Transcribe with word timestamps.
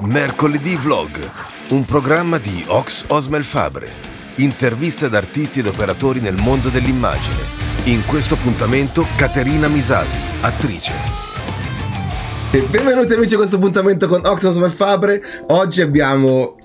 Mercoledì 0.00 0.76
Vlog, 0.76 1.10
un 1.68 1.84
programma 1.84 2.38
di 2.38 2.64
Ox 2.66 3.04
Osmel 3.08 3.44
Fabre. 3.44 3.88
Interviste 4.36 5.06
ad 5.06 5.14
artisti 5.14 5.60
ed 5.60 5.66
operatori 5.66 6.20
nel 6.20 6.34
mondo 6.40 6.68
dell'immagine. 6.68 7.40
In 7.84 8.04
questo 8.04 8.34
appuntamento 8.34 9.06
Caterina 9.16 9.68
Misasi, 9.68 10.18
attrice. 10.40 10.92
Benvenuti 12.70 13.14
amici 13.14 13.34
a 13.34 13.36
questo 13.36 13.56
appuntamento 13.56 14.08
con 14.08 14.24
Ox 14.24 14.42
Osmel 14.42 14.72
Fabre. 14.72 15.22
Oggi 15.48 15.80
abbiamo 15.80 16.56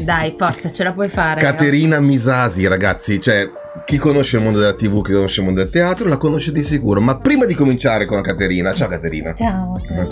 Dai, 0.00 0.34
forza, 0.36 0.70
ce 0.70 0.84
la 0.84 0.92
puoi 0.92 1.08
fare. 1.08 1.40
Caterina 1.40 2.00
Misasi, 2.00 2.66
ragazzi. 2.66 3.20
Cioè, 3.20 3.50
chi 3.86 3.98
conosce 3.98 4.36
il 4.36 4.42
mondo 4.42 4.58
della 4.58 4.74
TV, 4.74 5.00
chi 5.00 5.12
conosce 5.12 5.38
il 5.40 5.46
mondo 5.46 5.62
del 5.62 5.70
teatro, 5.70 6.08
la 6.08 6.16
conosce 6.16 6.50
di 6.50 6.60
sicuro. 6.62 7.00
Ma 7.00 7.18
prima 7.18 7.44
di 7.44 7.54
cominciare 7.54 8.04
con 8.04 8.20
Caterina, 8.20 8.74
ciao 8.74 8.88
Caterina. 8.88 9.32
Ciao, 9.32 9.78
ciao. 9.78 10.08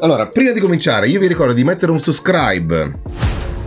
Allora, 0.00 0.26
prima 0.28 0.52
di 0.52 0.58
cominciare, 0.60 1.06
io 1.06 1.20
vi 1.20 1.26
ricordo 1.26 1.52
di 1.52 1.64
mettere 1.64 1.92
un 1.92 2.00
subscribe. 2.00 3.00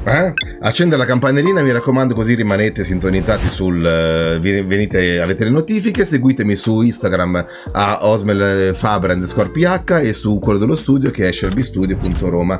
Eh? 0.03 0.34
Accendere 0.62 0.99
la 0.99 1.05
campanellina, 1.05 1.62
mi 1.62 1.71
raccomando, 1.71 2.15
così 2.15 2.34
rimanete 2.34 2.84
sintonizzati 2.84 3.45
sul. 3.45 4.39
vi- 4.41 4.62
venite, 4.62 5.21
avete 5.21 5.43
le 5.43 5.51
notifiche. 5.51 6.03
Seguitemi 6.03 6.55
su 6.55 6.81
Instagram 6.81 7.45
a 7.73 7.99
Osmel 8.07 8.73
Fabre 8.73 9.13
underscore 9.13 9.49
PH 9.49 9.99
e 10.01 10.13
su 10.13 10.40
quello 10.40 10.57
dello 10.57 10.76
studio 10.76 11.12
che 11.12 11.27
è 11.27 11.31
shelbystudio.roma. 11.31 12.59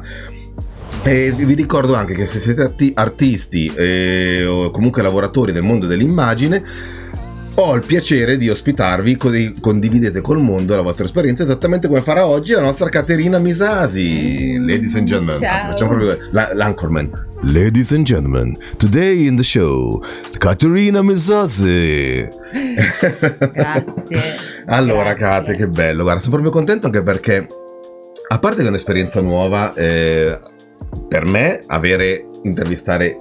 E 1.03 1.31
vi 1.31 1.55
ricordo 1.55 1.95
anche 1.95 2.13
che 2.13 2.27
se 2.27 2.39
siete 2.39 2.61
arti- 2.61 2.91
artisti 2.95 3.71
eh, 3.75 4.45
o 4.45 4.69
comunque 4.69 5.01
lavoratori 5.01 5.51
del 5.51 5.63
mondo 5.63 5.87
dell'immagine, 5.87 6.63
ho 7.55 7.75
il 7.75 7.83
piacere 7.83 8.37
di 8.37 8.49
ospitarvi, 8.49 9.17
così 9.17 9.53
condividete 9.59 10.21
col 10.21 10.39
mondo 10.39 10.75
la 10.75 10.83
vostra 10.83 11.05
esperienza, 11.05 11.41
esattamente 11.41 11.87
come 11.87 12.01
farà 12.01 12.27
oggi 12.27 12.53
la 12.53 12.61
nostra 12.61 12.89
Caterina 12.89 13.39
Misasi. 13.39 14.57
Ladies 14.59 14.95
and 14.95 15.07
gentlemen, 15.07 15.35
Ciao. 15.35 15.53
Anzi, 15.55 15.67
facciamo 15.67 15.95
proprio 15.95 16.17
la- 16.31 16.51
l'anchorman. 16.53 17.11
Ladies 17.45 17.91
and 17.93 18.05
gentlemen, 18.05 18.55
today 18.77 19.25
in 19.25 19.36
the 19.36 19.43
show, 19.43 19.99
Caterina 20.38 21.02
Misasi. 21.02 22.27
Grazie. 23.52 24.19
allora, 24.67 25.13
Grazie. 25.13 25.17
Kate, 25.17 25.55
che 25.55 25.67
bello. 25.67 26.03
Guarda, 26.03 26.19
sono 26.21 26.33
proprio 26.33 26.52
contento 26.53 26.86
anche 26.86 27.02
perché, 27.02 27.47
a 28.27 28.38
parte 28.39 28.59
che 28.59 28.65
è 28.65 28.69
un'esperienza 28.69 29.19
nuova, 29.19 29.73
eh, 29.73 30.39
per 31.07 31.25
me 31.25 31.61
avere 31.67 32.27
intervistare 32.43 33.17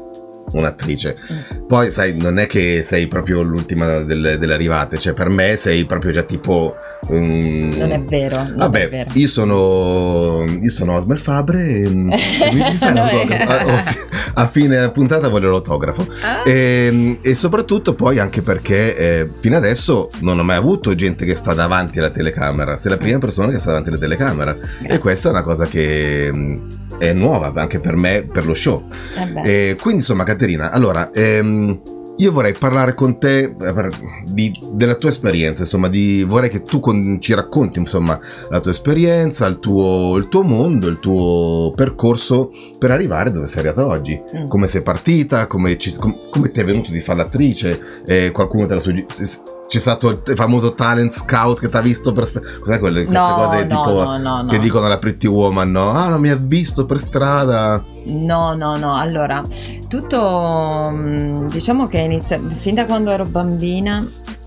un'attrice. 0.52 1.16
Mm. 1.32 1.66
Poi, 1.68 1.90
sai, 1.90 2.16
non 2.16 2.38
è 2.40 2.46
che 2.46 2.82
sei 2.82 3.06
proprio 3.06 3.40
l'ultima 3.42 3.98
delle, 3.98 4.36
delle 4.36 4.52
arrivate, 4.54 4.98
cioè 4.98 5.12
per 5.12 5.28
me 5.28 5.54
sei 5.54 5.84
proprio 5.84 6.10
già 6.10 6.22
tipo... 6.24 6.74
mm, 7.12 7.72
Non 7.76 7.92
è 7.92 8.00
vero. 8.00 8.38
Non 8.42 8.54
Vabbè, 8.56 8.80
è 8.82 8.88
vero. 8.88 9.10
io 9.12 9.28
sono 9.28 10.44
io 10.60 10.70
sono 10.70 10.96
Osmel 10.96 11.18
Fabre 11.20 11.62
e 11.68 11.86
mm, 11.88 12.08
mi, 12.08 12.18
mi 12.52 12.74
fai 12.74 12.94
No, 12.94 13.04
l'autografo? 13.04 13.32
eh. 13.32 13.44
a, 13.44 13.58
a 13.78 13.82
fi- 13.82 13.98
a 14.34 14.46
fine 14.48 14.90
puntata 14.90 15.28
voglio 15.28 15.50
l'autografo 15.50 16.06
Ah, 16.22 16.42
e, 16.48 17.18
e 17.22 17.34
soprattutto 17.34 17.94
poi 17.94 18.18
anche 18.18 18.42
perché 18.42 18.96
eh, 18.96 19.30
fino 19.40 19.56
adesso 19.56 20.08
non 20.20 20.38
ho 20.38 20.42
mai 20.42 20.56
avuto 20.56 20.94
gente 20.96 21.24
che 21.24 21.34
sta 21.34 21.52
davanti 21.54 21.98
alla 21.98 22.10
telecamera 22.10 22.76
sei 22.76 22.90
la 22.92 22.96
prima 22.96 23.18
persona 23.18 23.50
che 23.52 23.58
sta 23.58 23.68
davanti 23.68 23.90
alla 23.90 23.98
telecamera 23.98 24.52
e 24.52 24.58
grazie. 24.82 24.98
questa 24.98 25.28
è 25.28 25.32
una 25.32 25.42
cosa 25.42 25.66
che 25.66 26.30
mm, 26.34 26.68
è 27.00 27.12
nuova 27.14 27.50
anche 27.54 27.80
per 27.80 27.96
me 27.96 28.22
per 28.30 28.44
lo 28.46 28.54
show 28.54 28.84
Eh 29.18 29.26
beh. 29.26 29.42
e 29.70 29.74
quindi 29.80 30.00
insomma 30.00 30.22
Caterina, 30.24 30.70
allora 30.70 31.10
ehm, 31.12 31.80
io 32.18 32.32
vorrei 32.32 32.52
parlare 32.52 32.92
con 32.92 33.18
te 33.18 33.38
eh, 33.58 33.88
di- 34.26 34.52
della 34.72 34.94
tua 34.96 35.08
esperienza, 35.08 35.62
insomma, 35.62 35.88
di, 35.88 36.22
vorrei 36.22 36.50
che 36.50 36.62
tu 36.62 36.78
con- 36.78 37.16
ci 37.18 37.32
racconti 37.32 37.78
insomma 37.78 38.20
la 38.50 38.60
tua 38.60 38.72
esperienza, 38.72 39.46
il 39.46 39.58
tuo, 39.58 40.16
il 40.18 40.28
tuo 40.28 40.42
mondo, 40.42 40.86
il 40.88 40.98
tuo 41.00 41.72
percorso 41.74 42.50
per 42.78 42.90
arrivare 42.90 43.30
dove 43.30 43.46
sei 43.46 43.64
arrivata 43.64 43.86
oggi. 43.86 44.20
Mm. 44.36 44.48
Come 44.48 44.66
sei 44.66 44.82
partita, 44.82 45.46
come, 45.46 45.78
ci- 45.78 45.96
com- 45.96 46.14
come 46.30 46.50
ti 46.50 46.60
è 46.60 46.64
venuto 46.64 46.90
di 46.90 47.00
fare 47.00 47.20
l'attrice, 47.20 47.80
eh, 48.06 48.30
qualcuno 48.32 48.66
te 48.66 48.74
la 48.74 48.80
suggerisce. 48.80 49.40
C'è 49.70 49.78
stato 49.78 50.08
il 50.08 50.34
famoso 50.34 50.74
talent 50.74 51.12
scout 51.12 51.60
che 51.60 51.68
ti 51.68 51.76
ha 51.76 51.80
visto 51.80 52.12
per... 52.12 52.26
st- 52.26 52.58
Cos'è 52.58 52.80
quelle 52.80 53.04
queste 53.04 53.22
No, 53.22 53.34
cose 53.36 53.64
no, 53.66 53.68
tipo... 53.68 54.02
no, 54.02 54.18
no, 54.18 54.42
no. 54.42 54.50
Che 54.50 54.58
dicono 54.58 54.86
alla 54.86 54.98
Pretty 54.98 55.28
Woman, 55.28 55.70
no? 55.70 55.90
Ah, 55.90 56.08
non 56.08 56.20
mi 56.20 56.28
ha 56.28 56.34
visto 56.34 56.86
per 56.86 56.98
strada. 56.98 57.80
No, 58.06 58.54
no, 58.56 58.76
no. 58.78 58.94
Allora, 58.94 59.44
tutto 59.86 60.90
mm, 60.92 61.46
diciamo 61.50 61.86
che 61.86 61.98
inizia 61.98 62.40
fin 62.56 62.74
da 62.74 62.84
quando 62.84 63.12
ero 63.12 63.24
bambina. 63.26 64.04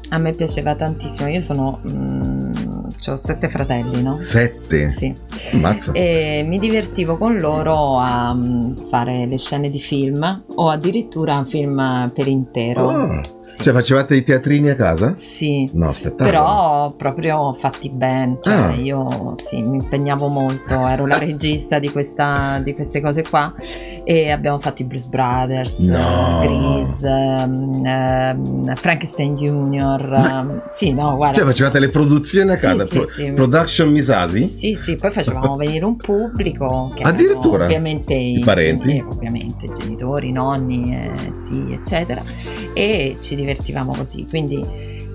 A 0.10 0.18
me 0.18 0.34
piaceva 0.34 0.76
tantissimo. 0.76 1.30
Io 1.30 1.40
sono. 1.40 1.80
ho 1.82 3.16
sette 3.16 3.48
fratelli, 3.48 4.04
no? 4.04 4.18
Sette. 4.20 4.92
Sì. 4.92 5.16
Ammazza. 5.54 5.94
E 5.94 6.44
mi 6.46 6.60
divertivo 6.60 7.18
con 7.18 7.38
loro 7.40 7.98
a 7.98 8.34
mm, 8.34 8.76
fare 8.90 9.26
le 9.26 9.38
scene 9.38 9.70
di 9.70 9.80
film 9.80 10.44
o 10.56 10.70
addirittura 10.70 11.38
un 11.38 11.46
film 11.46 12.12
per 12.14 12.28
intero. 12.28 12.90
Ah. 12.90 13.22
Sì. 13.46 13.62
Cioè, 13.64 13.74
facevate 13.74 14.16
i 14.16 14.24
teatrini 14.24 14.70
a 14.70 14.76
casa? 14.76 15.14
Sì. 15.16 15.70
No, 15.74 15.92
spettacolo. 15.94 16.30
Però 16.30 16.92
proprio 16.96 17.54
fatti 17.58 17.90
bene, 17.90 18.38
cioè 18.42 18.54
Ah. 18.54 18.74
io 18.74 19.34
sì, 19.36 19.62
mi 19.62 19.76
impegnavo 19.78 20.28
molto, 20.28 20.88
ero 20.88 21.06
la 21.06 21.18
regista 21.18 21.78
di, 21.80 21.90
questa, 21.92 22.60
di 22.64 22.74
queste 22.74 23.02
cose 23.02 23.22
qua 23.24 23.54
e 24.06 24.32
abbiamo 24.32 24.60
fatto 24.60 24.82
i 24.82 24.86
Blues 24.86 25.06
Brothers, 25.06 25.80
No. 25.80 26.40
Grease, 26.42 27.08
ehm, 27.08 27.86
ehm, 27.86 28.76
Frankenstein 28.76 29.36
Junior, 29.36 30.02
ehm, 30.14 30.62
sì 30.70 30.92
no 30.94 31.16
guarda, 31.16 31.38
Cioè, 31.38 31.46
facevate 31.46 31.80
le 31.80 31.90
produzioni 31.90 32.52
a 32.52 32.58
casa? 32.58 32.86
sì, 32.86 32.96
Pro- 32.96 33.06
sì. 33.06 33.32
Production 33.32 33.90
Misasi? 33.90 34.46
sì 34.46 34.76
sì, 34.76 34.96
poi 34.96 35.12
facevamo 35.12 35.56
venire 35.58 35.84
un 35.86 35.96
pubblico 35.98 36.92
che 36.96 37.04
Addirittura? 37.04 37.66
ovviamente 37.66 38.14
I 38.14 38.42
parenti? 38.44 38.88
geni- 38.88 39.02
ovviamente 39.08 39.68
genitori, 39.74 40.32
nonni, 40.32 40.92
eh, 40.96 41.12
zii 41.36 41.74
eccetera 41.74 42.22
e 42.74 43.18
ci 43.20 43.33
divertivamo 43.36 43.94
così, 43.94 44.26
quindi 44.30 44.62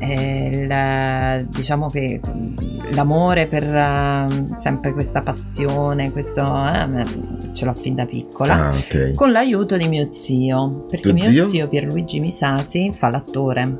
eh, 0.01 0.49
il- 0.53 1.47
diciamo 1.49 1.89
che 1.89 2.21
mm, 2.27 2.57
l'amore 2.95 3.47
per 3.47 3.65
eh, 3.65 4.27
sempre 4.53 4.93
questa 4.93 5.23
passione, 5.23 6.13
questo 6.13 6.41
eh, 6.43 7.05
ce 7.53 7.65
l'ho 7.65 7.75
fin 7.75 7.95
da 7.95 8.05
piccola. 8.07 8.67
Ah, 8.67 8.69
ok. 8.71 9.13
Con 9.15 9.33
l'aiuto 9.33 9.77
di 9.77 9.89
mio 9.89 10.09
zio, 10.13 10.85
perché 10.89 11.03
Tuo 11.11 11.13
mio 11.15 11.25
zio? 11.25 11.47
zio 11.47 11.69
Pierluigi 11.69 12.21
Misasi 12.21 12.93
fa 12.93 13.09
l'attore. 13.09 13.79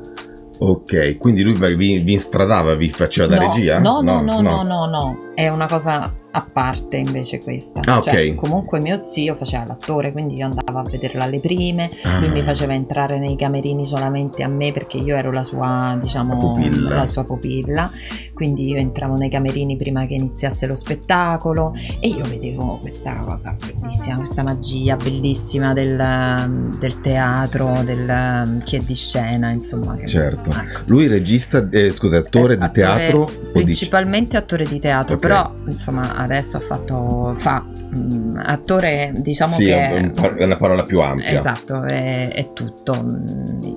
Ok, 0.61 1.17
quindi 1.17 1.41
lui 1.41 1.53
vi, 1.75 1.99
vi 1.99 2.11
instradava, 2.13 2.75
vi 2.75 2.89
faceva 2.89 3.27
da 3.27 3.39
no, 3.39 3.47
regia? 3.47 3.79
No, 3.79 4.01
no, 4.01 4.21
no, 4.21 4.41
no, 4.41 4.61
no, 4.63 4.85
no, 4.87 5.15
è 5.33 5.47
una 5.47 5.67
cosa 5.67 6.13
a 6.31 6.47
parte 6.51 6.97
invece 6.97 7.39
questa. 7.39 7.79
Ah, 7.83 8.01
Cioè, 8.01 8.29
ok. 8.29 8.35
comunque 8.35 8.79
mio 8.79 9.01
zio 9.01 9.33
faceva 9.35 9.65
l'attore, 9.65 10.11
quindi 10.11 10.35
io 10.35 10.45
andavo 10.45 10.79
a 10.79 10.83
vederlo 10.83 11.23
alle 11.23 11.39
prime, 11.39 11.89
Ah. 12.03 12.19
lui 12.19 12.29
mi 12.29 12.43
faceva 12.43 12.73
entrare 12.73 13.17
nei 13.17 13.35
camerini 13.35 13.85
solamente 13.85 14.43
a 14.43 14.47
me 14.47 14.71
perché 14.71 14.97
io 14.97 15.15
ero 15.15 15.31
la 15.31 15.43
sua, 15.43 15.97
diciamo, 16.01 16.33
La 16.33 16.39
pupilla. 16.39 16.95
la 16.95 17.05
sua 17.07 17.23
pupilla, 17.23 17.89
quindi 18.33 18.67
io 18.69 18.77
entravo 18.77 19.15
nei 19.15 19.29
camerini 19.29 19.75
prima 19.75 20.05
che 20.05 20.13
iniziasse 20.13 20.67
lo 20.67 20.75
spettacolo 20.75 21.73
e 21.99 22.07
io 22.07 22.23
vedevo 22.25 22.77
questa 22.81 23.15
cosa 23.17 23.55
bellissima, 23.57 24.17
questa 24.17 24.43
magia 24.43 24.95
bellissima 24.95 25.73
del, 25.73 26.71
del 26.79 27.01
teatro, 27.01 27.81
del 27.83 28.61
chi 28.65 28.75
è 28.77 28.79
di 28.79 28.95
scena, 28.95 29.49
insomma. 29.51 29.97
Certo. 30.05 30.49
ecco. 30.51 30.81
Lui 30.85 31.07
regista, 31.07 31.67
eh, 31.71 31.91
scusa, 31.91 32.17
attore 32.19 32.55
di 32.57 32.63
Attore- 32.63 32.79
teatro? 32.97 33.31
Principalmente 33.51 34.37
attore 34.37 34.65
di 34.65 34.79
teatro, 34.79 35.15
Ok. 35.15 35.21
però 35.21 35.51
insomma 35.67 36.15
adesso 36.19 36.57
ha 36.57 36.59
fatto, 36.59 37.33
fa 37.37 37.63
mm, 37.95 38.39
attore 38.43 39.11
diciamo 39.15 39.53
Sì, 39.53 39.65
che 39.65 39.87
è, 39.87 39.93
un 39.93 40.35
è 40.37 40.43
una 40.43 40.57
parola 40.57 40.83
più 40.83 40.99
ampia. 41.01 41.29
Esatto, 41.31 41.83
è, 41.83 42.29
è 42.29 42.53
tutto. 42.53 42.93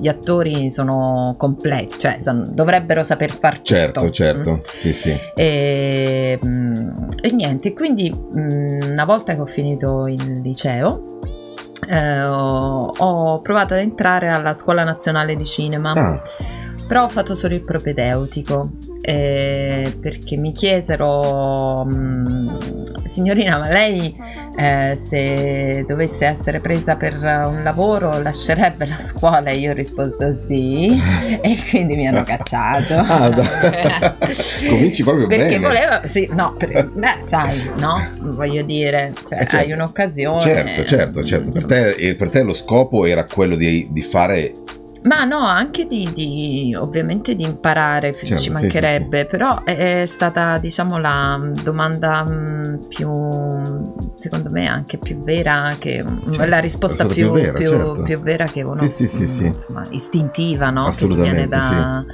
Gli 0.00 0.08
attori 0.08 0.70
sono 0.70 1.34
completi, 1.38 1.98
cioè 1.98 2.16
dovrebbero 2.50 3.02
saper 3.04 3.31
far 3.32 3.56
tutto. 3.58 3.75
Certo, 3.75 4.04
Mm. 4.04 4.10
certo, 4.10 4.60
sì, 4.64 4.92
sì. 4.92 5.16
E, 5.34 6.38
mm, 6.44 6.88
e 7.22 7.32
niente, 7.32 7.72
quindi 7.72 8.12
mm, 8.12 8.90
una 8.93 9.05
volta 9.05 9.34
che 9.34 9.40
ho 9.40 9.46
finito 9.46 10.06
il 10.06 10.40
liceo 10.43 11.19
eh, 11.88 12.22
ho, 12.22 12.93
ho 12.96 13.40
provato 13.40 13.75
ad 13.75 13.81
entrare 13.81 14.28
alla 14.28 14.52
Scuola 14.55 14.84
Nazionale 14.84 15.34
di 15.37 15.44
Cinema. 15.44 15.93
Ah, 15.93 16.20
Però 16.87 17.05
ho 17.05 17.08
fatto 17.08 17.34
solo 17.34 17.55
il 17.55 17.62
propedeutico 17.62 18.70
eh, 19.04 19.96
perché 20.00 20.37
mi 20.37 20.52
chiesero, 20.52 21.84
"Mm, 21.84 22.49
signorina, 23.04 23.58
ma 23.58 23.69
lei 23.69 24.14
eh, 24.56 24.94
se 24.96 25.84
dovesse 25.88 26.26
essere 26.26 26.60
presa 26.60 26.94
per 26.96 27.14
un 27.16 27.62
lavoro 27.64 28.20
lascerebbe 28.20 28.87
la 28.87 28.99
scuola? 29.00 29.44
E 29.44 29.56
io 29.56 29.70
ho 29.70 29.75
risposto 29.75 30.34
sì, 30.34 31.00
e 31.40 31.56
quindi 31.69 31.96
mi 31.96 32.06
hanno 32.06 32.22
cacciato. 32.22 32.94
Ah, 33.12 33.28
dai. 33.31 34.06
Cominci 34.69 35.02
proprio 35.02 35.26
perché 35.26 35.58
bene. 35.58 35.66
voleva, 35.66 36.00
sì, 36.06 36.28
no, 36.32 36.55
per- 36.56 36.90
beh, 36.94 37.16
sai, 37.20 37.70
no, 37.78 37.96
voglio 38.34 38.62
dire, 38.62 39.12
cioè, 39.28 39.38
Eh, 39.40 39.46
certo. 39.46 39.56
hai 39.56 39.72
un'occasione. 39.72 40.40
Certo, 40.43 40.84
certo, 40.84 41.25
certo. 41.25 41.50
Per 41.50 41.64
te, 41.66 41.88
e 41.90 42.14
per 42.14 42.31
te 42.31 42.43
lo 42.43 42.52
scopo 42.55 43.05
era 43.05 43.25
quello 43.25 43.56
di, 43.56 43.88
di 43.90 44.02
fare 44.02 44.52
Ma 45.04 45.25
no, 45.25 45.38
anche 45.38 45.87
di, 45.87 46.08
di- 46.14 46.76
ovviamente 46.78 47.34
di 47.34 47.43
imparare, 47.43 48.12
Certo, 48.14 48.37
ci 48.37 48.44
sì, 48.44 48.50
mancherebbe, 48.50 49.20
sì, 49.22 49.26
però 49.26 49.62
è, 49.64 50.02
è 50.02 50.06
stata 50.06 50.58
diciamo 50.58 50.99
la 50.99 51.40
domanda 51.64 52.22
mh, 52.22 52.87
più, 52.88 53.10
secondo 54.14 54.49
me 54.50 54.69
anche 54.69 54.99
più 54.99 55.20
vera, 55.22 55.75
che, 55.78 56.04
Certo, 56.31 56.44
la 56.44 56.58
risposta 56.60 57.04
più, 57.04 57.14
più 57.14 57.31
vera, 57.32 57.52
più- 57.58 57.66
certo. 57.66 58.02
più 58.02 58.20
vera 58.20 58.44
che 58.44 58.62
uno, 58.62 58.82
Sì, 58.82 58.88
sì, 58.88 59.08
sì, 59.08 59.26
sì. 59.26 59.46
insomma, 59.46 59.84
istintiva, 59.90 60.70
no? 60.70 60.84
Che 60.88 60.96
ti 60.96 61.06
viene 61.08 61.43
Assolutamente, 61.43 61.48
da... 61.48 62.05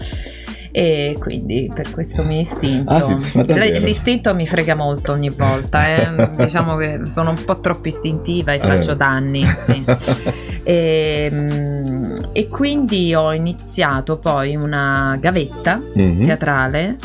E 0.71 1.17
quindi 1.19 1.71
per 1.75 1.91
questo 1.91 2.23
mi 2.25 2.41
istinto. 2.41 2.93
Ah, 2.93 3.01
sì? 3.19 3.39
L- 3.39 3.83
L'istinto 3.83 4.35
mi 4.35 4.47
frega 4.47 4.75
molto 4.75 5.13
ogni 5.13 5.31
volta, 5.31 5.87
eh. 5.89 6.31
diciamo 6.37 6.77
che 6.77 7.01
sono 7.07 7.31
un 7.31 7.43
po' 7.45 7.59
troppo 7.61 7.89
istintiva 7.89 8.53
e 8.53 8.61
faccio 8.61 8.93
Eh. 8.93 8.97
danni, 8.97 9.45
sì. 9.57 9.83
E, 10.69 11.31
mm, 11.33 11.98
e 12.33 12.49
quindi 12.49 13.15
ho 13.15 13.33
iniziato 13.33 14.19
poi 14.19 14.55
una 14.57 15.17
gavetta 15.21 15.81
Mhm. 15.95 16.27
teatrale 16.27 16.97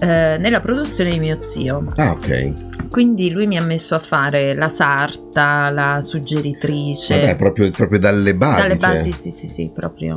eh, 0.00 0.36
nella 0.40 0.60
produzione 0.60 1.12
di 1.12 1.18
mio 1.20 1.40
zio. 1.40 1.86
Ah, 1.96 2.10
ok. 2.10 2.88
Quindi 2.90 3.30
lui 3.30 3.46
mi 3.46 3.56
ha 3.56 3.62
messo 3.62 3.94
a 3.94 4.00
fare 4.00 4.52
la 4.54 4.68
sarta, 4.68 5.70
la 5.70 6.00
suggeritrice. 6.02 7.18
Vabbè, 7.20 7.36
proprio, 7.36 7.70
proprio 7.70 7.98
dalle 8.00 8.34
basi. 8.34 8.62
Dalle 8.62 8.78
cioè. 8.78 8.90
basi, 8.90 9.12
sì, 9.12 9.30
sì, 9.30 9.46
sì, 9.46 9.70
proprio. 9.72 10.16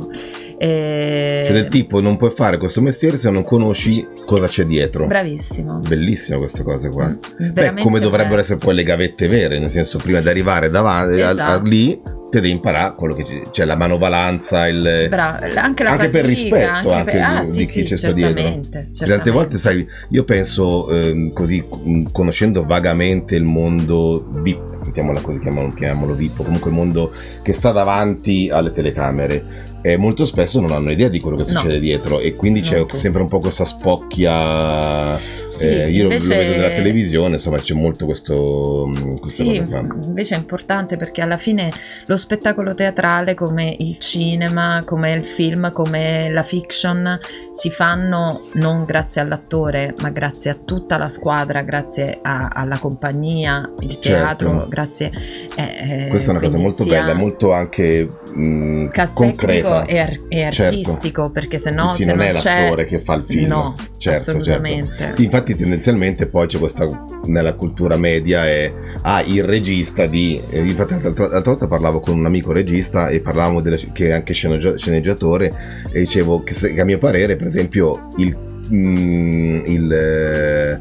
Eh, 0.58 1.44
Cioè, 1.46 1.52
del 1.54 1.68
tipo, 1.68 2.00
non 2.00 2.16
puoi 2.16 2.30
fare 2.30 2.58
questo 2.58 2.80
mestiere 2.82 3.16
se 3.16 3.30
non 3.30 3.44
conosci 3.44 4.04
cosa 4.26 4.46
c'è 4.48 4.64
dietro. 4.64 5.06
Bravissimo. 5.06 5.78
Bellissima 5.86 6.38
questa 6.38 6.62
cosa 6.64 6.88
qua. 6.90 7.06
Mm, 7.06 7.50
Beh, 7.52 7.74
come 7.74 8.00
dovrebbero 8.00 8.30
bello. 8.30 8.40
essere 8.40 8.58
poi 8.58 8.74
le 8.74 8.82
gavette 8.82 9.28
vere, 9.28 9.58
nel 9.58 9.70
senso, 9.70 9.98
prima 9.98 10.20
di 10.20 10.28
arrivare 10.28 10.68
davanti 10.68 11.20
a- 11.20 11.28
a- 11.28 11.30
Esatto. 11.30 11.68
lì, 11.68 12.00
te 12.36 12.40
devi 12.42 12.52
imparare 12.52 12.94
quello 12.94 13.14
che 13.14 13.24
c'è, 13.24 13.42
cioè 13.50 13.64
la 13.64 13.76
manovalanza, 13.76 14.68
il... 14.68 15.06
Bra- 15.08 15.38
anche 15.56 15.82
la 15.82 15.90
anche 15.90 16.10
per 16.10 16.24
fatica, 16.24 16.26
rispetto 16.26 16.92
anche 16.92 17.12
per- 17.12 17.22
anche 17.22 17.40
ah, 17.40 17.44
di- 17.44 17.50
sì, 17.50 17.58
di 17.58 17.64
chi 17.64 17.72
sì, 17.72 17.82
c'è 17.84 17.96
sta 17.96 18.12
dietro. 18.12 18.60
Tante 19.06 19.30
volte, 19.30 19.58
sai, 19.58 19.86
io 20.10 20.24
penso 20.24 20.90
ehm, 20.90 21.32
così, 21.32 21.62
mh, 21.62 22.10
conoscendo 22.12 22.64
vagamente 22.64 23.36
il 23.36 23.44
mondo 23.44 24.28
VIP, 24.42 24.84
mettiamola 24.84 25.20
così, 25.20 25.38
chiamiamolo, 25.38 25.74
chiamiamolo 25.74 26.14
VIP, 26.14 26.44
comunque 26.44 26.70
il 26.70 26.76
mondo 26.76 27.12
che 27.42 27.52
sta 27.52 27.72
davanti 27.72 28.50
alle 28.50 28.72
telecamere, 28.72 29.64
e 29.92 29.96
molto 29.96 30.26
spesso 30.26 30.60
non 30.60 30.72
hanno 30.72 30.90
idea 30.90 31.08
di 31.08 31.20
quello 31.20 31.36
che 31.36 31.44
No. 31.50 31.58
succede 31.58 31.78
dietro 31.78 32.18
e 32.20 32.34
quindi 32.34 32.60
c'è 32.60 32.78
tutti. 32.80 32.96
sempre 32.96 33.22
un 33.22 33.28
po' 33.28 33.38
questa 33.38 33.64
spocchia. 33.64 35.16
Sì, 35.46 35.66
eh, 35.68 35.90
io 35.90 36.08
lo- 36.08 36.12
invece- 36.14 36.28
lo 36.28 36.36
vedo 36.40 36.52
nella 36.54 36.70
televisione, 36.74 37.34
insomma, 37.34 37.58
c'è 37.58 37.74
molto 37.74 38.04
questo. 38.04 38.90
questa 39.20 39.42
Sì, 39.44 39.56
invece 39.56 40.34
è 40.34 40.38
importante 40.38 40.96
perché 40.96 41.20
alla 41.22 41.36
fine 41.36 41.70
lo 42.06 42.16
spettacolo 42.16 42.74
teatrale, 42.74 43.34
come 43.34 43.74
il 43.78 43.98
cinema, 43.98 44.82
come 44.84 45.12
il 45.12 45.24
film, 45.24 45.70
come 45.72 46.28
la 46.30 46.42
fiction, 46.42 47.18
si 47.50 47.70
fanno 47.70 48.42
non 48.54 48.84
grazie 48.84 49.20
all'attore, 49.20 49.94
ma 50.00 50.10
grazie 50.10 50.50
a 50.50 50.56
tutta 50.64 50.96
la 50.98 51.08
squadra, 51.08 51.62
grazie 51.62 52.18
a- 52.22 52.50
alla 52.52 52.78
compagnia, 52.78 53.70
il 53.80 53.98
teatro, 53.98 54.50
Certo. 54.50 54.66
grazie. 54.68 55.10
eh, 55.56 56.04
eh, 56.04 56.08
Questa 56.08 56.28
è 56.32 56.34
una 56.34 56.42
cosa 56.44 56.58
molto 56.58 56.84
bella, 56.84 57.14
molto 57.14 57.52
anche 57.52 58.08
mh, 58.34 58.88
cast 58.90 59.16
concreta. 59.16 59.75
Tecnico 59.84 59.90
e, 59.96 59.98
ar- 60.00 60.20
e 60.28 60.52
Certo. 60.52 60.62
artistico, 60.62 61.30
perché 61.30 61.58
se 61.58 61.70
no 61.70 61.86
sì, 61.86 62.02
se 62.04 62.12
non, 62.14 62.20
è 62.22 62.32
c'è... 62.34 62.62
l'attore 62.62 62.86
che 62.86 62.98
fa 63.00 63.14
il 63.14 63.24
film. 63.26 63.48
No, 63.48 63.74
certo, 63.96 64.30
assolutamente. 64.30 64.94
certo. 64.96 65.16
Sì, 65.16 65.24
infatti 65.24 65.54
tendenzialmente 65.54 66.26
poi 66.28 66.46
c'è 66.46 66.58
questa 66.58 66.86
nella 67.26 67.54
cultura 67.54 67.96
media 67.96 68.46
è 68.46 68.72
ah, 69.02 69.22
il 69.26 69.42
regista 69.44 70.06
di 70.06 70.40
infatti 70.52 70.92
l'altra, 71.00 71.28
l'altra 71.28 71.50
volta 71.52 71.66
parlavo 71.66 72.00
con 72.00 72.16
un 72.18 72.24
amico 72.26 72.52
regista 72.52 73.08
e 73.08 73.20
parlavamo 73.20 73.60
della- 73.60 73.76
che 73.92 74.08
è 74.08 74.12
anche 74.12 74.32
sceneggia- 74.32 74.76
sceneggiatore 74.76 75.52
e 75.90 75.98
dicevo 76.00 76.42
che, 76.42 76.54
se- 76.54 76.72
che 76.74 76.80
a 76.80 76.84
mio 76.84 76.98
parere 76.98 77.36
per 77.36 77.46
esempio 77.46 78.08
il 78.16 78.36
mm, 78.72 79.62
il, 79.66 80.80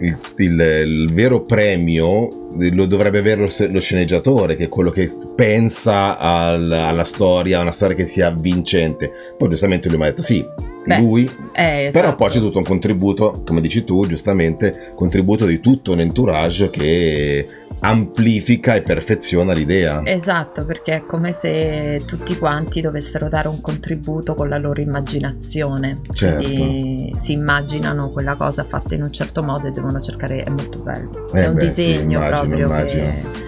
il- 0.00 0.60
il 0.86 1.10
vero 1.12 1.42
premio 1.42 2.28
lo 2.56 2.86
dovrebbe 2.86 3.18
avere 3.18 3.42
lo, 3.42 3.50
lo 3.70 3.80
sceneggiatore, 3.80 4.56
che 4.56 4.64
è 4.64 4.68
quello 4.68 4.90
che 4.90 5.08
pensa 5.34 6.18
al- 6.18 6.72
alla 6.72 7.04
storia, 7.04 7.60
una 7.60 7.72
storia 7.72 7.94
che 7.96 8.06
sia 8.06 8.30
vincente. 8.30 9.10
Poi 9.36 9.48
giustamente 9.48 9.88
lui 9.88 9.98
mi 9.98 10.04
ha 10.04 10.08
detto 10.08 10.22
sì, 10.22 10.44
Beh, 10.84 10.98
lui 10.98 11.30
Eh, 11.52 11.86
esatto. 11.86 12.04
però 12.04 12.16
poi 12.16 12.30
c'è 12.30 12.38
tutto 12.38 12.58
un 12.58 12.64
contributo, 12.64 13.42
come 13.44 13.60
dici 13.60 13.84
tu, 13.84 14.06
giustamente, 14.06 14.92
contributo 14.94 15.44
di 15.44 15.60
tutto 15.60 15.92
un 15.92 16.00
entourage 16.00 16.70
che 16.70 17.46
amplifica 17.80 18.74
e 18.74 18.82
perfeziona 18.82 19.52
l'idea. 19.52 20.00
Esatto, 20.04 20.64
perché 20.64 20.94
è 20.96 21.04
come 21.04 21.30
se 21.32 22.02
tutti 22.06 22.36
quanti 22.36 22.80
dovessero 22.80 23.28
dare 23.28 23.48
un 23.48 23.60
contributo 23.60 24.34
con 24.34 24.48
la 24.48 24.58
loro 24.58 24.80
immaginazione. 24.80 26.00
Certo. 26.12 26.42
Quindi 26.42 27.12
si 27.14 27.32
immaginano 27.32 28.10
quella 28.10 28.34
cosa 28.34 28.64
fatta 28.64 28.94
in 28.94 29.02
un 29.02 29.12
certo 29.12 29.42
modo 29.42 29.68
e 29.68 29.70
devono 29.70 30.00
cercare, 30.00 30.42
è 30.42 30.50
molto 30.50 30.78
bello. 30.80 31.28
Eh 31.32 31.42
è 31.44 31.48
un 31.48 31.54
beh, 31.54 31.68
sì, 31.68 31.86
disegno 31.86 32.18
immagino, 32.18 32.28
proprio 32.28 32.37
immagino. 32.44 33.04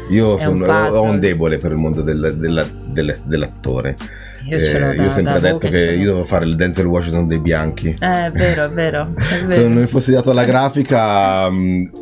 che 0.08 0.14
Io 0.14 0.38
sono- 0.38 0.64
un 0.64 0.70
ho 0.70 1.02
un 1.02 1.20
debole 1.20 1.58
per 1.58 1.70
il 1.72 1.76
mondo 1.78 2.02
del- 2.02 2.34
della- 2.36 2.66
delle- 2.86 3.16
dell'attore. 3.24 3.94
io 4.48 4.56
Eh, 4.56 4.78
da, 4.78 4.92
io 4.94 5.04
ho 5.04 5.08
sempre 5.10 5.38
detto 5.38 5.68
che 5.68 5.84
l'ho. 5.86 5.92
io 5.92 6.04
devo 6.12 6.24
fare 6.24 6.46
il 6.46 6.56
Denzel 6.56 6.86
Washington 6.86 7.28
dei 7.28 7.38
bianchi. 7.38 7.94
Eh, 8.00 8.26
è 8.26 8.30
vero, 8.32 8.64
è 8.64 8.68
vero. 8.70 9.12
È 9.16 9.22
Se 9.22 9.44
vero. 9.46 9.62
non 9.68 9.72
mi 9.82 9.86
fossi 9.86 10.10
dato 10.10 10.32
la 10.32 10.44
grafica, 10.44 11.46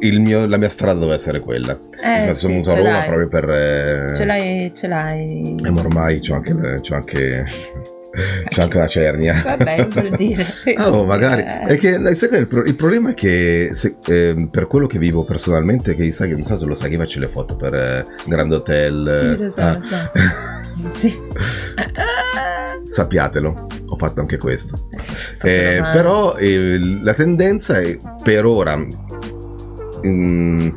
il 0.01 0.21
mio- 0.21 0.47
la 0.47 0.57
mia 0.57 0.69
strada 0.71 0.95
doveva 0.95 1.15
essere 1.15 1.41
quella. 1.41 1.73
Eh, 1.73 2.21
sono 2.21 2.35
sì, 2.35 2.47
venuto 2.47 2.71
a 2.71 2.77
Roma 2.77 2.91
l'hai. 2.91 3.07
proprio 3.07 3.29
per. 3.29 3.51
eh, 3.51 4.15
Ce 4.15 4.25
l'hai, 4.25 4.73
ce 4.75 4.87
l'hai. 4.87 5.57
eh, 5.63 5.71
ma 5.71 5.81
ormai 5.81 6.21
c'ho 6.21 6.35
anche, 6.35 6.55
c'ho 6.81 6.95
anche, 6.95 7.45
c'ho 8.49 8.63
anche 8.63 8.77
una 8.77 8.87
cernia. 8.87 9.41
Vabbè, 9.45 9.87
vuol 9.89 10.11
dire. 10.17 10.45
Ah, 10.77 10.91
oh, 10.91 11.05
magari. 11.05 11.43
Eh. 11.43 11.61
È 11.61 11.79
che, 11.79 11.89
il, 11.89 12.47
pro- 12.47 12.65
il 12.65 12.75
problema 12.75 13.11
è 13.11 13.15
che 13.15 13.71
se- 13.75 13.97
ehm, 14.07 14.49
per 14.49 14.67
quello 14.67 14.87
che 14.87 14.99
vivo 14.99 15.25
personalmente, 15.25 15.95
che 15.95 16.11
sai 16.13 16.31
non 16.31 16.45
so 16.45 16.57
se 16.57 16.65
lo 16.65 16.75
sai 16.75 16.89
che 16.89 16.95
io 16.95 17.01
faccio 17.01 17.21
le 17.21 17.29
foto 17.29 17.57
per 17.57 17.75
eh, 17.75 18.05
Grand 18.27 18.53
Hotel. 18.53 19.11
Sì, 19.13 19.25
eh, 19.25 19.37
lo 19.37 19.51
so, 19.51 19.61
ah. 19.61 19.75
lo 19.75 19.83
so. 19.83 20.09
Sì. 20.93 21.17
Sappiatelo, 22.85 23.67
ho 23.89 23.97
fatto 23.97 24.21
anche 24.21 24.39
questo. 24.39 24.89
Eh, 25.43 25.77
romance. 25.79 25.97
però 25.97 26.37
eh, 26.37 26.79
la 27.03 27.15
tendenza 27.15 27.79
è 27.81 27.99
per 28.23 28.45
ora 28.47 28.77
mm, 30.07 30.69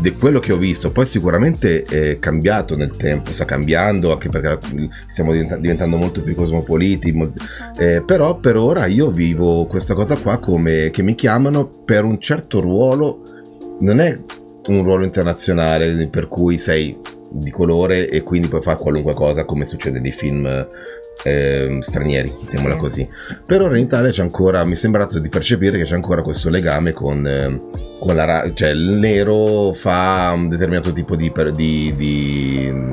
di 0.00 0.12
quello 0.12 0.40
che 0.40 0.52
ho 0.52 0.56
visto 0.56 0.90
poi 0.90 1.04
sicuramente 1.04 1.82
è 1.82 2.18
cambiato 2.18 2.74
nel 2.74 2.96
tempo 2.96 3.32
sta 3.32 3.44
cambiando 3.44 4.12
anche 4.12 4.28
perché 4.28 4.58
stiamo 5.06 5.32
diventa- 5.32 5.56
diventando 5.56 5.96
molto 5.96 6.22
più 6.22 6.34
cosmopoliti 6.34 7.12
mo- 7.12 7.32
eh, 7.78 8.02
però 8.04 8.38
per 8.38 8.56
ora 8.56 8.86
io 8.86 9.10
vivo 9.10 9.66
questa 9.66 9.94
cosa 9.94 10.16
qua 10.16 10.38
come 10.38 10.90
che 10.90 11.02
mi 11.02 11.14
chiamano 11.14 11.66
per 11.66 12.04
un 12.04 12.18
certo 12.18 12.60
ruolo 12.60 13.22
non 13.80 13.98
è 14.00 14.18
un 14.68 14.82
ruolo 14.82 15.04
internazionale 15.04 16.06
per 16.08 16.28
cui 16.28 16.56
sei 16.56 16.98
di 17.30 17.50
colore 17.50 18.08
e 18.08 18.22
quindi 18.22 18.48
puoi 18.48 18.62
fare 18.62 18.78
qualunque 18.78 19.14
cosa 19.14 19.44
come 19.44 19.64
succede 19.64 20.00
nei 20.00 20.12
film 20.12 20.66
ehm, 21.24 21.80
stranieri, 21.80 22.32
mettiamola 22.40 22.74
Sì. 22.74 22.80
così. 22.80 23.08
Per 23.46 23.60
ora 23.62 23.76
in 23.78 23.84
Italia 23.84 24.10
c'è 24.10 24.22
ancora, 24.22 24.64
mi 24.64 24.72
è 24.72 24.76
sembrato 24.76 25.18
di 25.18 25.28
percepire 25.28 25.78
che 25.78 25.84
c'è 25.84 25.94
ancora 25.94 26.22
questo 26.22 26.48
legame 26.50 26.92
con, 26.92 27.26
ehm, 27.26 27.60
con 27.98 28.14
la 28.14 28.24
ra- 28.24 28.50
cioè 28.54 28.70
il 28.70 28.84
nero 28.84 29.72
fa 29.72 30.32
un 30.34 30.48
determinato 30.48 30.92
tipo 30.92 31.16
di... 31.16 31.30
per- 31.30 31.52
di- 31.52 31.92
di- 31.96 32.88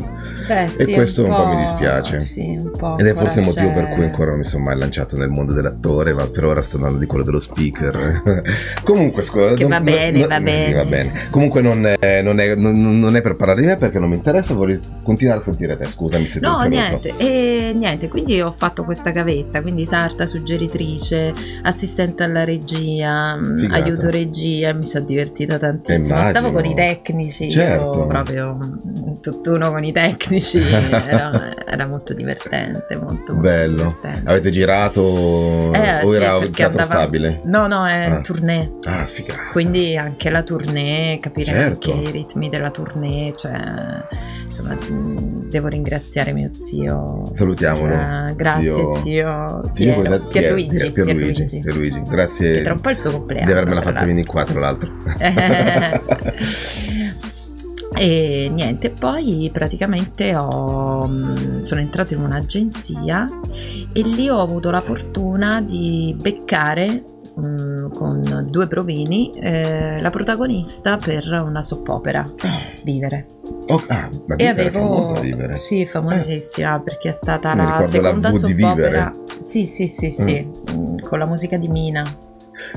Beh, 0.48 0.68
sì, 0.70 0.94
questo 0.94 1.26
un 1.26 1.36
po' 1.36 1.48
mi 1.48 1.58
dispiace. 1.58 2.20
Sì, 2.20 2.58
un 2.60 2.72
po' 2.72 2.98
ed 2.98 3.06
è 3.08 3.14
forse 3.14 3.40
il 3.40 3.46
motivo 3.46 3.72
per 3.74 3.90
cui 3.90 4.04
ancora 4.04 4.30
non 4.30 4.40
mi 4.40 4.46
sono 4.46 4.64
mai 4.64 4.78
lanciato 4.78 5.18
nel 5.18 5.30
mondo 5.30 5.54
dell'attore, 5.54 6.14
ma 6.14 6.26
per 6.28 6.46
ora 6.46 6.62
sto 6.62 6.78
andando 6.78 6.98
di 6.98 7.06
quello 7.06 7.24
dello 7.24 7.40
speaker. 7.40 8.44
Comunque, 8.84 9.22
scusa, 9.24 9.54
Che 9.56 9.66
va 9.66 9.82
bene, 9.82 10.20
va 10.26 10.26
sì, 10.26 10.30
va 10.30 10.40
bene. 10.40 10.86
bene. 10.86 11.12
Comunque 11.30 11.62
non 11.62 11.86
è, 11.86 12.22
non 12.22 12.40
è- 12.40 12.56
non- 12.56 13.00
non 13.00 13.16
è 13.16 13.22
per 13.22 13.36
parlare 13.36 13.60
di 13.62 13.68
me 13.68 13.76
perché 13.76 14.00
non 14.00 14.10
mi 14.10 14.16
interessa, 14.16 14.54
vorrei 14.54 14.80
continuare 15.04 15.40
a 15.40 15.42
sentire 15.44 15.78
te. 15.78 15.86
Scusami 15.86 16.26
se 16.26 16.40
ti 16.40 16.46
No, 16.46 16.62
niente, 16.64 17.14
e 17.18 17.74
niente, 17.76 18.08
quindi 18.08 18.40
ho 18.42 18.54
fatto 18.56 18.84
questa 18.84 19.10
gavetta, 19.12 19.62
quindi 19.62 19.86
sarta, 19.86 20.26
suggeritrice, 20.26 21.34
assistente 21.64 22.24
alla 22.24 22.44
regia, 22.44 23.36
mh, 23.36 23.60
Figata. 23.60 23.84
aiuto 23.84 24.10
regia, 24.10 24.74
mi 24.74 24.86
sono 24.86 25.06
divertita 25.06 25.58
tantissimo. 25.58 26.18
Immagino. 26.20 26.38
Stavo 26.38 26.52
con 26.54 26.66
i 26.66 26.74
tecnici, 26.76 27.50
Certo. 27.52 27.94
io 28.00 28.08
proprio 28.08 28.58
un 28.60 29.20
tutt'uno 29.22 29.72
con 29.72 29.84
i 29.84 29.92
tecnici, 29.92 30.37
era, 31.08 31.56
era 31.66 31.86
molto 31.88 32.14
divertente, 32.14 32.96
molto, 32.96 33.34
molto 33.34 33.36
Bello. 33.36 33.76
divertente. 33.98 34.30
Avete 34.30 34.52
girato 34.52 35.72
Eh, 35.74 36.04
o 36.04 36.10
sì, 36.10 36.16
era 36.16 36.40
teatro 36.50 36.82
andava- 36.82 36.84
stabile? 36.84 37.42
No, 37.46 37.68
no, 37.68 37.86
è 37.86 38.06
Ah. 38.10 38.22
tournée. 38.22 38.72
Ah, 38.86 39.06
figata. 39.06 39.40
Quindi 39.52 39.98
anche 39.98 40.30
la 40.30 40.44
tournée, 40.44 41.20
capire 41.20 41.46
Certo. 41.46 41.92
anche 41.94 42.10
i 42.10 42.12
ritmi 42.12 42.50
della 42.50 42.72
tournée, 42.72 43.34
cioè 43.36 43.60
insomma 44.48 44.78
devo 45.50 45.68
ringraziare 45.68 46.32
mio 46.34 46.50
zio. 46.56 47.24
Salutiamolo. 47.34 47.94
Eh, 47.94 48.34
grazie 48.36 48.70
Zio- 48.72 48.94
zio, 48.94 49.62
Zio? 49.72 50.02
Pier- 50.02 50.28
Pierluigi, 50.30 50.76
Pier- 50.76 50.92
Pierluigi, 50.92 50.94
Pierluigi. 50.94 51.60
Pierluigi. 51.62 52.02
Che 52.02 52.10
Grazie 52.10 52.62
tra 52.64 52.74
un 52.74 52.80
po' 52.82 52.90
il 52.90 52.98
suo 52.98 53.12
compleanno. 53.12 53.46
di 53.46 53.52
avermela 53.52 53.82
fatta 53.82 54.06
venire 54.06 54.26
qua, 54.28 54.44
tra 54.46 54.60
l'altro. 54.60 54.92
E 58.00 58.50
niente, 58.54 58.92
poi 58.92 59.50
praticamente 59.52 60.36
ho, 60.36 61.08
mm, 61.08 61.62
sono 61.62 61.82
entrata 61.82 62.14
in 62.14 62.22
un'agenzia 62.22 63.28
e 63.94 64.02
lì 64.02 64.30
ho 64.30 64.40
avuto 64.40 64.70
la 64.70 64.82
fortuna 64.82 65.62
di 65.62 66.16
beccare 66.20 67.04
mm, 67.40 67.92
con 67.92 68.48
due 68.50 68.68
provini 68.68 69.32
eh, 69.32 70.00
la 70.00 70.10
protagonista 70.10 70.98
per 70.98 71.26
una 71.28 71.62
soppopera, 71.62 72.24
Vivere. 72.84 73.28
Oh, 73.70 73.82
ah, 73.88 74.10
ma 74.28 74.36
E 74.36 74.46
avevo 74.46 74.80
famosa 74.80 75.20
Vivere. 75.20 75.54
Eh. 75.54 75.58
sì, 75.58 75.86
famosissima 75.86 76.80
perché 76.82 77.10
è 77.10 77.14
stata 77.14 77.56
Mi 77.56 77.64
la 77.64 77.84
seconda 77.84 78.34
soppopera. 78.34 79.14
Sì, 79.40 79.66
sì, 79.66 79.88
sì, 79.88 80.12
sì, 80.12 80.48
mm, 80.76 81.00
con 81.00 81.20
la 81.20 81.26
musica 81.26 81.58
di 81.58 81.68
Mina. 81.68 82.06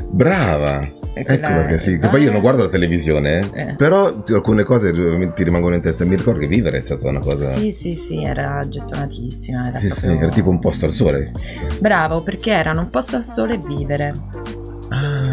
Brava! 0.08 1.00
Ecco 1.12 1.36
perché 1.38 1.78
sì, 1.78 1.98
che 1.98 2.08
poi 2.08 2.22
io 2.22 2.30
non 2.32 2.40
guardo 2.40 2.62
la 2.62 2.68
televisione, 2.68 3.40
eh, 3.52 3.60
Eh. 3.70 3.74
però 3.74 4.22
alcune 4.28 4.62
cose 4.62 4.90
eh, 4.90 5.32
ti 5.34 5.42
rimangono 5.44 5.74
in 5.74 5.80
testa. 5.82 6.04
Mi 6.04 6.16
ricordo 6.16 6.40
che 6.40 6.46
vivere 6.46 6.78
è 6.78 6.80
stata 6.80 7.08
una 7.08 7.18
cosa. 7.18 7.44
Sì, 7.44 7.70
sì, 7.70 7.94
sì, 7.94 8.22
era 8.22 8.60
gettonatissima. 8.66 9.66
Era, 9.68 9.78
Sì, 9.80 9.90
sì, 9.90 10.06
proprio- 10.06 10.26
era 10.26 10.32
tipo 10.34 10.50
un 10.50 10.58
posto 10.60 10.86
al 10.86 10.92
sole. 10.92 11.32
Bravo, 11.80 12.22
perché 12.22 12.52
erano 12.52 12.80
un 12.82 12.90
posto 12.90 13.16
al 13.16 13.24
sole 13.24 13.54
e 13.54 13.58
vivere. 13.58 14.14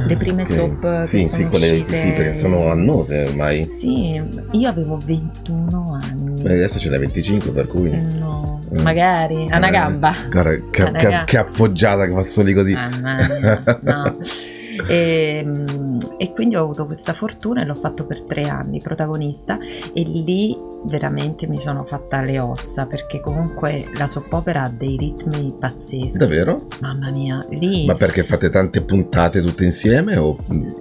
Le 0.07 0.15
prime 0.17 0.43
ok. 0.43 0.47
soap 0.47 1.01
Sì, 1.03 1.21
sono 1.21 1.33
sì, 1.33 1.45
quelle 1.47 1.69
uscite- 1.71 1.95
sì, 1.95 2.11
perché 2.11 2.33
sono 2.33 2.69
annose 2.69 3.23
ormai. 3.27 3.67
Sì, 3.69 4.21
io 4.51 4.69
avevo 4.69 4.99
21 5.03 5.97
anni. 5.99 6.41
Beh, 6.43 6.53
adesso 6.53 6.77
ce 6.77 6.89
n'è 6.89 6.99
25, 6.99 7.49
per 7.51 7.67
cui. 7.67 7.89
No, 8.19 8.61
Eh. 8.71 8.81
magari, 8.81 9.47
a 9.49 9.57
una 9.57 9.67
Eh, 9.67 9.71
gamba. 9.71 10.13
Guarda, 10.29 10.51
che, 10.69 10.91
che- 10.91 11.21
che 11.25 11.37
appoggiata 11.37 12.05
che 12.05 12.23
fa 12.23 12.43
lì 12.43 12.53
così. 12.53 12.73
Mamma 12.73 13.15
mia, 13.39 13.79
no. 13.81 14.17
E, 14.87 15.43
mm, 15.45 15.99
e 16.17 16.33
quindi 16.33 16.55
ho 16.55 16.63
avuto 16.63 16.85
questa 16.85 17.13
fortuna 17.13 17.61
e 17.61 17.65
l'ho 17.65 17.75
fatto 17.75 18.05
per 18.05 18.21
tre 18.23 18.43
anni 18.43 18.79
protagonista 18.79 19.57
e 19.93 20.01
lì 20.03 20.55
veramente 20.85 21.47
mi 21.47 21.57
sono 21.57 21.83
fatta 21.83 22.21
le 22.21 22.39
ossa 22.39 22.85
perché 22.85 23.19
comunque 23.19 23.85
la 23.97 24.07
soppopera 24.07 24.63
ha 24.63 24.69
dei 24.69 24.95
ritmi 24.97 25.55
pazzeschi 25.59 26.17
Davvero? 26.19 26.67
mamma 26.81 27.11
mia 27.11 27.39
lì, 27.49 27.85
Ma 27.85 27.95
perché 27.95 28.23
fate 28.23 28.49
tante 28.49 28.81
puntate 28.81 29.41
tutte 29.41 29.65
insieme? 29.65 30.17
O... 30.17 30.37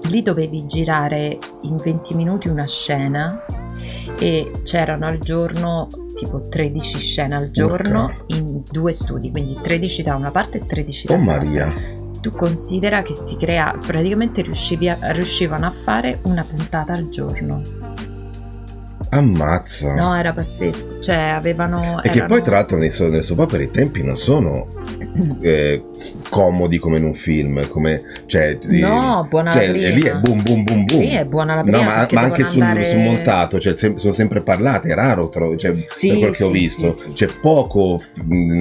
lì 0.08 0.22
dovevi 0.22 0.66
girare 0.66 1.38
in 1.62 1.76
20 1.76 2.14
minuti 2.14 2.48
una 2.48 2.66
scena 2.66 3.44
e 4.18 4.50
c'erano 4.62 5.06
al 5.06 5.18
giorno 5.18 5.88
tipo 6.14 6.40
13 6.48 6.98
scene 6.98 7.34
al 7.34 7.50
giorno 7.50 8.04
Urca. 8.04 8.22
in 8.28 8.62
due 8.70 8.92
studi 8.92 9.30
quindi 9.30 9.56
13 9.60 10.02
da 10.02 10.14
una 10.16 10.30
parte 10.30 10.58
e 10.58 10.66
13 10.66 11.06
da 11.08 11.14
Oh 11.14 11.18
un'altra 11.18 11.44
Maria! 11.48 11.74
Tu 12.20 12.30
considera 12.30 13.02
che 13.02 13.14
si 13.14 13.36
crea 13.36 13.76
praticamente 13.84 14.40
a- 14.88 14.98
riuscivano 15.12 15.66
a 15.66 15.70
fare 15.72 16.18
una 16.22 16.44
puntata 16.44 16.92
al 16.92 17.08
giorno 17.08 17.62
Ammazza! 19.10 19.94
no 19.94 20.14
era 20.16 20.32
pazzesco 20.32 21.00
cioè 21.00 21.16
avevano 21.16 22.02
E 22.02 22.08
che 22.08 22.16
erano- 22.18 22.34
poi, 22.34 22.42
tra 22.42 22.56
l'altro, 22.56 22.76
nei, 22.76 22.90
so- 22.90 23.08
nei 23.08 23.22
soap 23.22 23.38
opera 23.40 23.62
i 23.62 23.70
tempi 23.70 24.02
non 24.02 24.16
sono 24.16 24.66
eh, 25.40 25.84
comodi 26.28 26.78
come 26.78 26.98
in 26.98 27.04
un 27.04 27.14
film. 27.14 27.66
Come, 27.68 28.02
cioè, 28.26 28.58
no 28.68 29.26
buona 29.28 29.52
cioè, 29.52 29.66
la 29.68 29.72
lì 29.72 30.02
è 30.02 30.16
boom, 30.16 30.42
boom, 30.42 30.62
boom, 30.64 30.84
boom. 30.84 31.00
Sì, 31.00 31.08
è 31.14 31.24
buona 31.24 31.54
la 31.56 31.62
prima 31.62 31.76
No, 31.78 31.82
ma, 31.84 32.06
ma 32.10 32.20
anche 32.20 32.44
sul, 32.44 32.62
andare- 32.62 32.90
sul 32.90 32.98
montato, 33.00 33.58
cioè, 33.58 33.76
sem- 33.76 33.96
sono 33.96 34.12
sempre 34.12 34.40
parlate, 34.42 34.88
è 34.88 34.94
raro, 34.94 35.28
tro- 35.28 35.56
cioè, 35.56 35.74
Sì, 35.88 36.08
per 36.08 36.18
quel 36.18 36.36
che 36.36 36.42
ho 36.44 36.46
sì, 36.48 36.52
visto. 36.52 36.90
sì, 36.90 37.10
C'è 37.10 37.28
poco 37.40 38.00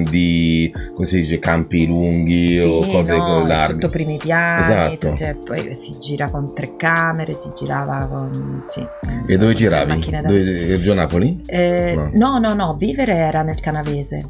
di, 0.08 0.72
come 0.92 1.04
si 1.06 1.20
dice, 1.20 1.38
campi 1.38 1.86
lunghi 1.86 2.58
o 2.60 2.86
cose 2.86 3.16
no, 3.16 3.46
larghe. 3.46 3.72
tutto 3.74 3.88
primi 3.90 4.16
piani, 4.18 4.60
Esatto. 4.62 4.96
tutto- 4.98 5.16
cioè, 5.16 5.34
poi 5.34 5.74
si 5.74 5.96
gira 6.00 6.30
con 6.30 6.54
tre 6.54 6.76
camere, 6.76 7.34
si 7.34 7.50
girava 7.56 8.06
con... 8.06 8.60
Sì, 8.64 8.84
E 9.26 9.36
dove 9.38 9.54
giravi? 9.54 10.10
da- 10.10 10.22
Dove, 10.22 10.80
Gio 10.80 10.94
Napoli? 10.94 11.40
Eh, 11.46 11.92
No. 11.94 12.10
no. 12.12 12.38
no, 12.38 12.54
no, 12.54 12.76
Vivere 12.78 13.14
era 13.16 13.42
nel 13.42 13.60
Canavese, 13.60 14.22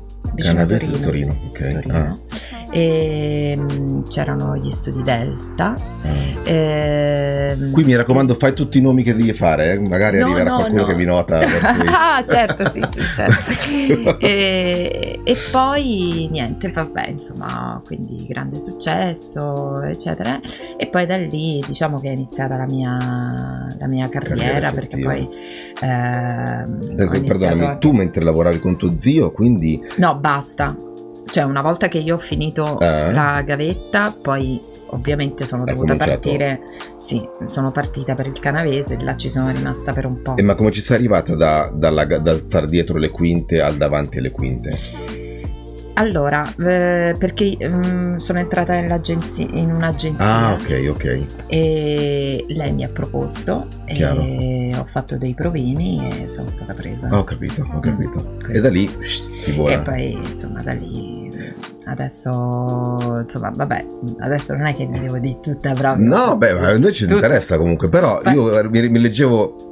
a 0.58 0.64
di 0.64 1.00
Torino. 1.00 1.34
Ok. 1.48 1.68
Torino. 1.82 2.18
E 2.70 3.56
mm, 3.58 4.02
c'erano 4.08 4.56
gli 4.56 4.70
studi 4.70 5.02
Delta. 5.02 5.74
ehm, 6.42 7.70
Qui 7.70 7.84
mi 7.84 7.94
raccomando, 7.94 8.34
fai 8.34 8.52
tutti 8.54 8.78
i 8.78 8.80
nomi 8.80 9.02
che 9.02 9.14
devi 9.14 9.32
fare, 9.32 9.72
eh? 9.74 9.78
magari 9.88 10.18
No, 10.18 10.24
arriverà 10.26 10.50
no, 10.50 10.56
qualcuno 10.56 10.80
no. 10.82 10.86
che 10.88 10.94
vi 10.94 11.04
nota. 11.04 11.40
ah, 11.86 12.24
certo, 12.26 12.68
sì, 12.68 12.82
sì, 12.90 13.00
certo. 13.02 14.18
e, 14.20 15.20
e 15.22 15.36
poi 15.52 16.28
niente, 16.30 16.70
vabbè, 16.70 17.08
insomma, 17.08 17.80
quindi 17.84 18.26
grande 18.26 18.60
successo, 18.60 19.80
eccetera. 19.82 20.40
E 20.76 20.88
poi 20.88 21.06
da 21.06 21.16
lì 21.16 21.62
diciamo 21.66 21.98
che 21.98 22.08
è 22.08 22.12
iniziata 22.12 22.56
la 22.56 22.66
mia, 22.66 22.96
la 23.78 23.86
mia 23.86 24.08
carriera, 24.08 24.36
Carriera 24.36 24.70
perché 24.72 24.98
poi 24.98 25.28
ehm, 25.82 26.80
Eh, 26.98 27.20
Perdonami, 27.24 27.64
a- 27.64 27.76
tu 27.76 27.92
mentre 27.92 28.24
lavoravi 28.24 28.58
con 28.60 28.76
tuo 28.76 28.96
zio, 28.96 29.30
quindi 29.32 29.80
No, 29.96 30.15
basta. 30.16 30.74
Cioè, 31.28 31.42
una 31.44 31.60
volta 31.60 31.88
che 31.88 31.98
io 31.98 32.14
ho 32.14 32.18
finito 32.18 32.76
Ah. 32.78 33.10
la 33.10 33.42
gavetta, 33.42 34.14
poi 34.20 34.60
ovviamente 34.90 35.44
sono 35.44 35.64
Hai 35.64 35.74
dovuta 35.74 35.94
cominciato- 35.96 36.20
partire. 36.20 36.60
Sì, 36.96 37.28
sono 37.46 37.72
partita 37.72 38.14
per 38.14 38.26
il 38.26 38.38
canavese 38.38 38.94
e 38.94 39.02
là 39.02 39.16
ci 39.16 39.30
sono 39.30 39.50
rimasta 39.50 39.92
per 39.92 40.06
un 40.06 40.22
po'. 40.22 40.36
Eh, 40.36 40.42
ma 40.42 40.54
come 40.54 40.70
ci 40.70 40.80
sei 40.80 40.96
arrivata 40.96 41.34
da, 41.34 41.70
dalla- 41.74 42.04
da 42.04 42.36
stare 42.38 42.66
dietro 42.66 42.96
le 42.98 43.10
quinte 43.10 43.60
al 43.60 43.76
davanti 43.76 44.18
alle 44.18 44.30
quinte? 44.30 44.78
Allora, 45.98 46.46
eh, 46.58 47.14
perché 47.18 47.56
mm, 47.66 48.16
sono 48.16 48.38
entrata 48.38 48.74
in 48.74 48.84
un'agenzia 49.74 50.26
Ah, 50.26 50.52
ok, 50.52 50.88
ok. 50.90 51.20
e 51.46 52.44
lei 52.48 52.72
mi 52.74 52.84
ha 52.84 52.88
proposto 52.88 53.66
Chiaro. 53.86 54.20
e 54.22 54.74
ho 54.78 54.84
fatto 54.84 55.16
dei 55.16 55.32
provini 55.32 56.22
e 56.24 56.28
sono 56.28 56.48
stata 56.48 56.74
presa. 56.74 57.08
Ho 57.12 57.24
capito, 57.24 57.66
ho 57.72 57.80
capito. 57.80 58.34
E 58.46 58.46
Così. 58.46 58.60
da 58.60 58.68
lì 58.68 58.90
si 59.38 59.50
E 59.50 59.54
vola. 59.54 59.78
poi 59.80 60.12
insomma 60.12 60.60
da 60.62 60.72
lì 60.74 61.24
adesso 61.84 63.18
insomma 63.20 63.50
vabbè 63.54 63.86
adesso 64.20 64.54
non 64.54 64.66
è 64.66 64.74
che 64.74 64.86
vi 64.86 64.98
devo 65.00 65.18
dire 65.18 65.38
tutta 65.40 65.70
proprio 65.72 66.04
No, 66.06 66.36
beh, 66.36 66.50
a 66.50 66.76
noi 66.78 66.92
ci 66.92 67.04
Tutto. 67.04 67.14
interessa 67.16 67.56
comunque, 67.56 67.88
però 67.88 68.20
Beh. 68.22 68.32
io 68.32 68.68
mi, 68.70 68.88
mi 68.88 68.98
leggevo, 68.98 69.65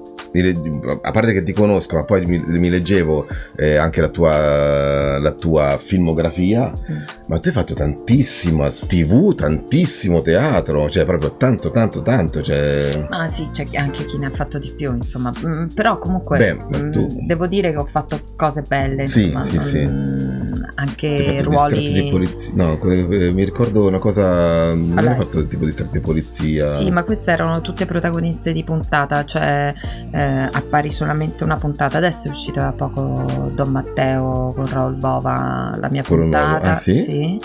a 1.03 1.11
parte 1.13 1.33
che 1.33 1.43
ti 1.45 1.53
conosco, 1.53 1.95
ma 1.97 2.05
poi 2.05 2.27
mi, 2.27 2.43
mi 2.45 2.69
leggevo 2.69 3.27
eh, 3.57 3.77
anche 3.77 4.01
la 4.01 4.09
tua, 4.09 5.19
la 5.19 5.33
tua 5.33 5.79
filmografia, 5.79 6.73
Mm. 6.91 7.03
ma 7.29 7.39
tu 7.39 7.49
hai 7.49 7.55
fatto 7.55 7.75
tantissimo 7.75 8.71
tv, 8.73 9.35
tantissimo 9.35 10.23
teatro, 10.23 10.91
cioè 10.91 11.05
proprio 11.05 11.37
tanto, 11.37 11.71
tanto, 11.71 12.03
tanto, 12.03 12.43
cioè... 12.43 12.89
Ma 13.09 13.29
sì, 13.29 13.49
c'è 13.53 13.65
anche 13.75 14.05
chi 14.07 14.19
ne 14.19 14.27
ha 14.27 14.31
fatto 14.31 14.59
di 14.59 14.73
più, 14.77 14.93
insomma. 14.95 15.33
Mm, 15.47 15.67
però 15.69 15.99
comunque 15.99 16.39
Beh, 16.39 16.55
ma 16.69 16.79
mm, 16.79 16.91
tu- 16.91 17.19
devo 17.27 17.47
dire 17.47 17.71
che 17.71 17.77
ho 17.77 17.85
fatto 17.87 18.21
cose 18.37 18.63
belle, 18.63 19.07
Sì, 19.07 19.27
insomma. 19.27 19.45
sì, 19.45 19.59
sì. 19.61 19.79
mm, 19.87 20.34
anche 20.77 21.43
ruoli 21.43 21.93
di 21.93 22.09
polizia. 22.11 22.53
No, 22.57 22.79
mi 22.83 23.45
ricordo 23.45 23.87
una 23.87 23.99
cosa. 23.99 24.75
Non 24.75 24.95
Allora, 24.97 25.15
hai 25.15 25.21
fatto 25.21 25.47
tipo 25.47 25.65
distretti 25.65 25.93
di 25.99 26.01
polizia. 26.01 26.65
Sì, 26.65 26.91
ma 26.91 27.05
queste 27.05 27.31
erano 27.31 27.61
tutte 27.61 27.87
protagoniste 27.87 28.53
di 28.53 28.65
puntata, 28.65 29.25
cioè 29.25 29.73
eh, 30.13 30.49
appari 30.53 30.91
solamente 30.91 31.45
una 31.45 31.57
puntata. 31.57 31.99
Adesso 31.99 32.29
è 32.29 32.31
uscito 32.31 32.61
da 32.61 32.73
poco 32.73 33.51
Don 33.55 33.71
Matteo 33.71 34.53
con 34.55 34.67
Raul 34.69 34.95
Bova, 34.95 35.77
la 35.79 35.89
mia 35.91 36.03
nuovo, 36.07 36.23
puntata. 36.23 36.73
ah, 36.73 36.77
sì? 36.77 37.39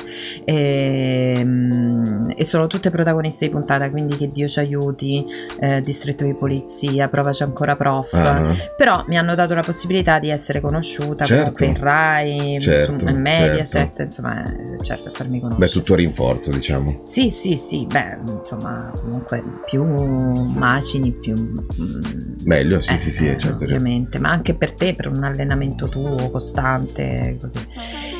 E, 0.46 1.42
mm, 1.44 2.30
e 2.36 2.44
sono 2.44 2.68
tutte 2.68 2.90
protagoniste 2.90 3.46
di 3.46 3.52
puntata, 3.52 3.90
quindi 3.90 4.18
che 4.18 4.28
Dio 4.30 4.48
ci 4.48 4.60
aiuti, 4.60 5.26
eh, 5.60 5.82
Distretto 5.82 6.24
di 6.24 6.34
Polizia, 6.34 7.08
Provaci 7.08 7.44
ancora 7.44 7.76
prof. 7.76 8.14
Ah, 8.14 8.54
Però 8.78 9.04
mi 9.08 9.18
hanno 9.18 9.36
dato 9.36 9.54
la 9.54 9.62
possibilità 9.62 10.20
di 10.20 10.30
essere 10.30 10.60
conosciuta 10.62 11.26
Certo. 11.26 11.42
comunque 11.44 11.66
in 11.66 11.78
Rai, 11.80 12.58
Certo, 12.60 13.00
su 13.00 13.06
Mediaset, 13.40 13.68
certo. 13.88 14.02
insomma, 14.04 14.44
eh, 14.44 14.84
certo, 14.84 15.10
farmi 15.12 15.40
conoscere. 15.40 15.66
beh, 15.68 15.72
tutto 15.72 15.94
a 15.94 15.96
rinforzo, 15.98 16.52
diciamo. 16.52 17.02
Sì, 17.04 17.30
sì, 17.30 17.56
sì, 17.56 17.86
beh, 17.86 18.18
insomma, 18.38 18.92
comunque 19.02 19.44
più 19.66 19.84
macini, 19.84 21.12
più... 21.12 21.34
mm, 21.36 22.02
Meglio, 22.46 22.82
sì, 22.82 22.94
eh, 22.94 22.98
sì, 22.98 23.12
sì, 23.12 23.26
eh, 23.26 23.30
certo, 23.38 23.48
certo. 23.48 23.64
Ovviamente, 23.66 24.20
ma 24.20 24.30
anche 24.30 24.54
per 24.56 24.74
te, 24.74 24.94
per 24.96 25.08
un 25.08 25.24
allenamento 25.24 25.88
tuo 25.88 26.30
costante, 26.30 27.38
così. 27.40 27.60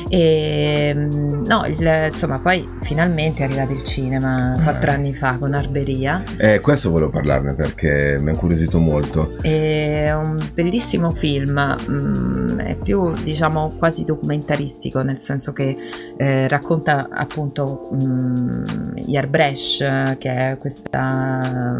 E, 0.08 0.92
mm, 0.94 1.44
no, 1.46 1.64
il- 1.66 2.08
insomma, 2.10 2.38
poi 2.38 2.66
finalmente 2.82 3.42
è 3.42 3.46
arrivato 3.46 3.72
il 3.72 3.84
cinema 3.84 4.54
quattro 4.62 4.90
Eh. 4.90 4.94
anni 4.94 5.14
fa 5.14 5.36
con 5.38 5.54
Arberia. 5.54 6.22
Eh, 6.36 6.60
questo 6.60 6.90
volevo 6.90 7.10
parlarne 7.10 7.54
perché 7.54 8.18
mi 8.20 8.28
ha 8.28 8.32
incuriosito 8.32 8.78
molto. 8.78 9.36
È 9.40 10.10
un 10.12 10.36
bellissimo 10.52 11.10
film, 11.10 11.76
mm, 11.88 12.58
è 12.58 12.76
più 12.76 13.12
diciamo 13.22 13.72
quasi 13.78 14.04
documentaristico, 14.04 14.89
nel 14.94 15.20
senso 15.20 15.52
che 15.52 15.76
eh, 16.16 16.48
racconta 16.48 17.08
appunto 17.10 17.88
mm, 17.94 18.64
Yarbresh, 19.06 20.16
che 20.18 20.34
è 20.36 20.56
questa, 20.58 21.76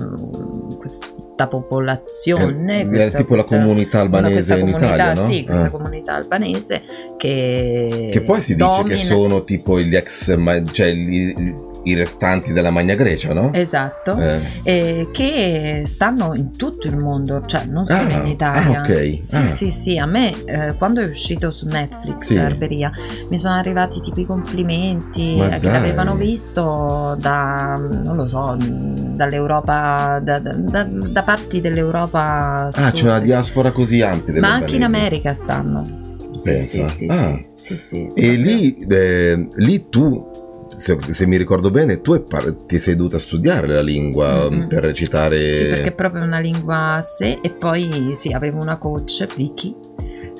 questa 0.78 1.46
popolazione. 1.48 2.80
È- 2.82 2.86
questa- 2.88 3.18
tipo 3.18 3.34
la 3.34 3.42
questa- 3.44 3.62
comunità 3.64 3.96
una- 4.02 4.04
albanese 4.18 4.34
questa 4.34 4.54
in 4.54 4.60
comunità, 4.60 4.94
Italia, 4.94 5.14
no? 5.14 5.28
Sì, 5.28 5.44
questa 5.44 5.66
Ah. 5.66 5.70
comunità 5.70 6.14
albanese 6.14 6.82
che... 7.16 8.08
Che 8.12 8.22
poi 8.22 8.40
si 8.40 8.54
dice 8.54 8.68
domina- 8.68 8.88
che 8.94 8.96
sono 8.98 9.44
tipo 9.44 9.80
gli 9.80 9.94
ex, 9.96 10.36
cioè 10.72 10.92
gli- 10.92 11.68
i 11.84 11.94
restanti 11.94 12.52
della 12.52 12.70
Magna 12.70 12.94
Grecia, 12.94 13.32
no? 13.32 13.52
Esatto, 13.52 14.16
Eh, 14.18 14.40
e 14.62 15.08
che 15.12 15.82
stanno 15.86 16.34
in 16.34 16.54
tutto 16.56 16.86
il 16.86 16.96
mondo, 16.96 17.42
cioè 17.46 17.64
non 17.64 17.86
solo 17.86 18.14
Ah, 18.14 18.20
in 18.22 18.26
Italia. 18.26 18.80
ah, 18.80 18.82
ok. 18.82 19.18
Sì, 19.20 19.36
Ah. 19.36 19.46
sì, 19.46 19.70
sì, 19.70 19.98
a 19.98 20.06
me 20.06 20.32
eh, 20.44 20.74
quando 20.76 21.00
è 21.00 21.06
uscito 21.06 21.50
su 21.52 21.66
Netflix 21.66 22.16
Sì. 22.24 22.38
Arberia 22.38 22.90
mi 23.28 23.38
sono 23.38 23.54
arrivati 23.54 24.00
tipo 24.00 24.20
i 24.20 24.26
complimenti 24.26 25.36
Ma 25.38 25.46
eh, 25.46 25.60
che 25.60 25.60
dai. 25.60 25.72
l'avevano 25.72 26.14
visto 26.16 27.16
da, 27.18 27.74
non 27.78 28.16
lo 28.16 28.28
so, 28.28 28.56
dall'Europa, 28.58 30.20
da, 30.22 30.38
da- 30.38 30.84
da- 30.84 31.22
parti 31.22 31.60
dell'Europa. 31.60 32.66
ah, 32.66 32.70
sud. 32.72 32.92
c'è 32.92 33.04
una 33.04 33.20
diaspora 33.20 33.72
così 33.72 34.02
ampia 34.02 34.38
Ma 34.40 34.52
anche 34.54 34.76
in. 34.76 34.82
America 34.82 35.34
stanno. 35.34 35.84
Sì, 36.32 36.50
Pensa. 36.50 36.86
sì, 36.86 36.94
sì, 36.94 37.06
Ah. 37.08 37.38
sì, 37.54 37.76
sì, 37.76 37.78
sì. 37.78 38.08
E 38.14 38.34
lì, 38.36 38.74
eh, 38.88 39.48
lì 39.56 39.88
tu, 39.90 40.29
se, 40.70 40.96
se 41.12 41.26
mi 41.26 41.36
ricordo 41.36 41.70
bene, 41.70 42.00
tu 42.00 42.22
par- 42.24 42.54
ti 42.66 42.78
sei 42.78 42.96
dovuta 42.96 43.18
studiare 43.18 43.66
la 43.66 43.82
lingua 43.82 44.48
Mhm. 44.50 44.68
per 44.68 44.82
recitare. 44.84 45.50
Sì, 45.50 45.64
perché 45.64 45.88
è 45.90 45.94
proprio 45.94 46.22
una 46.24 46.38
lingua 46.38 46.94
a 46.94 47.02
sé 47.02 47.38
e 47.42 47.50
poi 47.50 48.10
sì, 48.14 48.32
avevo 48.32 48.60
una 48.60 48.76
coach, 48.78 49.26
Vicky, 49.36 49.74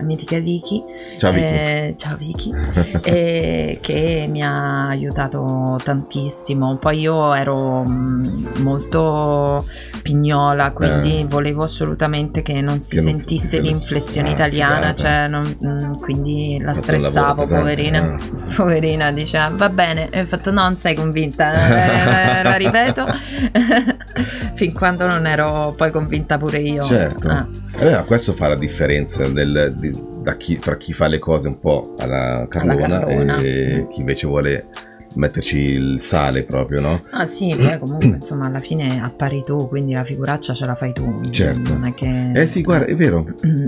la 0.00 0.07
mitica 0.07 0.38
Vicky. 0.38 0.83
Ciao 1.19 1.30
Vicky. 1.33 1.47
eh, 1.47 1.95
ciao 1.99 2.16
Vicky. 2.16 2.50
eh, 3.04 3.78
che 3.83 4.26
mi 4.30 4.42
ha 4.42 4.88
aiutato 4.88 5.78
tantissimo. 5.83 6.76
Poi 6.76 7.00
io 7.00 7.35
ero 7.35 7.85
mm, 7.87 8.45
molto 8.61 9.64
pignola, 10.02 10.71
quindi 10.73 11.21
Eh. 11.21 11.25
volevo 11.26 11.62
assolutamente 11.64 12.40
che 12.42 12.61
non 12.62 12.80
si 12.80 12.97
Che 12.97 13.02
non- 13.02 13.11
sentisse 13.19 13.59
non- 13.61 13.66
l'inflessione 13.69 14.30
ah, 14.30 14.33
italiana, 14.33 14.75
figata. 14.76 14.95
cioè 14.95 15.28
non- 15.28 15.57
mm, 15.64 15.92
quindi 15.99 16.59
la 16.62 16.73
stressavo, 16.73 17.42
pesante, 17.42 17.61
poverina. 17.61 18.14
eh. 18.14 18.54
Poverina 18.54 19.12
diceva 19.12 19.50
va 19.54 19.69
bene, 19.69 20.09
e 20.11 20.21
ho 20.23 20.26
fatto 20.26 20.50
no, 20.50 20.62
non 20.62 20.76
sei 20.76 20.95
convinta, 20.95 21.52
Eh, 22.40 22.42
la 22.42 22.57
ripeto, 22.57 23.04
fin 24.54 24.73
quando 24.73 25.07
non 25.07 25.26
ero 25.26 25.75
poi 25.76 25.90
convinta 25.90 26.38
pure 26.38 26.59
io. 26.59 26.83
Certo. 26.83 27.28
Ah. 27.28 27.47
Eh, 27.78 27.90
ma 27.90 28.02
questo 28.04 28.33
fa 28.33 28.49
la 28.49 28.57
differenza 28.57 29.28
del- 29.28 29.75
di- 29.76 29.90
chi, 30.37 30.57
fra 30.57 30.77
chi 30.77 30.93
fa 30.93 31.07
le 31.07 31.19
cose 31.19 31.49
un 31.49 31.59
po' 31.59 31.95
alla 31.99 32.47
Carlona, 32.49 33.00
Carlona. 33.00 33.37
e 33.39 33.87
chi 33.91 34.00
invece 34.00 34.27
vuole 34.27 34.67
metterci 35.15 35.59
il 35.59 36.00
sale 36.00 36.45
proprio, 36.45 36.81
no? 36.81 37.03
Ah 37.11 37.27
sì, 37.27 37.55
poi 37.57 37.79
comunque 37.79 38.09
insomma 38.09 38.47
alla 38.47 38.61
fine 38.61 39.00
appari 39.03 39.43
tu, 39.45 39.69
quindi 39.69 39.93
la 39.93 40.05
figuraccia 40.05 40.55
ce 40.55 40.67
la 40.67 40.75
fai 40.75 40.93
tu. 40.93 41.29
Certo. 41.31 41.73
Non 41.73 41.87
è 41.87 41.95
che... 41.95 42.33
Eh 42.35 42.47
sì, 42.47 42.62
guarda, 42.62 42.87
è 42.87 42.95
vero. 42.95 43.27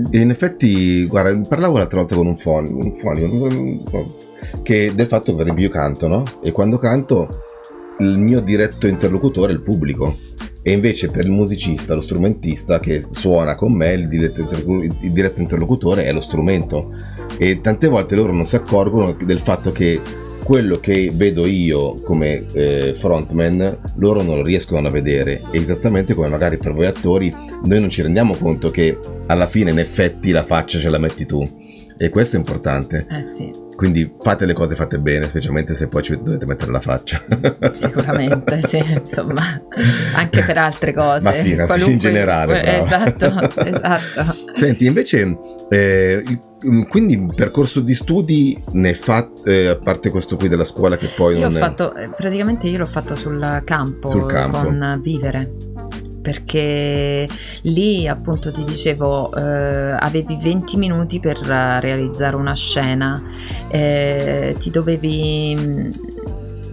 E 0.09 0.19
in 0.19 0.29
effetti, 0.29 1.05
guarda, 1.05 1.37
parlavo 1.47 1.77
l'altra 1.77 1.99
volta 1.99 2.15
con 2.15 2.27
un 2.27 2.37
fonico, 2.37 2.77
un 2.77 2.93
fonico 2.93 4.21
che 4.61 4.93
del 4.93 5.07
fatto 5.07 5.31
che 5.31 5.33
per 5.33 5.41
esempio 5.43 5.65
io 5.65 5.71
canto, 5.71 6.07
no? 6.07 6.23
E 6.41 6.51
quando 6.51 6.77
canto 6.77 7.27
il 7.99 8.17
mio 8.17 8.41
diretto 8.41 8.87
interlocutore 8.87 9.51
è 9.51 9.55
il 9.55 9.61
pubblico. 9.61 10.15
E 10.65 10.71
invece 10.71 11.09
per 11.09 11.25
il 11.25 11.31
musicista, 11.31 11.93
lo 11.93 12.01
strumentista 12.01 12.79
che 12.79 13.01
suona 13.01 13.55
con 13.55 13.73
me, 13.73 13.91
il 13.93 14.07
diretto, 14.07 15.41
interlocutore 15.41 16.05
è 16.05 16.13
lo 16.13 16.21
strumento. 16.21 16.95
E 17.37 17.59
tante 17.59 17.89
volte 17.89 18.15
loro 18.15 18.31
non 18.31 18.45
si 18.45 18.55
accorgono 18.55 19.13
del 19.25 19.41
fatto 19.41 19.73
che 19.73 19.99
quello 20.43 20.77
che 20.77 21.11
vedo 21.13 21.45
io 21.45 21.95
come 22.01 22.45
eh, 22.53 22.93
frontman, 22.95 23.77
loro 23.95 24.21
non 24.21 24.37
lo 24.37 24.43
riescono 24.43 24.87
a 24.87 24.91
vedere. 24.91 25.41
Esattamente 25.51 26.13
come 26.13 26.29
magari 26.29 26.57
per 26.57 26.73
voi 26.73 26.85
attori, 26.85 27.33
noi 27.63 27.79
non 27.79 27.89
ci 27.89 28.01
rendiamo 28.01 28.33
conto 28.35 28.69
che 28.69 28.97
alla 29.25 29.47
fine 29.47 29.71
in 29.71 29.79
effetti 29.79 30.31
la 30.31 30.43
faccia 30.43 30.79
ce 30.79 30.89
la 30.89 30.97
metti 30.97 31.25
tu. 31.25 31.43
E 31.97 32.09
questo 32.09 32.37
è 32.37 32.39
importante. 32.39 33.05
Eh 33.09 33.23
sì, 33.23 33.51
Quindi 33.75 34.13
fate 34.21 34.45
le 34.45 34.53
cose 34.53 34.75
fatte 34.75 34.99
bene, 34.99 35.27
specialmente 35.27 35.73
se 35.75 35.87
poi 35.87 36.03
ci 36.03 36.15
dovete 36.21 36.45
mettere 36.45 36.71
la 36.71 36.79
faccia. 36.79 37.23
sicuramente, 37.73 38.61
sì, 38.61 38.77
insomma, 38.77 39.61
anche 40.15 40.43
per 40.43 40.57
altre 40.57 40.93
cose. 40.93 41.23
Ma 41.23 41.33
sì, 41.33 41.51
in 41.51 41.63
qualunque- 41.65 41.97
generale, 41.97 42.59
eh, 42.59 42.63
brava. 42.63 42.79
Esatto, 42.81 43.25
esatto. 43.65 44.35
Senti, 44.55 44.85
invece, 44.85 45.37
eh, 45.69 46.23
il- 46.25 46.87
quindi 46.87 47.15
un 47.15 47.33
percorso 47.33 47.81
di 47.81 47.93
studi 47.93 48.61
ne 48.73 48.93
fatto, 48.93 49.43
eh, 49.45 49.67
a 49.67 49.75
parte 49.77 50.09
questo 50.11 50.37
qui 50.37 50.47
della 50.47 50.63
scuola 50.63 50.95
che 50.95 51.09
poi 51.13 51.33
Io 51.37 51.47
ho 51.47 51.49
non 51.49 51.57
è... 51.57 51.59
fatto, 51.59 51.93
eh, 51.95 52.09
praticamente 52.15 52.67
io 52.67 52.77
l'ho 52.77 52.85
fatto 52.85 53.15
sul 53.15 53.61
campo, 53.65 54.09
Sul 54.09 54.25
campo. 54.27 54.61
con 54.61 54.99
Vivere. 55.01 55.51
Perché 56.23 57.27
lì 57.63 58.07
appunto 58.07 58.49
ti 58.51 58.63
dicevo, 58.63 59.31
eh, 59.35 59.41
avevi 59.99 60.37
20 60.41 60.77
minuti 60.77 61.19
per 61.19 61.37
eh, 61.37 61.79
realizzare 61.81 62.37
una 62.37 62.55
scena, 62.55 63.21
eh, 63.67 64.55
ti 64.57 64.71
dovevi 64.71 65.55
mm, 65.59 65.91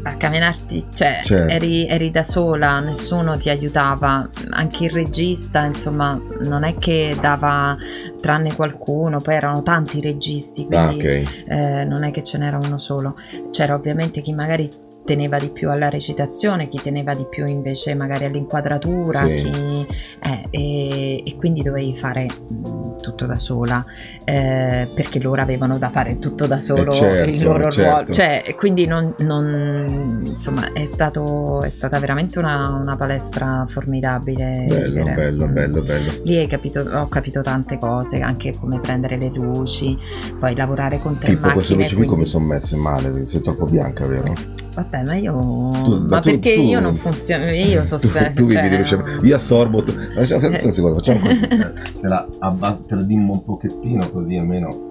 a 0.05 0.15
camminarti, 0.15 0.87
cioè 0.95 1.21
Certo. 1.25 1.53
eri, 1.53 1.87
eri 1.87 2.11
da 2.13 2.23
sola, 2.23 2.79
nessuno 2.81 3.37
ti 3.37 3.51
aiutava, 3.51 4.27
anche 4.51 4.85
il 4.85 4.91
regista, 4.91 5.65
insomma, 5.65 6.19
non 6.43 6.63
è 6.63 6.77
che 6.77 7.17
dava 7.21 7.77
tranne 8.21 8.55
qualcuno, 8.55 9.21
poi 9.21 9.35
erano 9.35 9.63
tanti 9.63 10.01
registi, 10.01 10.67
Ah, 10.71 10.87
quindi 10.87 11.07
ok. 11.07 11.45
eh, 11.49 11.85
non 11.85 12.05
è 12.05 12.13
che 12.13 12.23
ce 12.23 12.39
n'era 12.39 12.57
uno 12.63 12.79
solo, 12.79 13.15
c'era 13.51 13.75
ovviamente 13.75 14.23
chi 14.23 14.33
magari 14.33 14.71
teneva 15.05 15.39
di 15.39 15.51
più 15.51 15.71
alla 15.71 15.89
recitazione, 15.89 16.69
chi 16.69 16.79
teneva 16.81 17.15
di 17.15 17.27
più 17.29 17.47
invece 17.47 17.95
magari 17.95 18.25
all'inquadratura, 18.27 19.21
Sì. 19.27 19.51
chi- 19.51 19.87
eh, 20.23 20.47
e, 20.51 21.23
e 21.25 21.37
quindi 21.37 21.63
dovevi 21.63 21.97
fare 21.97 22.25
mh, 22.27 23.01
tutto 23.01 23.27
da 23.27 23.37
sola, 23.37 23.85
eh, 24.25 24.87
perché 24.95 25.19
loro 25.21 25.41
avevano 25.41 25.79
da 25.79 25.89
fare 25.89 26.19
tutto 26.19 26.47
da 26.47 26.59
solo 26.59 26.91
Eh, 26.93 26.95
certo, 26.95 27.31
il 27.31 27.43
loro 27.43 27.71
certo. 27.71 27.91
ruolo, 27.91 28.13
cioè 28.13 28.55
quindi 28.57 28.87
non, 28.87 29.15
non- 29.19 30.23
insomma 30.27 30.73
è, 30.73 30.85
stato, 30.85 31.63
è 31.63 31.71
stata 31.71 31.99
veramente 31.99 32.39
una, 32.39 32.69
una 32.69 32.97
palestra 32.97 33.65
formidabile. 33.67 34.65
Bello, 34.69 35.03
bello, 35.05 35.47
Mm. 35.47 35.53
bello, 35.53 35.83
bello. 35.83 36.11
Lì 36.25 36.37
hai 36.37 36.47
capito, 36.47 36.81
ho 36.81 37.07
capito 37.09 37.41
tante 37.41 37.79
cose, 37.79 38.21
anche 38.21 38.53
come 38.59 38.79
prendere 38.81 39.17
le 39.17 39.29
luci, 39.33 39.97
poi 40.39 40.55
lavorare 40.55 40.99
con 40.99 41.17
tre 41.19 41.35
Tipo 41.35 41.51
queste 41.53 41.75
luci 41.75 41.95
qui 41.95 42.05
come 42.05 42.09
quindi- 42.23 42.29
sono 42.29 42.45
messe 42.47 42.77
male, 42.77 43.25
sei 43.27 43.41
troppo 43.43 43.65
bianca, 43.65 44.07
vero? 44.07 44.59
Vabbè, 44.73 45.03
ma 45.03 45.15
io. 45.17 45.37
Tu- 45.83 46.07
ma 46.09 46.21
tu- 46.21 46.31
perché 46.31 46.55
tu- 46.55 46.61
io 46.63 46.79
non 46.81 46.95
funziono. 46.95 47.51
Io 47.51 47.83
so 47.85 47.97
tu, 47.99 48.09
tu 48.35 48.49
cioè, 48.51 49.03
io 49.23 49.37
assorbo. 49.37 49.83
Facciamo 50.15 50.47
Eh. 50.47 50.65
un 50.65 50.71
secondo, 50.73 50.97
facciamo 50.97 51.21
così. 51.21 51.41
te 52.01 52.07
la, 52.09 52.27
abbas- 52.41 52.85
te 52.87 52.95
la 52.95 53.03
dimmo 53.05 53.33
un 53.33 53.45
pochettino 53.45 54.09
così 54.11 54.37
almeno. 54.37 54.89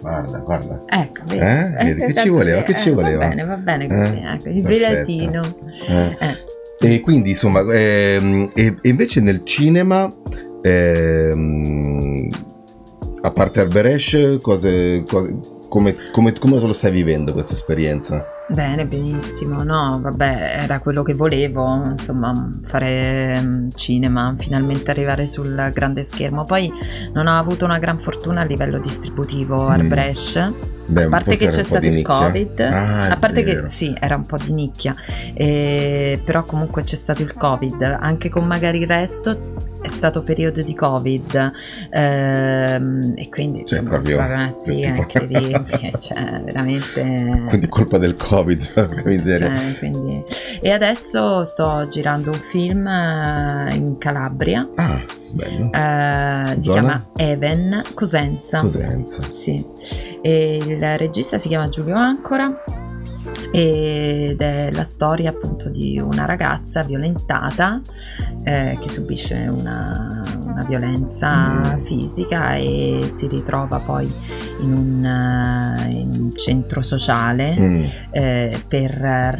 Guarda, 0.00 0.38
guarda. 0.38 0.82
Ecco, 0.88 1.20
vedi, 1.26 1.40
Eh? 1.40 1.70
Vedi, 1.84 2.00
che 2.06 2.14
ci 2.14 2.28
voleva, 2.28 2.62
che 2.62 2.76
ci 2.76 2.88
eh, 2.88 2.92
voleva? 2.92 3.18
Va 3.18 3.28
bene, 3.28 3.44
va 3.44 3.56
bene 3.56 3.86
così. 3.86 4.16
Eh? 4.16 4.32
Ecco, 4.32 4.48
il 4.48 4.62
velatino. 4.62 5.40
Eh. 5.88 6.16
Eh. 6.80 6.94
E 6.94 7.00
quindi 7.00 7.30
insomma, 7.30 7.60
ehm, 7.72 8.50
e, 8.54 8.76
e 8.80 8.88
invece 8.88 9.20
nel 9.20 9.42
cinema, 9.44 10.12
ehm, 10.62 12.28
a 13.22 13.30
parte 13.30 13.60
Arberesh, 13.60 14.38
cose, 14.40 15.04
cose- 15.06 15.38
come, 15.68 15.94
come, 16.10 16.32
come 16.32 16.58
te 16.58 16.66
lo 16.66 16.72
stai 16.72 16.90
vivendo 16.90 17.32
questa 17.32 17.54
esperienza? 17.54 18.24
Bene, 18.52 18.84
benissimo. 18.86 19.62
No, 19.62 19.98
vabbè, 20.02 20.56
era 20.62 20.78
quello 20.80 21.02
che 21.02 21.14
volevo, 21.14 21.84
insomma, 21.86 22.50
fare 22.66 23.40
mm, 23.40 23.68
cinema, 23.74 24.34
finalmente 24.38 24.90
arrivare 24.90 25.26
sul 25.26 25.70
grande 25.72 26.02
schermo. 26.02 26.44
Poi 26.44 26.70
non 27.14 27.26
ho 27.28 27.38
avuto 27.38 27.64
una 27.64 27.78
gran 27.78 27.98
fortuna 27.98 28.42
a 28.42 28.44
livello 28.44 28.78
distributivo, 28.78 29.64
Mm. 29.64 29.68
Arbresh. 29.70 30.50
Beh, 30.84 31.04
A 31.04 31.08
parte 31.08 31.36
che 31.36 31.48
c'è 31.48 31.62
stato 31.62 31.86
il. 31.86 32.02
Covid, 32.02 32.60
Ah, 32.60 33.08
a 33.08 33.16
parte 33.16 33.42
vero. 33.42 33.62
che 33.62 33.68
sì, 33.68 33.96
era 33.98 34.16
un 34.16 34.26
po' 34.26 34.36
di 34.36 34.52
nicchia, 34.52 34.94
eh, 35.32 36.20
però 36.24 36.44
comunque 36.44 36.82
c'è 36.82 36.96
stato 36.96 37.22
il 37.22 37.32
Covid, 37.32 37.80
anche 38.00 38.28
con 38.28 38.44
magari 38.46 38.78
il 38.80 38.86
resto 38.88 39.54
è 39.82 39.88
stato 39.88 40.22
periodo 40.22 40.62
di 40.62 40.74
Covid 40.74 41.52
ehm, 41.90 43.12
e 43.16 43.28
quindi 43.28 43.64
Cioè, 43.66 43.78
insomma, 43.80 43.88
proprio- 43.90 44.16
proprio 44.16 44.36
una 44.36 44.50
sfiga 44.50 44.88
tipo- 44.92 45.02
incredibile, 45.02 45.92
cioè 45.98 46.40
veramente... 46.44 47.44
Quindi 47.48 47.68
colpa 47.68 47.98
del 47.98 48.14
Covid, 48.14 48.72
porca 48.72 49.02
miseria. 49.04 49.56
Cioè, 49.56 49.78
quindi- 49.78 50.22
E 50.60 50.70
adesso 50.70 51.44
sto 51.44 51.88
girando 51.90 52.30
un 52.30 52.36
film 52.38 52.86
eh, 52.86 53.74
in 53.74 53.98
Calabria, 53.98 54.68
Ah, 54.76 55.02
bello. 55.30 55.70
eh, 55.72 56.56
si 56.58 56.70
chiama 56.70 57.04
Even 57.16 57.82
Cosenza. 57.94 58.60
Cosenza. 58.60 59.22
Sì, 59.32 59.64
e 60.22 60.56
il 60.64 60.98
regista 60.98 61.38
si 61.38 61.48
chiama 61.48 61.68
Giulio 61.68 61.96
Ancora 61.96 62.62
ed 63.50 64.40
è 64.40 64.70
la 64.72 64.84
storia 64.84 65.30
appunto 65.30 65.68
di 65.68 65.98
una 66.00 66.24
ragazza 66.24 66.82
violentata 66.82 67.80
eh, 68.44 68.78
che 68.80 68.88
subisce 68.88 69.46
una, 69.48 70.22
una 70.44 70.64
violenza 70.66 71.30
Mm. 71.76 71.84
fisica 71.84 72.54
e 72.54 73.04
si 73.08 73.26
ritrova 73.28 73.78
poi 73.78 74.10
in 74.60 74.72
un, 74.72 75.04
eh, 75.04 75.90
in 75.90 76.10
un 76.18 76.36
centro 76.36 76.82
sociale 76.82 77.54
Mm, 77.58 77.82
eh, 78.10 78.62
per 78.66 78.90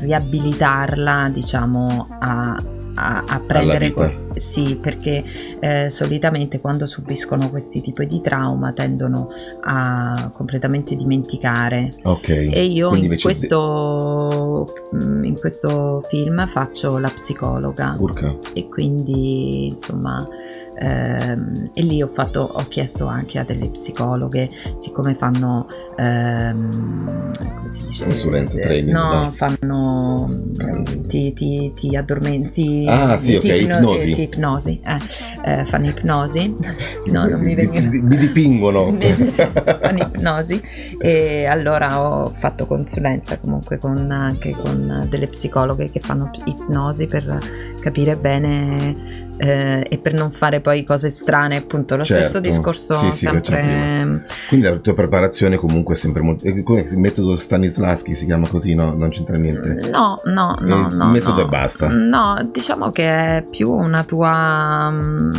riabilitarla 0.01 1.29
diciamo 1.33 2.07
a 2.21 2.57
a, 2.95 3.25
a 3.27 3.41
prendere... 3.41 3.93
co- 3.93 4.13
sì, 4.33 4.77
perché 4.81 5.23
eh, 5.61 5.91
solitamente 5.91 6.61
quando 6.61 6.87
subiscono 6.87 7.51
questi 7.51 7.81
tipi 7.81 8.07
di 8.07 8.21
trauma 8.21 8.73
tendono 8.73 9.29
a 9.63 10.31
completamente 10.33 10.95
dimenticare 10.97 11.93
Ok. 12.03 12.29
e 12.29 12.65
io 12.65 12.95
in 12.95 13.17
questo, 13.21 14.73
mm, 14.95 15.25
in 15.25 15.39
questo 15.39 16.03
film 16.09 16.47
faccio 16.47 16.99
la 16.99 17.09
psicologa 17.09 17.95
Urca. 17.99 18.35
e 18.55 18.69
quindi 18.69 19.67
insomma 19.69 20.27
ehm, 20.83 21.71
e 21.75 21.83
lì 21.83 22.03
ho, 22.03 22.09
fatto, 22.09 22.41
ho 22.41 22.65
chiesto 22.69 23.07
anche 23.07 23.39
a 23.39 23.45
delle 23.45 23.71
psicologhe 23.71 24.49
siccome 24.77 25.15
fanno 25.15 25.67
ehm, 25.97 27.33
come 27.33 27.69
si 27.69 27.87
dice? 27.87 28.05
Consulenza, 28.05 28.59
training, 28.59 28.93
no 28.93 29.13
no. 29.13 29.31
fanno 29.31 30.25
ti, 31.07 31.33
ti, 31.33 31.73
ti 31.75 31.97
addormenti. 31.97 32.85
Ah, 32.89 33.17
sì, 33.17 33.37
ok, 33.37 33.45
ipnosi. 33.45 34.13
ti 34.13 34.23
ipnosi 34.23 34.81
eh, 34.85 35.61
eh, 35.61 35.65
fanno 35.67 35.89
ipnosi. 35.89 36.55
No 37.13 37.27
non 37.27 37.41
mi 37.41 37.55
vengono. 37.55 37.91
Mi, 37.91 38.17
dipingono. 38.17 38.85
Con 39.83 39.97
ipnosi. 39.97 40.61
E 40.99 41.47
allora 41.47 42.01
ho 42.01 42.33
fatto 42.35 42.67
consulenza 42.67 43.39
comunque 43.39 43.79
con, 43.79 44.11
anche 44.11 44.53
con 44.53 45.07
delle 45.09 45.27
psicologhe 45.27 45.91
che 45.91 46.01
fanno 46.01 46.31
ipnosi 46.45 47.07
per 47.07 47.39
capire 47.81 48.17
bene 48.17 49.31
eh, 49.45 49.85
e 49.89 49.99
per 49.99 50.13
non 50.15 50.31
fare 50.31 50.61
poi 50.61 50.85
cose 50.85 51.11
strane 51.11 51.57
appunto 51.57 51.97
lo 51.97 52.05
Certo. 52.05 52.23
stesso 52.23 52.39
discorso 52.41 52.95
Sì, 52.95 53.11
sì, 53.11 53.27
sempre 53.27 54.23
Quindi 54.49 54.67
la 54.67 54.77
tua 54.77 54.95
preparazione 54.95 55.57
comunque 55.57 55.95
è 55.95 55.97
sempre 55.97 56.23
molto... 56.23 56.45
eh, 56.47 56.51
Il 56.51 56.99
metodo 56.99 57.37
Stanislaschi 57.37 58.15
si 58.15 58.27
chiama 58.27 58.47
così, 58.47 58.75
no? 58.75 58.95
Non 58.95 59.09
c'entra 59.11 59.37
niente. 59.37 59.91
No, 59.91 60.21
no, 60.27 60.57
no, 60.61 60.89
Eh, 60.91 60.95
no. 60.95 61.07
metodo 61.07 61.43
no. 61.43 61.49
basta. 61.49 61.89
No, 61.89 62.49
diciamo 62.53 62.91
che 62.93 63.05
è 63.39 63.45
più 63.51 63.71
una 63.73 64.05
tua. 64.05 64.91
mm, 64.91 65.31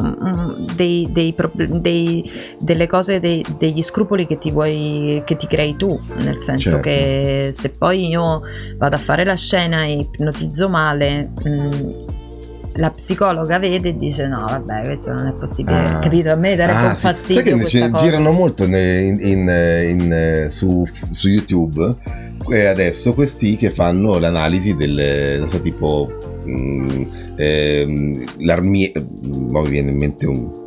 mm, 0.00 0.50
dei, 0.74 1.08
dei 1.12 1.34
dei- 1.80 2.30
delle 2.58 2.86
cose, 2.88 3.20
degli 3.20 3.82
scrupoli 3.82 4.26
che 4.26 4.38
ti 4.38 4.50
vuoi. 4.50 5.22
che 5.24 5.36
ti 5.36 5.46
crei 5.46 5.76
tu. 5.76 5.96
Nel 6.16 6.40
senso 6.40 6.70
Certo. 6.70 6.80
che 6.80 7.48
se 7.52 7.70
poi 7.70 8.08
io 8.08 8.42
vado 8.76 8.96
a 8.96 8.98
fare 8.98 9.24
la 9.24 9.34
scena 9.36 9.84
e 9.84 9.92
ipnotizzo 9.98 10.68
male. 10.68 11.30
mm, 11.46 11.90
la 12.78 12.90
psicologa 12.90 13.58
vede 13.58 13.88
e 13.90 13.96
dice: 13.96 14.26
No, 14.26 14.44
vabbè, 14.46 14.82
questo 14.84 15.12
non 15.12 15.26
è 15.26 15.32
possibile. 15.32 15.78
Ah. 15.78 15.98
Capito? 15.98 16.30
A 16.30 16.36
me 16.36 16.56
darebbe 16.56 16.78
Ah, 16.78 16.88
un 16.90 16.96
fastidio. 16.96 17.42
Sai 17.42 17.52
che 17.60 17.66
ci 17.66 17.90
cosa. 17.90 18.04
girano 18.04 18.32
molto 18.32 18.64
in, 18.64 18.74
in- 18.74 19.86
in, 19.88 20.46
su, 20.48 20.84
su 21.10 21.28
YouTube 21.28 21.94
e 22.50 22.66
adesso 22.66 23.14
questi 23.14 23.56
che 23.56 23.70
fanno 23.70 24.18
l'analisi 24.18 24.76
del 24.76 25.36
non 25.40 25.48
so, 25.48 25.60
tipo 25.60 26.08
mm, 26.46 26.88
ehm, 27.36 28.24
l'armie 28.38 28.92
ma 29.50 29.60
mi 29.60 29.68
viene 29.68 29.90
in 29.90 29.96
mente 29.96 30.26
un 30.26 30.66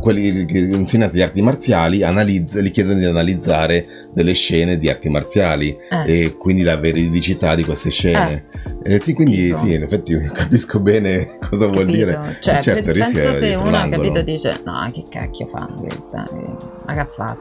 quelli 0.00 0.44
che 0.44 0.58
insegnanti 0.58 1.16
di 1.16 1.22
arti 1.22 1.40
marziali 1.42 2.02
analizza, 2.02 2.60
gli 2.60 2.70
chiedono 2.70 2.98
di 2.98 3.04
analizzare 3.06 3.86
delle 4.12 4.32
scene 4.34 4.78
di 4.78 4.88
arti 4.88 5.08
marziali 5.08 5.76
Eh. 5.90 6.24
e 6.24 6.36
quindi 6.36 6.62
la 6.62 6.76
veridicità 6.76 7.54
di 7.54 7.64
queste 7.64 7.90
scene. 7.90 8.46
Eh, 8.82 8.98
sì, 9.00 9.12
quindi 9.12 9.36
Tipo. 9.46 9.56
sì, 9.56 9.74
in 9.74 9.82
effetti 9.82 10.16
capisco 10.32 10.80
bene 10.80 11.38
cosa 11.38 11.66
vuol 11.66 11.86
Capito? 11.86 11.96
dire. 11.96 12.36
Cioè, 12.40 12.60
certo, 12.60 12.90
il 12.90 12.96
pensa 12.98 13.12
rischio 13.12 13.32
se 13.32 13.54
uno 13.54 13.76
ha 13.76 13.88
capito 13.88 14.22
dice: 14.22 14.60
No, 14.64 14.90
che 14.92 15.04
cacchio 15.08 15.48
fa 15.52 15.68
questa? 15.78 16.24
Ma 16.86 16.94
che 16.94 17.00
ha 17.00 17.08
fatto? 17.14 17.40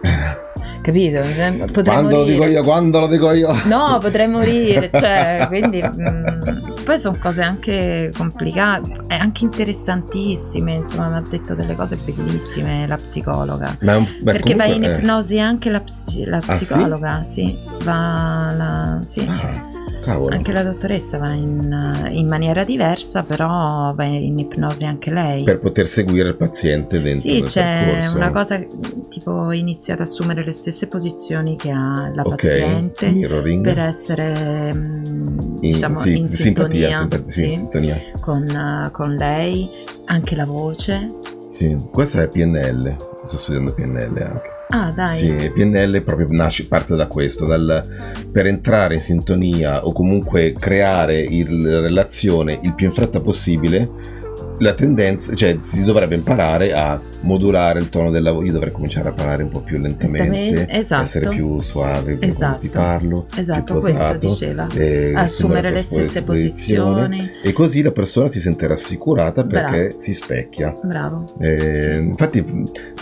Capito? 0.82 1.24
Cioè, 1.24 1.52
Potrei 1.58 1.84
Quando 1.84 2.18
lo 2.18 2.24
dico 2.24 2.38
morire. 2.40 2.58
io, 2.60 2.64
quando 2.64 3.00
lo 3.00 3.08
dico 3.08 3.32
io. 3.32 3.54
No, 3.66 3.98
potrei 4.02 4.28
morire, 4.28 4.90
cioè, 4.94 5.46
quindi 5.50 5.82
mm, 5.82 6.69
poi 6.90 6.98
sono 7.00 7.18
cose 7.20 7.44
anche 7.44 8.12
complicate 8.18 9.02
e 9.08 9.14
anche 9.14 9.44
interessantissime, 9.44 10.74
insomma, 10.74 11.10
mi 11.10 11.18
ha 11.18 11.22
detto 11.30 11.54
delle 11.54 11.76
cose 11.76 11.98
bellissime 11.98 12.88
la 12.88 12.96
psicologa. 12.98 13.78
Ma 13.82 14.00
beh, 14.00 14.32
Perché 14.32 14.56
va 14.56 14.66
in 14.66 14.72
comunque, 14.74 14.96
eh. 14.96 14.98
ipnosi 14.98 15.40
anche 15.40 15.70
la, 15.70 15.82
psi- 15.82 16.26
la 16.26 16.38
Ah, 16.38 16.52
sì? 16.52 16.66
psicologa, 16.66 17.24
sì? 17.24 17.56
va 17.84 18.54
la, 18.58 19.02
sì. 19.04 19.20
Ah, 19.20 19.79
cavolo. 20.12 20.36
Anche 20.36 20.52
la 20.52 20.64
dottoressa 20.64 21.18
va 21.18 21.32
in, 21.32 22.08
in 22.12 22.28
maniera 22.28 22.64
diversa, 22.64 23.24
però 23.24 23.94
va 23.96 24.04
in 24.06 24.38
ipnosi 24.40 24.86
anche 24.86 25.12
lei. 25.12 25.44
Per 25.44 25.60
poter 25.60 25.88
seguire 25.88 26.30
il 26.30 26.36
paziente 26.36 27.02
dentro 27.02 27.20
Sì, 27.22 27.42
c'è 27.44 27.84
percorso. 27.86 28.16
una 28.18 28.32
cosa 28.32 28.60
tipo 29.10 29.52
inizia 29.52 29.94
ad 29.96 30.02
assumere 30.02 30.44
le 30.44 30.52
stesse 30.54 30.88
posizioni 30.88 31.56
che 31.56 31.72
ha 31.72 32.12
la 32.14 32.22
Ok, 32.24 32.30
paziente 32.36 33.10
mirroring. 33.10 33.64
per 33.64 33.80
essere 33.80 34.74
mm, 34.74 35.40
In- 35.40 35.60
diciamo 35.60 35.96
sì, 35.98 36.18
in 36.18 36.30
simpatia, 36.30 36.92
sintonia, 36.92 36.98
simpa- 36.98 37.18
sì, 37.26 37.42
sì, 37.42 37.52
in 37.52 37.58
sintonia. 37.58 37.98
con, 38.20 38.90
con 38.92 39.16
lei, 39.16 39.70
anche 40.06 40.36
la 40.36 40.46
voce. 40.46 41.08
Sì, 41.48 41.76
questo 41.92 42.22
è 42.22 42.28
PNL. 42.30 42.96
Sto 43.24 43.38
studiando 43.38 43.74
PNL 43.74 44.22
anche. 44.22 44.58
Ah, 44.72 44.92
dai. 44.92 45.16
Sì, 45.16 45.52
PNL 45.52 46.04
proprio 46.04 46.28
nasce, 46.30 46.68
parte 46.68 46.96
da 46.96 47.08
questo, 47.08 47.46
dal, 47.46 47.84
per 48.32 48.46
entrare 48.46 48.94
in 48.94 49.02
sintonia 49.02 49.84
o 49.84 49.92
comunque 49.92 50.54
creare 50.54 51.28
la 51.48 51.80
relazione 51.80 52.60
il 52.62 52.76
più 52.76 52.86
in 52.86 52.94
fretta 52.94 53.20
possibile, 53.20 53.90
la 54.60 54.74
tendenza, 54.74 55.34
cioè 55.36 55.58
si 55.60 55.84
dovrebbe 55.84 56.16
imparare 56.16 56.74
a 56.74 57.00
modulare 57.22 57.80
il 57.80 57.90
tono 57.90 58.12
della 58.12 58.32
voce, 58.32 58.48
io 58.48 58.54
dovrei 58.54 58.72
cominciare 58.72 59.10
a 59.10 59.12
parlare 59.12 59.44
un 59.44 59.50
po' 59.50 59.62
più 59.62 59.78
lentamente, 59.80 60.68
esatto. 60.70 61.04
essere 61.04 61.30
più 61.30 61.60
suave, 61.60 62.16
più 62.16 62.28
Esatto. 62.28 62.60
ti 62.60 62.70
parlo, 62.70 63.26
Esatto, 63.36 63.64
più 63.64 63.74
questo 63.82 64.18
posato, 64.20 64.28
diceva. 64.28 64.68
Assumere 65.20 65.72
le 65.72 65.82
stesse 65.82 66.24
posizioni. 66.24 67.30
E 67.44 67.52
così 67.54 67.82
la 67.82 67.92
persona 67.92 68.28
si 68.30 68.40
sente 68.40 68.68
rassicurata 68.68 69.46
perché 69.46 69.80
Bravo. 69.88 70.00
si 70.00 70.14
specchia. 70.14 70.78
Bravo. 70.84 71.26
Eh, 71.40 71.76
Sì. 71.78 71.92
Infatti, 71.96 72.46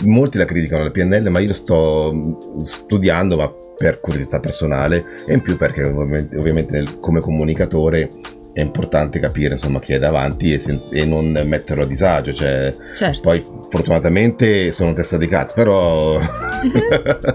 molti 0.04 0.38
la 0.38 0.44
criticano 0.44 0.84
la 0.84 0.90
PNL, 0.90 1.28
ma 1.30 1.38
io 1.40 1.48
lo 1.48 1.52
sto 1.54 2.38
studiando, 2.64 3.36
ma 3.36 3.52
per 3.78 4.00
curiosità 4.00 4.40
personale 4.40 5.04
e 5.26 5.34
in 5.34 5.40
più 5.40 5.56
perché 5.56 5.84
ovviamente, 5.84 6.36
ovviamente 6.36 6.72
nel- 6.72 6.98
come 6.98 7.20
comunicatore 7.20 8.10
è 8.58 8.62
importante 8.62 9.20
capire 9.20 9.54
insomma 9.54 9.78
chi 9.78 9.92
è 9.92 9.98
davanti 9.98 10.52
e, 10.52 10.58
sen- 10.58 10.80
e 10.92 11.04
non 11.04 11.30
metterlo 11.46 11.84
a 11.84 11.86
disagio. 11.86 12.32
Cioè, 12.32 12.74
Certo. 12.96 13.20
poi 13.22 13.44
fortunatamente 13.70 14.72
sono 14.72 14.92
testa 14.94 15.16
di 15.16 15.28
cazzo, 15.28 15.54
però 15.54 16.18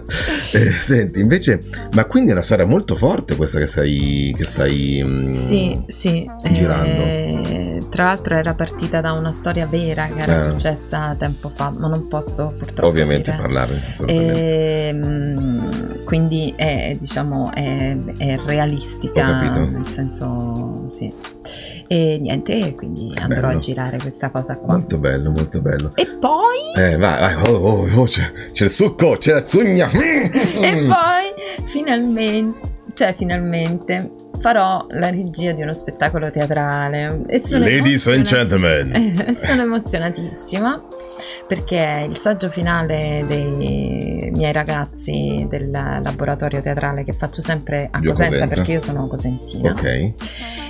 senti, 0.81 1.19
invece, 1.19 1.61
ma 1.93 2.05
quindi 2.05 2.29
è 2.31 2.33
una 2.33 2.41
storia 2.41 2.65
molto 2.65 2.95
forte 2.95 3.35
questa 3.35 3.59
che 3.59 3.67
stai 3.67 4.33
che 4.35 4.43
stai 4.43 5.01
mh, 5.05 5.29
Sì, 5.31 5.81
sì. 5.87 6.29
girando. 6.51 6.89
eh, 7.03 7.79
tra 7.89 8.05
l'altro 8.05 8.35
era 8.35 8.53
partita 8.53 9.01
da 9.01 9.11
una 9.13 9.31
storia 9.31 9.65
vera 9.65 10.05
che 10.07 10.21
era 10.21 10.33
Eh. 10.35 10.37
successa 10.39 11.15
tempo 11.17 11.51
fa, 11.53 11.69
ma 11.77 11.87
non 11.87 12.07
posso 12.07 12.53
purtroppo 12.57 12.87
ovviamente 12.87 13.31
dire. 13.31 13.41
parlarne 13.41 13.81
assolutamente. 13.89 14.87
Ehm, 14.87 16.03
quindi 16.03 16.53
è, 16.55 16.95
diciamo, 16.99 17.51
è, 17.53 17.95
è 18.17 18.37
realistica, 18.45 19.41
nel 19.65 19.87
senso 19.87 20.83
sì. 20.87 21.11
E 21.87 22.17
niente, 22.19 22.73
quindi 22.75 23.11
andrò 23.21 23.47
Bello. 23.47 23.57
a 23.57 23.59
girare 23.59 23.97
questa 23.97 24.29
cosa 24.29 24.55
qua. 24.57 24.73
Molto 24.75 24.97
bello, 24.97 25.29
molto 25.31 25.59
bello. 25.61 25.91
E 25.95 26.07
poi, 26.19 26.73
Eh, 26.75 26.97
vai, 26.97 27.19
vai, 27.19 27.49
oh, 27.49 27.55
oh, 27.55 27.87
oh, 27.93 28.03
c'è, 28.05 28.31
c'è 28.51 28.63
il 28.65 28.69
succo, 28.71 29.17
c'è 29.17 29.33
la 29.33 29.45
zugna. 29.45 29.89
e 29.91 30.85
poi 30.87 31.65
finalmente, 31.65 32.59
cioè 32.93 33.13
finalmente 33.15 34.11
farò 34.39 34.85
la 34.91 35.09
regia 35.09 35.51
di 35.51 35.61
uno 35.61 35.73
spettacolo 35.73 36.31
teatrale. 36.31 37.21
E 37.27 37.39
sono 37.39 37.65
Ladies 37.65 38.07
and 38.07 38.23
gentlemen. 38.23 39.31
Sono 39.35 39.61
emozionatissima 39.61 40.81
perché 41.47 41.83
è 41.83 41.99
il 42.01 42.17
saggio 42.17 42.49
finale 42.49 43.23
dei 43.27 44.29
miei 44.33 44.51
ragazzi 44.51 45.45
del 45.49 45.69
laboratorio 45.69 46.61
teatrale 46.61 47.03
che 47.03 47.13
faccio 47.13 47.41
sempre 47.41 47.87
a 47.91 47.99
Cosenza, 47.99 48.23
Cosenza. 48.31 48.47
perché 48.47 48.71
io 48.71 48.79
sono 48.79 49.07
cosentina. 49.07 49.71
Ok, 49.71 50.11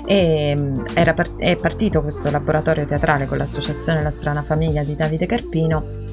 E 0.06 0.56
mm, 0.58 0.76
era 0.96 1.14
part- 1.14 1.40
è 1.40 1.56
partito 1.56 2.02
questo 2.02 2.30
laboratorio 2.32 2.86
teatrale 2.86 3.26
con 3.26 3.38
l'associazione 3.38 4.02
La 4.04 4.12
Strana 4.12 4.42
Famiglia 4.44 4.84
di 4.84 4.96
Davide 4.96 5.26
Carpino. 5.26 6.12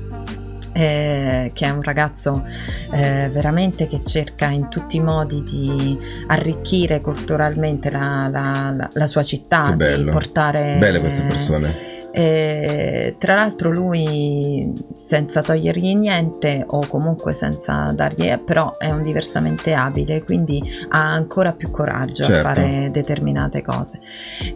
eh, 0.72 1.50
che 1.52 1.66
è 1.66 1.70
un 1.70 1.82
ragazzo 1.82 2.44
eh, 2.92 3.28
veramente 3.32 3.88
che 3.88 4.04
cerca 4.04 4.46
in 4.50 4.68
tutti 4.68 4.98
i 4.98 5.00
modi 5.00 5.42
di 5.42 5.98
arricchire 6.28 7.00
culturalmente 7.00 7.90
la, 7.90 8.28
la- 8.30 8.72
la- 8.76 8.88
la 8.92 9.06
sua 9.08 9.24
città, 9.24 9.70
di 9.70 9.74
bello. 9.76 10.12
portare 10.12 10.76
belle 10.78 11.00
queste 11.00 11.22
persone. 11.24 11.68
E, 12.12 13.14
tra 13.18 13.34
l'altro 13.34 13.70
lui 13.70 14.72
senza 14.92 15.42
togliergli 15.42 15.94
niente 15.96 16.64
o 16.66 16.86
comunque 16.88 17.34
senza 17.34 17.92
dargli, 17.94 18.36
però 18.38 18.76
è 18.78 18.90
un 18.90 19.02
diversamente 19.02 19.72
abile, 19.72 20.22
quindi 20.22 20.62
ha 20.88 21.12
ancora 21.12 21.52
più 21.52 21.70
coraggio 21.70 22.24
Certo. 22.24 22.48
a 22.48 22.54
fare 22.54 22.90
determinate 22.92 23.62
cose. 23.62 24.00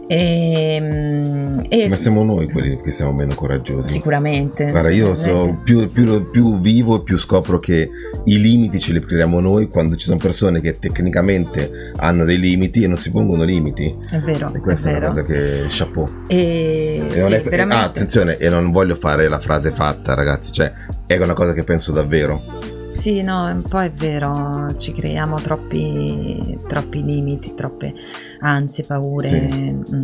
E, 0.07 0.79
mm, 0.81 1.59
e 1.69 1.87
Ma 1.87 1.95
siamo 1.95 2.23
noi 2.23 2.49
quelli 2.49 2.79
che 2.81 2.91
siamo 2.91 3.11
meno 3.11 3.33
coraggiosi. 3.35 3.89
sicuramente. 3.89 4.65
Guarda, 4.69 4.91
io 4.91 5.11
Eh, 5.11 5.15
so, 5.15 5.59
più, 5.63 5.89
più- 5.89 6.29
più 6.29 6.59
vivo, 6.59 7.01
più 7.03 7.17
scopro 7.17 7.59
che 7.59 7.89
i 8.25 8.39
limiti 8.39 8.79
ce 8.79 8.93
li 8.93 8.99
creiamo 8.99 9.39
noi 9.39 9.69
quando 9.69 9.95
ci 9.95 10.05
sono 10.05 10.17
persone 10.19 10.61
che 10.61 10.77
tecnicamente 10.79 11.91
hanno 11.97 12.25
dei 12.25 12.37
limiti 12.39 12.83
e 12.83 12.87
non 12.87 12.97
si 12.97 13.11
pongono 13.11 13.43
limiti. 13.43 13.95
È 14.09 14.17
vero, 14.19 14.51
E 14.53 14.59
questa 14.59 14.89
è 14.89 14.93
è, 14.93 14.97
una 14.97 15.07
cosa 15.07 15.23
che 15.23 15.65
chapeau. 15.69 16.07
E, 16.27 17.07
E 17.09 17.17
sì, 17.17 17.21
non 17.21 17.33
è- 17.33 17.43
veramente. 17.49 17.83
ah, 17.83 17.87
attenzione, 17.87 18.37
e 18.37 18.49
non 18.49 18.71
voglio 18.71 18.95
fare 18.95 19.27
la 19.27 19.39
frase 19.39 19.71
fatta, 19.71 20.13
ragazzi, 20.13 20.51
cioè 20.51 20.71
è 21.05 21.17
una 21.17 21.33
cosa 21.33 21.53
che 21.53 21.63
penso 21.63 21.91
davvero. 21.91 22.73
Sì, 22.95 23.21
no, 23.23 23.43
un 23.43 23.61
po' 23.61 23.81
è 23.81 23.91
vero, 23.91 24.73
ci 24.77 24.93
creiamo 24.93 25.35
troppi, 25.41 26.57
troppi 26.65 27.03
limiti, 27.03 27.53
troppe 27.53 27.93
ansie, 28.39 28.83
paure. 28.85 29.27
Sì. 29.27 29.71
mm. 29.71 30.03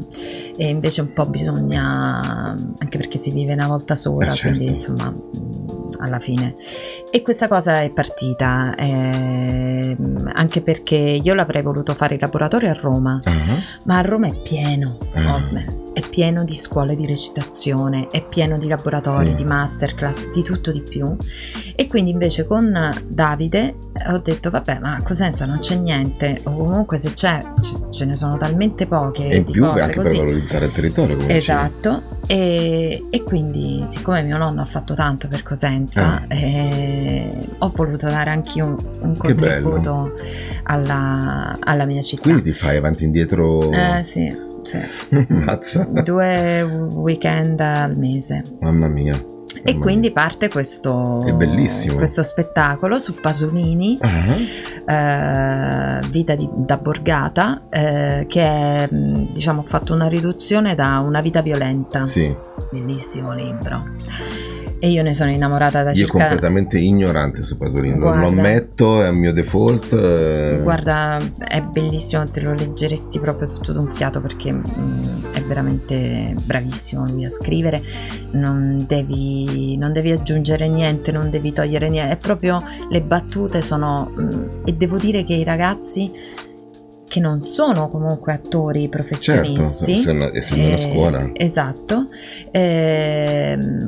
E 0.58 0.70
invece 0.70 1.02
un 1.02 1.14
po' 1.14 1.26
bisogna, 1.26 2.20
anche 2.78 2.98
perché 2.98 3.18
si 3.18 3.32
vive 3.32 3.54
una 3.54 3.68
volta 3.68 3.96
sola, 3.96 4.28
Eh, 4.28 4.32
certo. 4.32 4.56
quindi 4.58 4.74
insomma, 4.74 5.10
mm, 5.12 5.94
alla 6.00 6.20
fine. 6.20 6.56
E 7.12 7.22
questa 7.22 7.48
cosa 7.48 7.82
è 7.82 7.90
partita, 7.92 8.74
ehm, 8.76 10.32
anche 10.34 10.62
perché 10.62 10.96
io 10.96 11.34
l'avrei 11.34 11.62
voluto 11.62 11.94
fare 11.94 12.16
il 12.16 12.22
laboratorio 12.22 12.70
a 12.70 12.74
Roma, 12.80 13.20
ma 13.86 13.98
a 13.98 14.02
Roma 14.02 14.28
è 14.28 14.34
pieno, 14.44 14.98
Ah. 15.14 15.36
Osme, 15.36 15.66
è 15.94 16.02
pieno 16.10 16.44
di 16.46 16.56
scuole 16.56 16.96
di 16.96 17.06
recitazione, 17.06 18.08
è 18.10 18.26
pieno 18.26 18.58
di 18.58 18.68
laboratori, 18.68 19.30
Sì. 19.30 19.36
di 19.36 19.44
masterclass, 19.44 20.32
di 20.32 20.42
tutto 20.42 20.72
di 20.72 20.82
più. 20.82 21.16
E 21.76 21.88
quindi 21.88 22.12
invece 22.12 22.46
con 22.48 22.92
Davide 23.08 23.76
ho 24.08 24.18
detto, 24.20 24.50
vabbè, 24.50 24.80
ma 24.80 24.96
a 24.96 25.04
Cosenza 25.04 25.46
non 25.46 25.60
c'è 25.60 25.76
niente, 25.76 26.40
o 26.46 26.56
comunque 26.56 26.98
se 26.98 27.12
c'è, 27.14 27.42
ce 27.90 28.06
ne 28.06 28.16
sono 28.16 28.31
talmente 28.38 28.86
poche 28.88 29.24
E 29.26 29.36
in 29.38 29.46
più 29.46 29.64
cose 29.64 29.82
anche 29.82 29.96
così. 29.96 30.10
per 30.16 30.26
valorizzare 30.26 30.66
il 30.66 30.72
territorio. 30.72 31.18
Esatto, 31.28 32.02
e, 32.28 33.06
e 33.10 33.24
quindi 33.24 33.84
siccome 33.86 34.24
mio 34.24 34.38
nonno 34.38 34.62
ha 34.62 34.66
fatto 34.66 34.94
tanto 34.94 35.28
per 35.28 35.44
Cosenza, 35.44 36.26
eh, 36.28 37.32
ho 37.60 37.72
voluto 37.76 38.08
dare 38.08 38.30
anche 38.30 38.62
un, 38.62 38.76
un 39.02 39.12
Ah. 39.12 39.18
Contributo 39.18 40.14
alla, 40.64 41.56
alla 41.60 41.86
mia 41.86 42.02
città. 42.02 42.22
Quindi 42.24 42.44
ti 42.44 42.54
fai 42.54 42.78
avanti 42.78 43.04
e 43.04 43.06
indietro. 43.08 43.72
Eh 43.72 44.02
sì, 44.04 44.36
sì. 44.64 44.80
Mazza. 45.30 45.84
Due 46.04 46.62
weekend 46.94 47.60
al 47.60 47.98
mese. 47.98 48.44
Mamma 48.60 48.88
mia. 48.88 49.16
E 49.64 49.78
quindi 49.78 50.12
parte 50.12 50.50
questo, 50.50 51.20
questo 51.96 52.24
spettacolo 52.24 53.00
su 53.00 53.14
Pasolini. 53.20 53.98
Ah, 54.00 54.36
eh, 54.86 56.00
Vita 56.10 56.36
di- 56.36 56.50
da 56.54 56.78
Borgata, 56.78 57.64
eh, 57.70 58.26
che 58.28 58.42
è, 58.44 58.88
mh, 58.92 59.34
diciamo, 59.34 59.62
ho 59.62 59.64
fatto 59.66 59.94
una 59.94 60.08
riduzione 60.08 60.74
da 60.76 61.00
Una 61.00 61.22
vita 61.22 61.42
violenta. 61.42 62.06
Sì, 62.06 62.34
Bellissimo 62.72 63.34
libro. 63.34 63.84
E 64.84 64.90
io 64.90 65.04
ne 65.04 65.14
sono 65.14 65.30
innamorata 65.30 65.84
da 65.84 65.92
io 65.92 65.96
circa... 65.96 66.18
completamente 66.18 66.80
ignorante 66.80 67.44
su 67.44 67.56
Pasolini, 67.56 68.00
lo, 68.00 68.06
lo 68.06 68.18
Guarda. 68.18 68.26
ammetto, 68.26 69.04
è 69.04 69.10
un 69.10 69.18
mio 69.18 69.32
default. 69.32 69.94
eh, 69.94 70.60
Guarda, 70.64 71.22
è 71.38 71.62
bellissimo, 71.62 72.26
te 72.26 72.42
lo 72.42 72.54
leggeresti 72.54 73.20
proprio 73.20 73.48
tutto 73.48 73.74
d'un 73.74 73.86
fiato 73.88 74.22
perché 74.22 74.52
mm, 74.52 75.34
è 75.34 75.42
veramente 75.44 76.34
bravissimo 76.44 77.06
lui 77.06 77.26
a 77.26 77.30
scrivere, 77.30 77.80
non 78.32 78.84
devi, 78.88 79.78
non 79.78 79.94
devi 79.94 80.12
aggiungere 80.12 80.68
niente, 80.68 81.12
non 81.12 81.30
devi 81.30 81.54
togliere 81.54 81.88
niente, 81.88 82.14
è 82.14 82.18
proprio 82.18 82.60
le 82.90 83.02
battute 83.04 83.62
sono... 83.62 84.12
mm, 84.20 84.46
e 84.66 84.74
devo 84.74 84.98
dire 84.98 85.24
che 85.24 85.36
i 85.36 85.44
ragazzi 85.44 86.12
che 87.12 87.20
non 87.20 87.42
sono 87.42 87.90
comunque 87.90 88.32
attori 88.32 88.84
Certo, 88.84 88.90
professionisti, 88.90 89.96
essendo, 89.96 90.34
essendo 90.34 90.66
una 90.68 90.76
eh, 90.76 90.80
scuola. 90.80 91.30
Esatto, 91.34 92.08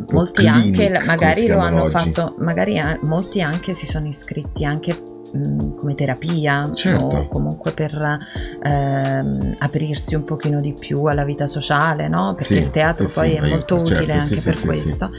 Po' 0.05 0.13
molti 0.13 0.45
anche 0.45 0.69
clinic, 0.71 0.91
come 0.93 1.05
magari 1.05 1.47
lo 1.47 1.59
hanno 1.59 1.83
oggi. 1.83 1.91
fatto, 2.11 2.35
magari 2.39 2.77
a- 2.77 2.99
molti 3.03 3.41
anche 3.41 3.73
si 3.73 3.85
sono 3.85 4.07
iscritti 4.07 4.65
anche 4.65 4.93
mh, 5.31 5.75
come 5.75 5.95
terapia 5.95 6.69
Certo. 6.73 7.05
o 7.05 7.27
comunque 7.29 7.71
per 7.71 8.17
ehm, 8.61 9.55
aprirsi 9.59 10.15
un 10.15 10.25
pochino 10.25 10.59
di 10.59 10.73
più 10.73 11.03
alla 11.05 11.23
vita 11.23 11.47
sociale, 11.47 12.09
no? 12.09 12.33
Perché 12.35 12.55
Sì, 12.55 12.59
il 12.59 12.71
teatro 12.71 13.07
sì, 13.07 13.19
poi 13.19 13.29
sì, 13.29 13.35
è 13.35 13.47
molto 13.47 13.75
utile 13.77 13.95
certo, 13.95 14.11
anche 14.11 14.41
per 14.41 14.59
questo. 14.65 15.11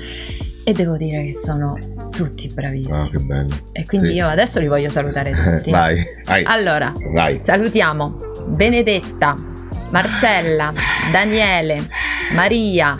E 0.67 0.73
devo 0.73 0.97
dire 0.97 1.27
che 1.27 1.35
sono 1.35 1.79
tutti 2.11 2.49
Ah, 2.49 2.55
bravissimi. 2.55 3.25
bello. 3.25 3.55
E 3.73 3.85
quindi 3.85 4.09
Sì. 4.09 4.15
io 4.15 4.29
adesso 4.29 4.61
li 4.61 4.67
voglio 4.67 4.89
salutare 4.89 5.33
tutti. 5.61 5.71
vai, 5.71 6.03
vai, 6.25 6.43
Allora, 6.47 6.93
vai. 7.13 7.39
Salutiamo 7.43 8.19
Benedetta, 8.47 9.35
Marcella, 9.91 10.73
Daniele, 11.13 11.87
Maria, 12.33 12.97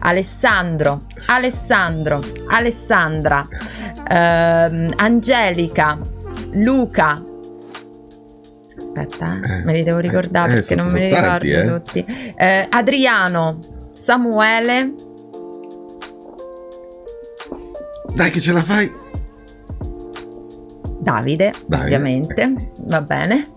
Alessandro, 0.00 1.06
Alessandro, 1.26 2.22
Alessandra, 2.48 3.46
ehm, 4.08 4.92
Angelica, 4.96 5.98
Luca. 6.52 7.22
Aspetta, 8.78 9.40
eh, 9.42 9.64
me 9.64 9.72
li 9.72 9.82
devo 9.82 9.98
ricordare 9.98 10.50
Eh, 10.50 10.54
perché 10.54 10.74
sono- 10.76 10.82
non 10.84 10.92
me 10.92 10.98
li 11.00 11.06
ricordo 11.06 11.28
tanti, 11.28 11.50
eh. 11.50 11.64
tutti. 11.64 12.32
Eh, 12.36 12.66
Adriano, 12.68 13.58
Samuele, 13.92 14.92
Dai 18.14 18.30
che 18.30 18.40
ce 18.40 18.52
la 18.52 18.62
fai. 18.62 18.90
Davide, 21.00 21.52
Davide. 21.66 21.84
ovviamente, 21.96 22.70
va 22.86 23.02
bene. 23.02 23.48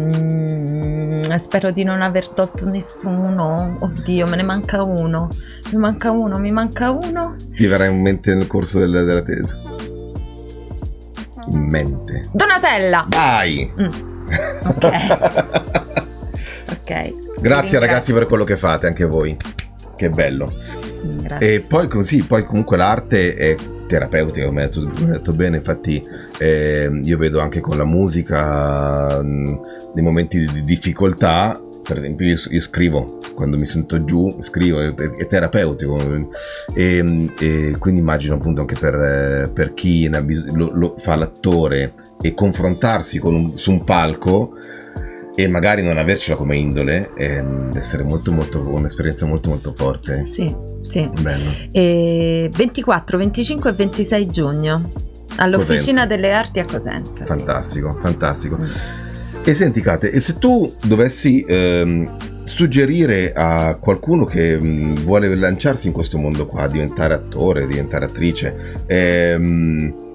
Ehm, 0.00 1.36
spero 1.38 1.70
di 1.72 1.82
non 1.82 2.02
aver 2.02 2.28
tolto 2.28 2.66
nessuno. 2.68 3.78
Oddio, 3.80 4.26
me 4.28 4.36
ne 4.36 4.42
manca 4.42 4.82
uno. 4.82 5.28
Mi 5.72 5.78
manca 5.78 6.10
uno, 6.12 6.38
mi 6.38 6.50
manca 6.52 6.90
uno. 6.90 7.34
Ti 7.54 7.66
verrà 7.66 7.86
in 7.86 8.00
mente 8.00 8.34
nel 8.34 8.46
corso 8.46 8.78
del- 8.78 9.04
della 9.04 9.22
te- 9.22 9.42
In 11.52 11.66
mente. 11.68 12.28
Donatella. 12.32 13.06
Vai. 13.08 13.72
Mm, 13.80 13.86
ok, 14.66 14.84
ok. 16.70 17.40
Grazie 17.40 17.78
ragazzi 17.80 18.12
per 18.12 18.26
quello 18.26 18.44
che 18.44 18.56
fate, 18.56 18.86
anche 18.86 19.04
voi. 19.04 19.36
Che 19.96 20.10
bello. 20.10 20.52
Grazie. 21.02 21.54
E 21.54 21.64
poi 21.66 21.88
così, 21.88 22.22
poi 22.24 22.44
comunque 22.44 22.76
l'arte 22.76 23.34
è 23.34 23.56
terapeutica, 23.86 24.46
come 24.46 24.62
hai 24.62 24.68
detto, 24.70 24.80
hai 24.80 25.06
detto 25.06 25.32
bene, 25.32 25.56
infatti 25.56 26.02
eh, 26.38 27.00
io 27.02 27.18
vedo 27.18 27.40
anche 27.40 27.60
con 27.60 27.76
la 27.76 27.84
musica 27.84 29.20
nei 29.22 30.04
momenti 30.04 30.46
di 30.46 30.62
difficoltà, 30.64 31.60
per 31.82 31.98
esempio 31.98 32.26
io, 32.26 32.36
io 32.50 32.60
scrivo, 32.60 33.18
quando 33.34 33.56
mi 33.56 33.66
sento 33.66 34.04
giù 34.04 34.36
scrivo, 34.40 34.80
è, 34.80 34.94
è 34.94 35.26
terapeutico 35.26 35.96
e, 36.72 37.30
e 37.38 37.74
quindi 37.78 38.00
immagino 38.00 38.34
appunto 38.36 38.60
anche 38.60 38.76
per, 38.78 38.94
eh, 38.94 39.50
per 39.52 39.74
chi 39.74 40.08
lo, 40.08 40.70
lo 40.72 40.94
fa 40.98 41.16
l'attore 41.16 41.92
e 42.20 42.32
confrontarsi 42.34 43.18
con 43.18 43.34
un- 43.34 43.56
su 43.56 43.72
un 43.72 43.82
palco 43.82 44.54
e 45.34 45.48
magari 45.48 45.82
non 45.82 45.96
avercela 45.96 46.36
come 46.36 46.56
indole 46.56 47.10
eh, 47.16 47.42
deve 47.42 47.78
essere 47.78 48.02
molto 48.02 48.32
molto 48.32 48.58
un'esperienza 48.60 49.26
molto 49.26 49.48
molto 49.48 49.72
forte 49.76 50.26
Sì, 50.26 50.54
sì. 50.82 51.08
bello 51.20 51.50
E 51.72 52.50
24, 52.52 53.16
25 53.18 53.70
e 53.70 53.72
26 53.72 54.26
giugno 54.28 54.90
all'Officina 55.36 56.02
Cosenza. 56.02 56.06
delle 56.06 56.32
Arti 56.32 56.58
a 56.58 56.64
Cosenza. 56.64 57.24
sì. 57.24 57.26
fantastico 57.26 57.98
fantastico 58.02 58.56
Mm. 58.60 58.64
e 59.44 59.54
senti 59.54 59.80
Kate 59.80 60.10
e 60.10 60.20
se 60.20 60.38
tu 60.38 60.74
dovessi 60.84 61.42
ehm, 61.46 62.16
suggerire 62.44 63.32
a 63.32 63.76
qualcuno 63.76 64.24
che 64.24 64.58
mh, 64.58 65.04
vuole 65.04 65.32
lanciarsi 65.36 65.86
in 65.86 65.92
questo 65.92 66.18
mondo 66.18 66.46
qua 66.46 66.66
diventare 66.66 67.14
attore 67.14 67.66
diventare 67.66 68.04
attrice 68.06 68.54
ehm, 68.86 70.08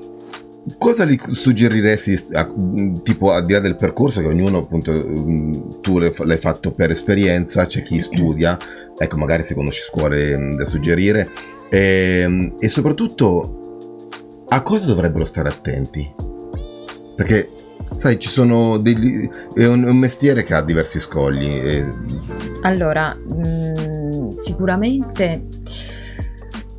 cosa 0.78 1.06
gli 1.06 1.18
suggeriresti 1.26 2.34
a- 2.34 2.48
mh, 2.48 3.02
tipo 3.04 3.32
al 3.32 3.46
di 3.46 3.54
là 3.54 3.60
del 3.60 3.76
percorso 3.76 4.22
che 4.22 4.28
ognuno 4.28 4.60
appunto 4.60 4.92
mh, 4.92 5.82
tu 5.82 5.98
l'hai 6.00 6.38
fatto 6.38 6.72
per 6.72 6.92
esperienza 6.92 7.66
c'è 7.66 7.82
chi 7.84 8.00
studia 8.00 8.58
ecco 8.98 9.18
magari 9.18 9.44
se 9.44 9.54
conosci 9.56 9.84
scuole 9.84 10.38
mh, 10.38 10.56
da 10.58 10.66
suggerire 10.66 11.30
Ehm, 11.72 12.56
e 12.60 12.70
soprattutto 12.70 14.06
a 14.48 14.62
cosa 14.62 14.86
dovrebbero 14.86 15.26
stare 15.26 15.50
attenti? 15.50 16.08
Perché 17.16 17.50
sai 17.96 18.20
ci 18.20 18.30
sono 18.30 18.78
degli 18.78 19.28
è 19.56 19.66
un, 19.66 19.84
un 19.84 19.98
mestiere 19.98 20.44
che 20.44 20.54
ha 20.54 20.62
diversi 20.62 21.00
scogli 21.00 21.50
e- 21.56 21.84
Allora, 22.62 23.16
mh, 23.16 24.30
sicuramente 24.30 25.24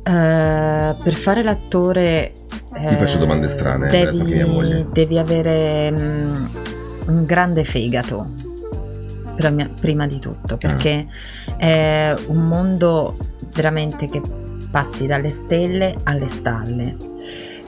eh, 0.03 0.95
per 1.03 1.13
fare 1.13 1.43
l'attore... 1.43 2.31
Ti 2.79 2.95
faccio 2.95 3.17
domande 3.17 3.47
strane, 3.47 3.87
eh. 3.87 4.05
Devi, 4.05 4.85
devi 4.91 5.17
avere 5.17 5.91
mh, 5.91 6.49
un 7.07 7.25
grande 7.25 7.63
fegato. 7.63 8.27
prima, 9.35 9.69
prima 9.79 10.07
di 10.07 10.19
tutto, 10.19 10.57
perché 10.57 11.07
è 11.57 12.13
un 12.27 12.47
mondo 12.47 13.15
veramente 13.53 14.07
che 14.07 14.21
passi 14.71 15.05
dalle 15.07 15.29
stelle 15.29 15.95
alle 16.03 16.27
stalle. 16.27 16.95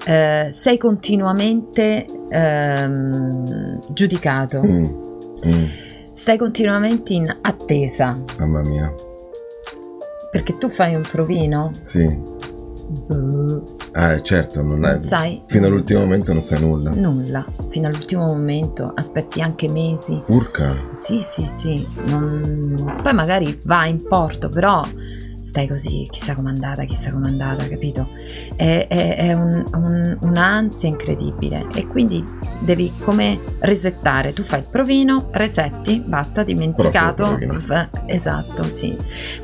Eh, 0.05 0.47
sei 0.49 0.77
continuamente 0.77 2.05
ehm, 2.29 3.79
giudicato, 3.93 4.61
Mm. 4.63 4.83
Mm. 5.45 5.63
stai 6.11 6.37
continuamente 6.37 7.13
in 7.13 7.37
attesa, 7.41 8.17
Mamma 8.39 8.61
mia. 8.61 8.93
perché 10.31 10.57
tu 10.57 10.69
fai 10.69 10.95
un 10.95 11.03
provino, 11.09 11.71
Sì. 11.83 12.07
Ah, 13.93 14.19
certo, 14.21 14.61
non, 14.63 14.79
non 14.79 14.91
è... 14.93 14.97
sai 14.97 15.43
Fino 15.45 15.67
all'ultimo 15.67 15.99
momento 15.99 16.33
non 16.33 16.41
sai 16.41 16.59
nulla. 16.59 16.89
nulla, 16.91 17.45
fino 17.69 17.87
all'ultimo 17.87 18.25
momento, 18.25 18.91
aspetti 18.95 19.41
anche 19.41 19.69
mesi. 19.69 20.19
Urca. 20.27 20.75
Sì, 20.93 21.19
sì, 21.19 21.45
sì, 21.45 21.87
non- 22.07 22.99
poi 23.03 23.13
magari 23.13 23.59
va 23.63 23.85
in 23.85 24.01
porto, 24.07 24.49
però 24.49 24.81
stai 25.41 25.67
così, 25.67 26.07
chissà 26.11 26.35
com'è 26.35 26.49
andata, 26.49 26.83
chissà 26.85 27.11
com'è 27.11 27.27
andata, 27.27 27.67
capito? 27.67 28.07
È, 28.55 28.87
è- 28.89 29.15
è 29.15 29.33
un- 29.33 29.63
un- 29.73 30.17
un'ansia 30.21 30.89
incredibile 30.89 31.65
e 31.73 31.85
quindi 31.87 32.23
devi 32.59 32.91
come 33.01 33.39
resettare, 33.59 34.33
tu 34.33 34.43
fai 34.43 34.59
il 34.59 34.67
provino, 34.69 35.29
resetti, 35.31 36.03
basta, 36.05 36.43
dimenticato. 36.43 37.23
Esatto, 38.05 38.63
sì, 38.69 38.95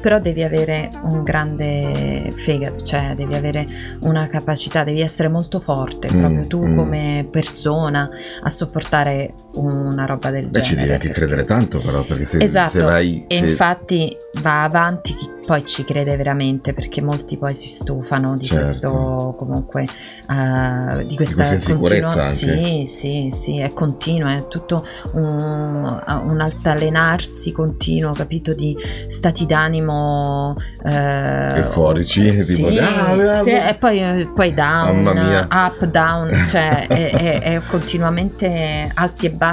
però 0.01 0.19
devi 0.19 0.43
avere 0.43 0.89
un 1.03 1.23
grande 1.23 2.31
fegato, 2.35 2.83
cioè 2.83 3.13
devi 3.15 3.35
avere 3.35 3.65
una 4.01 4.27
capacità, 4.27 4.83
devi 4.83 5.01
essere 5.01 5.29
molto 5.29 5.59
forte, 5.59 6.09
Mm, 6.13 6.19
proprio 6.19 6.47
tu 6.47 6.65
mm. 6.67 6.77
come 6.77 7.27
persona 7.31 8.09
a 8.41 8.49
sopportare 8.49 9.33
una 9.55 10.05
roba 10.05 10.29
del 10.31 10.43
genere. 10.45 10.63
ci 10.63 10.75
devi 10.75 10.91
anche 10.91 11.07
perché- 11.07 11.13
credere 11.25 11.45
tanto, 11.45 11.79
però, 11.79 12.03
perché 12.03 12.25
se, 12.25 12.37
Esatto, 12.41 12.69
se 12.69 12.81
vai. 12.81 13.25
E 13.27 13.37
se- 13.37 13.45
infatti 13.47 14.15
va 14.41 14.63
avanti 14.63 15.15
chi 15.15 15.33
poi 15.45 15.63
ci 15.63 15.83
crede 15.85 16.15
veramente 16.17 16.73
perché 16.73 17.01
molti 17.03 17.37
poi 17.37 17.53
si 17.53 17.67
stufano 17.67 18.35
di 18.35 18.47
Certo. 18.47 18.63
questo 18.63 19.35
comunque 19.37 19.83
eh, 19.83 21.05
di 21.05 21.15
questa 21.15 21.35
questa 21.35 21.53
insicurezza 21.53 22.07
continua- 22.07 22.23
anche. 22.23 22.85
sì 22.85 22.85
sì 22.85 23.25
sì 23.29 23.59
è 23.59 23.69
continuo 23.71 24.27
è 24.29 24.47
tutto 24.47 24.83
un, 25.13 26.01
un 26.23 26.39
altalenarsi 26.41 27.51
continuo 27.51 28.11
capito 28.13 28.53
di 28.53 28.75
stati 29.07 29.45
d'animo 29.45 30.55
eh, 30.83 31.57
Euforici, 31.57 32.41
sì, 32.41 32.55
tipo, 32.63 32.69
"Ah, 32.81 33.11
ah, 33.11 33.41
sì, 33.43 33.51
ah". 33.51 33.69
e 33.69 33.75
poi, 33.75 34.27
poi 34.33 34.51
down 34.53 35.05
up 35.51 35.85
down 35.85 36.33
cioè 36.49 36.87
è, 36.87 37.11
è- 37.11 37.41
è 37.41 37.61
continuamente 37.67 38.89
alti 38.95 39.27
e 39.27 39.29
bassi 39.29 39.43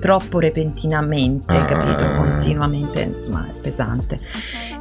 troppo 0.00 0.38
repentinamente 0.38 1.52
Ah. 1.52 1.64
capito 1.64 2.08
continuamente 2.16 3.00
insomma 3.02 3.46
è 3.46 3.52
pesante 3.60 4.18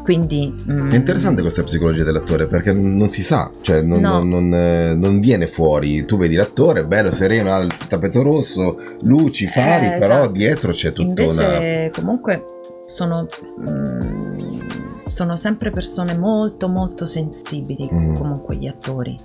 quindi 0.03 0.53
mm, 0.69 0.91
È 0.91 0.95
interessante 0.95 1.41
questa 1.41 1.63
psicologia 1.63 2.03
dell'attore 2.05 2.45
perché 2.47 2.71
non 2.71 3.09
si 3.09 3.21
sa, 3.21 3.51
cioè 3.61 3.81
non, 3.81 3.99
No. 3.99 4.19
non- 4.23 4.29
non, 4.29 4.53
eh, 4.53 4.93
non 4.95 5.19
viene 5.19 5.47
fuori. 5.47 6.05
Tu 6.05 6.15
vedi 6.17 6.35
l'attore, 6.35 6.85
bello, 6.85 7.11
sereno, 7.11 7.51
ha 7.51 7.57
il 7.57 7.75
tappeto 7.89 8.21
rosso, 8.21 8.77
luci, 9.01 9.47
fari, 9.47 9.87
Eh, 9.87 9.97
però 9.97 10.19
esatto. 10.19 10.31
dietro 10.31 10.71
c'è 10.71 10.93
tutta 10.93 11.23
una... 11.23 11.43
invece 11.55 11.91
comunque 11.93 12.41
sono 12.85 13.27
mm, 13.61 14.59
sono 15.07 15.35
sempre 15.35 15.71
persone 15.71 16.17
molto 16.17 16.69
molto 16.69 17.05
sensibili 17.05 17.89
Mm. 17.93 18.13
comunque 18.15 18.55
gli 18.55 18.67
attori 18.67 19.17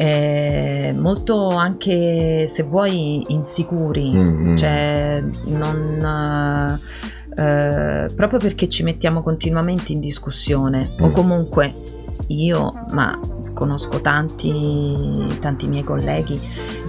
Eh, 0.00 0.94
molto 0.96 1.48
anche 1.48 2.46
se 2.46 2.62
vuoi 2.62 3.20
insicuri 3.32 4.12
Mm, 4.14 4.50
mm. 4.52 4.56
cioè 4.56 5.20
non 5.46 6.78
eh, 7.36 8.08
proprio 8.14 8.38
perché 8.38 8.68
ci 8.68 8.84
mettiamo 8.84 9.22
continuamente 9.22 9.90
in 9.92 9.98
discussione 9.98 10.88
o 11.00 11.08
Mm. 11.08 11.12
comunque 11.12 11.74
io 12.28 12.84
ma 12.92 13.18
conosco 13.54 14.00
tanti 14.00 15.24
tanti 15.40 15.66
miei 15.66 15.82
colleghi 15.82 16.40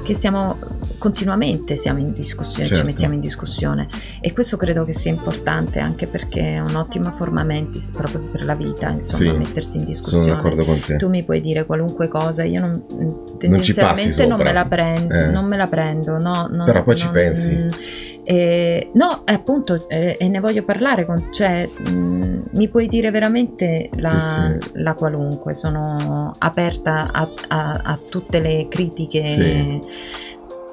che 0.04 0.14
siamo 0.14 0.56
continuamente 1.00 1.76
siamo 1.78 2.00
in 2.00 2.14
discussione 2.14 2.68
Certo. 2.68 2.82
ci 2.84 2.86
mettiamo 2.86 3.14
in 3.16 3.20
discussione 3.22 3.88
e 4.22 4.32
questo 4.34 4.58
credo 4.58 4.86
che 4.86 4.94
sia 4.94 5.10
importante 5.12 5.80
anche 5.80 6.06
perché 6.08 6.56
è 6.56 6.60
un'ottima 6.60 7.12
forma 7.12 7.44
mentis 7.44 7.92
proprio 7.92 8.20
per 8.32 8.46
la 8.46 8.54
vita 8.56 8.90
insomma 8.90 9.32
Sì, 9.32 9.38
mettersi 9.38 9.78
in 9.78 9.84
Sono 9.84 9.94
discussione 9.94 10.36
d'accordo 10.36 10.66
con 10.66 10.80
te. 10.80 10.98
tu 10.98 11.10
mi 11.10 11.24
puoi 11.24 11.42
dire 11.42 11.66
qualunque 11.66 12.08
cosa, 12.10 12.44
io 12.44 12.60
non, 12.60 12.84
tendenzialmente 13.40 14.26
non, 14.28 14.38
sopra. 14.38 14.44
me 14.44 14.54
la 14.54 14.66
prendo, 14.66 15.14
Eh. 15.16 15.28
non 15.32 15.46
me 15.46 15.58
la 15.58 15.68
prendo, 15.68 16.18
no, 16.20 16.48
non- 16.52 16.66
Però 16.66 16.84
poi 16.84 16.96
ci 16.98 17.06
non- 17.06 17.14
pensi. 17.14 17.68
eh, 18.24 18.92
no, 18.94 19.26
eh, 19.26 19.34
appunto, 19.34 19.88
eh, 19.90 20.16
e 20.20 20.28
ne 20.28 20.40
voglio 20.40 20.64
parlare 20.64 21.06
con, 21.06 21.30
cioè, 21.34 21.68
mh, 21.68 22.42
mi 22.52 22.68
puoi 22.68 22.88
dire 22.88 23.10
veramente 23.10 23.90
la, 23.96 24.20
Sì, 24.62 24.72
la 24.82 24.94
qualunque, 24.94 25.54
sono 25.56 26.32
aperta 26.38 27.10
a, 27.12 27.28
a- 27.48 27.80
a 27.84 28.00
tutte 28.10 28.40
le 28.40 28.68
critiche. 28.70 29.24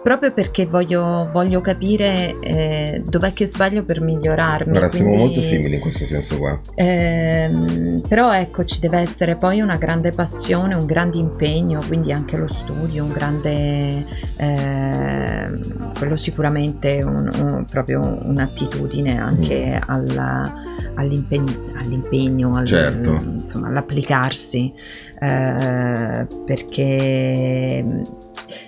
Proprio 0.06 0.30
perché 0.32 0.66
voglio, 0.66 1.30
voglio 1.32 1.60
capire 1.60 2.38
eh, 2.38 3.02
dov'è 3.04 3.32
che 3.32 3.44
sbaglio 3.44 3.82
per 3.82 4.00
migliorarmi. 4.00 4.70
Guarda, 4.70 4.88
siamo 4.88 5.16
molto 5.16 5.40
simili 5.40 5.74
in 5.74 5.80
questo 5.80 6.04
senso 6.06 6.38
qua. 6.38 6.60
Ehm, 6.76 8.02
però 8.08 8.32
ecco, 8.32 8.64
ci 8.64 8.78
deve 8.78 9.00
essere 9.00 9.34
poi 9.34 9.60
una 9.60 9.74
grande 9.74 10.12
passione, 10.12 10.74
un 10.76 10.86
grande 10.86 11.16
impegno, 11.16 11.80
quindi 11.88 12.12
anche 12.12 12.36
lo 12.36 12.46
studio, 12.46 13.02
un 13.02 13.10
grande, 13.10 14.04
ehm, 14.36 15.92
quello 15.98 16.16
sicuramente 16.16 17.00
un- 17.02 17.28
un- 17.40 17.64
proprio 17.68 18.00
un'attitudine 18.00 19.18
anche 19.18 19.76
alla- 19.88 20.54
all'impegno, 20.94 21.72
all'impegno 21.82 22.54
al- 22.54 22.64
Certo. 22.64 23.18
insomma, 23.40 23.66
all'applicarsi, 23.66 24.72
eh, 25.18 26.26
perché 26.44 27.84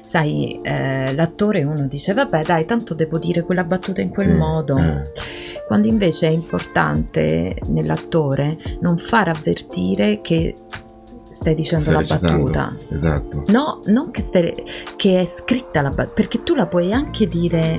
sai, 0.00 0.60
eh, 0.62 1.14
l'attore 1.14 1.62
uno 1.64 1.86
dice 1.86 2.12
vabbè 2.12 2.42
dai, 2.44 2.64
tanto 2.66 2.94
devo 2.94 3.18
dire 3.18 3.42
quella 3.42 3.64
battuta 3.64 4.00
in 4.00 4.10
quel 4.10 4.26
Sì, 4.26 4.32
modo 4.32 4.76
eh. 4.78 5.02
quando 5.66 5.86
invece 5.88 6.28
è 6.28 6.30
importante 6.30 7.56
nell'attore 7.66 8.56
non 8.80 8.98
far 8.98 9.28
avvertire 9.28 10.20
che 10.20 10.54
stai 11.30 11.54
dicendo 11.54 11.82
Stai 11.84 11.94
la 11.94 12.00
recitando. 12.00 12.42
battuta. 12.44 12.76
Esatto. 12.90 13.42
No, 13.48 13.80
non 13.86 14.10
che, 14.10 14.22
stai- 14.22 14.54
che 14.96 15.20
è 15.20 15.26
scritta 15.26 15.82
la 15.82 15.90
battuta, 15.90 16.14
perché 16.14 16.42
tu 16.42 16.54
la 16.54 16.66
puoi 16.66 16.90
anche 16.92 17.28
dire 17.28 17.78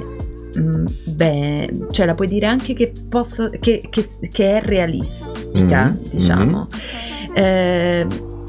mm, 0.58 0.86
beh, 1.16 1.72
cioè 1.92 2.06
la 2.06 2.14
puoi 2.16 2.28
dire 2.28 2.46
anche 2.46 2.74
che, 2.76 2.92
possa, 3.10 3.50
che, 3.50 3.88
che- 3.90 4.06
che 4.32 4.58
è 4.60 4.62
realistica, 4.64 5.86
Mhm, 5.86 6.10
diciamo, 6.12 6.68
Eh, 7.34 8.06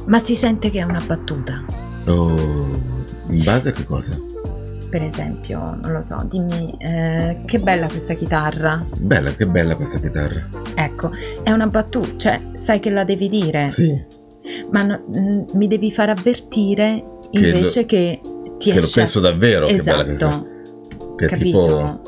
ma 0.06 0.18
si 0.18 0.34
sente 0.34 0.70
che 0.70 0.80
è 0.80 0.82
una 0.82 1.02
battuta. 1.06 1.64
Oh, 2.06 2.99
in 3.30 3.44
base 3.44 3.68
a 3.70 3.72
che 3.72 3.84
cosa? 3.84 4.18
Per 4.88 5.02
esempio, 5.02 5.76
non 5.80 5.92
lo 5.92 6.02
so, 6.02 6.20
dimmi 6.28 6.74
eh, 6.78 7.38
che 7.44 7.60
bella 7.60 7.86
questa 7.86 8.14
chitarra. 8.14 8.84
Bella, 8.98 9.32
che 9.34 9.46
bella 9.46 9.76
questa 9.76 10.00
chitarra. 10.00 10.40
Ecco, 10.74 11.10
è 11.44 11.52
una 11.52 11.68
battuta, 11.68 12.12
cioè 12.16 12.40
sai 12.54 12.80
che 12.80 12.90
la 12.90 13.04
devi 13.04 13.28
dire, 13.28 13.68
Sì, 13.68 13.96
ma 14.72 14.82
no- 14.82 15.46
mi 15.52 15.68
devi 15.68 15.92
far 15.92 16.10
avvertire 16.10 17.04
invece 17.30 17.86
che, 17.86 18.20
ti 18.58 18.70
che 18.72 18.80
lo 18.80 18.84
esce 18.84 19.00
penso 19.00 19.20
davvero 19.20 19.66
che 19.66 19.74
esatto, 19.74 19.96
bella 19.96 20.08
questa. 20.08 20.44
Che 21.16 21.24
è 21.24 21.28
capito? 21.28 21.62
tipo... 21.66 22.02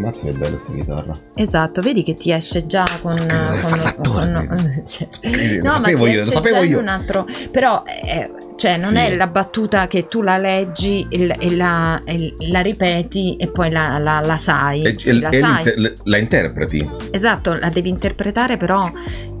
Ammazza 0.00 0.26
che 0.26 0.32
bella 0.32 0.50
questa 0.50 0.72
chitarra. 0.72 1.12
Esatto, 1.34 1.80
vedi 1.82 2.02
che 2.02 2.14
ti 2.14 2.32
esce 2.32 2.66
già 2.66 2.84
con, 3.02 3.16
con- 3.16 3.94
con- 4.08 4.48
vedi? 4.48 4.82
cioè, 4.86 5.08
lo 5.22 5.62
No, 5.62 5.62
ma 5.62 5.70
sapevo 5.76 6.06
io, 6.06 6.24
lo 6.24 6.30
sapevo 6.30 6.62
io. 6.62 6.78
un 6.78 6.88
altro, 6.88 7.26
però 7.50 7.82
eh, 7.86 8.30
cioè, 8.56 8.76
non 8.78 8.90
Sì. 8.90 8.96
è 8.96 9.16
la 9.16 9.26
battuta 9.26 9.86
che 9.86 10.06
tu 10.06 10.22
la 10.22 10.38
leggi 10.38 11.06
e, 11.10 11.34
e 11.38 11.56
la, 11.56 12.00
e 12.04 12.34
la 12.50 12.60
ripeti 12.60 13.36
e 13.36 13.48
poi 13.48 13.70
la, 13.70 13.98
la- 13.98 14.20
la 14.20 14.36
sai, 14.36 14.82
E- 14.84 14.94
sì, 14.94 15.18
la 15.18 15.32
sai. 15.32 15.94
la 16.04 16.16
interpreti. 16.18 16.88
Esatto, 17.10 17.54
la 17.54 17.68
devi 17.68 17.88
interpretare 17.88 18.56
però 18.56 18.90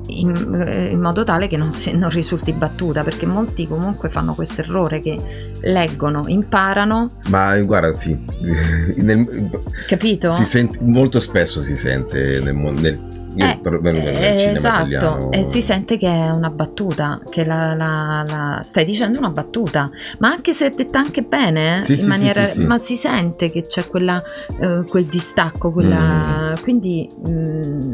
in, 0.06 0.64
eh, 0.66 0.86
in 0.86 1.00
modo 1.00 1.24
tale 1.24 1.48
che 1.48 1.56
non, 1.56 1.70
si- 1.70 1.96
non 1.96 2.10
risulti 2.10 2.52
battuta, 2.52 3.02
perché 3.02 3.26
molti 3.26 3.66
comunque 3.66 4.08
fanno 4.08 4.34
questo 4.34 4.60
errore 4.62 5.00
che 5.00 5.16
leggono, 5.62 6.24
imparano, 6.26 7.10
Ma 7.28 7.56
guarda, 7.58 7.92
sì. 7.92 8.18
Nel- 8.96 9.50
capito? 9.86 10.30
sente, 10.44 10.78
molto 10.82 11.20
spesso 11.20 11.60
si 11.60 11.76
sente 11.76 12.40
nel, 12.42 12.54
mon- 12.54 12.74
nel, 12.74 12.98
io 13.36 13.44
Eh, 13.46 13.60
eh, 13.62 14.52
esatto, 14.54 15.30
e 15.30 15.44
si 15.44 15.62
sente 15.62 15.96
che 15.96 16.08
è 16.08 16.30
una 16.30 16.50
battuta, 16.50 17.20
che 17.30 17.44
la, 17.44 17.74
la- 17.74 18.24
la- 18.26 18.58
stai 18.62 18.84
dicendo 18.84 19.18
una 19.18 19.30
battuta, 19.30 19.88
ma 20.18 20.30
anche 20.30 20.52
se 20.52 20.66
è 20.66 20.70
detta 20.70 20.98
anche 20.98 21.22
bene, 21.22 21.78
eh, 21.78 21.82
Sì, 21.82 21.92
in 21.92 21.98
sì, 21.98 22.08
maniera, 22.08 22.44
sì, 22.46 22.64
ma 22.64 22.78
si 22.78 22.96
sente 22.96 23.48
che 23.50 23.66
c'è 23.66 23.86
quella, 23.86 24.20
eh, 24.58 24.84
quel 24.88 25.04
distacco, 25.04 25.70
quella, 25.70 26.52
quindi 26.62 27.08
mm, 27.28 27.90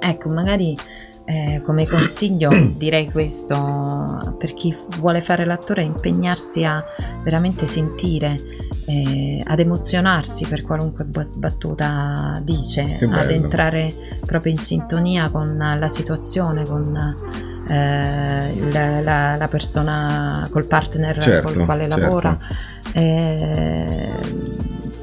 ecco, 0.00 0.28
magari 0.28 0.76
eh, 1.26 1.60
come 1.64 1.86
consiglio 1.86 2.50
direi 2.76 3.10
questo 3.10 4.36
per 4.38 4.54
chi 4.54 4.74
vuole 4.98 5.22
fare 5.22 5.44
l'attore, 5.44 5.82
impegnarsi 5.82 6.64
a 6.64 6.84
veramente 7.22 7.66
sentire 7.66 8.36
eh, 8.86 9.42
ad 9.44 9.58
emozionarsi 9.58 10.46
per 10.46 10.62
qualunque 10.62 11.04
battuta 11.04 12.40
dice, 12.42 12.98
ad 13.10 13.30
entrare 13.30 13.92
proprio 14.24 14.52
in 14.52 14.58
sintonia 14.58 15.28
con 15.30 15.56
la 15.56 15.88
situazione, 15.88 16.64
con 16.64 16.96
eh, 17.68 18.70
la, 18.70 19.00
la, 19.00 19.36
la, 19.36 19.48
persona, 19.48 20.46
col 20.50 20.66
partner 20.66 21.18
certo, 21.18 21.52
col 21.52 21.64
quale 21.64 21.84
certo. 21.84 21.98
lavora. 21.98 22.38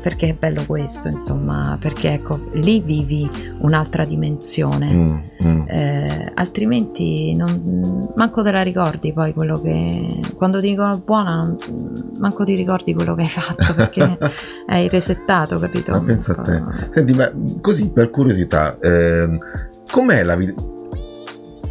Perché 0.04 0.28
è 0.28 0.36
bello 0.38 0.65
questo, 0.65 1.08
insomma, 1.08 1.77
perché 1.80 2.12
ecco, 2.12 2.50
lì 2.56 2.82
vivi 2.82 3.25
un'altra 3.60 4.04
dimensione, 4.04 4.94
mm, 4.94 5.17
mm. 5.46 5.62
Eh, 5.69 6.32
altrimenti 6.36 7.34
non, 7.34 8.12
manco 8.13 8.44
te 8.44 8.52
la 8.52 8.63
ricordi 8.63 9.13
poi 9.13 9.34
quello 9.34 9.62
che... 9.62 10.19
Quando 10.36 10.60
ti 10.60 10.67
dicono 10.67 11.00
buona, 11.00 11.56
manco 12.19 12.44
ti 12.44 12.54
ricordi 12.56 12.94
quello 12.94 13.15
che 13.15 13.21
hai 13.21 13.30
fatto 13.30 13.73
perché 13.73 14.17
hai 14.67 14.90
resettato, 14.90 15.58
capito? 15.58 15.94
Ma 15.94 16.02
pensa 16.02 16.34
a 16.34 16.42
te. 16.42 16.62
Senti, 16.92 17.13
ma 17.13 17.32
così 17.62 17.90
per 17.90 18.10
curiosità, 18.10 18.77
eh, 18.80 19.38
com'è 19.90 20.21
la 20.23 20.36
vita... 20.36 20.54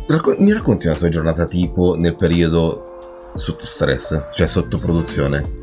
Racco- 0.06 0.36
mi 0.38 0.54
racconti 0.54 0.86
una 0.86 0.96
tua 0.96 1.10
giornata 1.10 1.44
tipo 1.44 1.96
nel 1.98 2.16
periodo 2.16 2.86
sotto 3.34 3.66
stress, 3.66 4.32
cioè 4.32 4.46
sotto 4.46 4.78
produzione? 4.78 5.60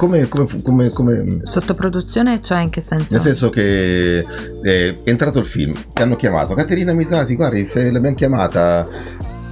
Come, 0.00 0.28
come, 0.28 0.48
come, 0.62 0.88
come, 0.88 1.40
Sottoproduzione, 1.42 2.40
cioè 2.40 2.62
in 2.62 2.70
che 2.70 2.80
senso? 2.80 3.12
Nel 3.12 3.20
senso 3.22 3.50
che 3.50 4.24
è 4.62 4.94
entrato 5.04 5.40
il 5.40 5.44
film, 5.44 5.74
ti 5.92 6.00
hanno 6.00 6.16
chiamato 6.16 6.54
Caterina 6.54 6.94
Misasi, 6.94 7.36
guardi, 7.36 7.66
se 7.66 7.90
l'abbiamo 7.90 8.16
chiamata, 8.16 8.88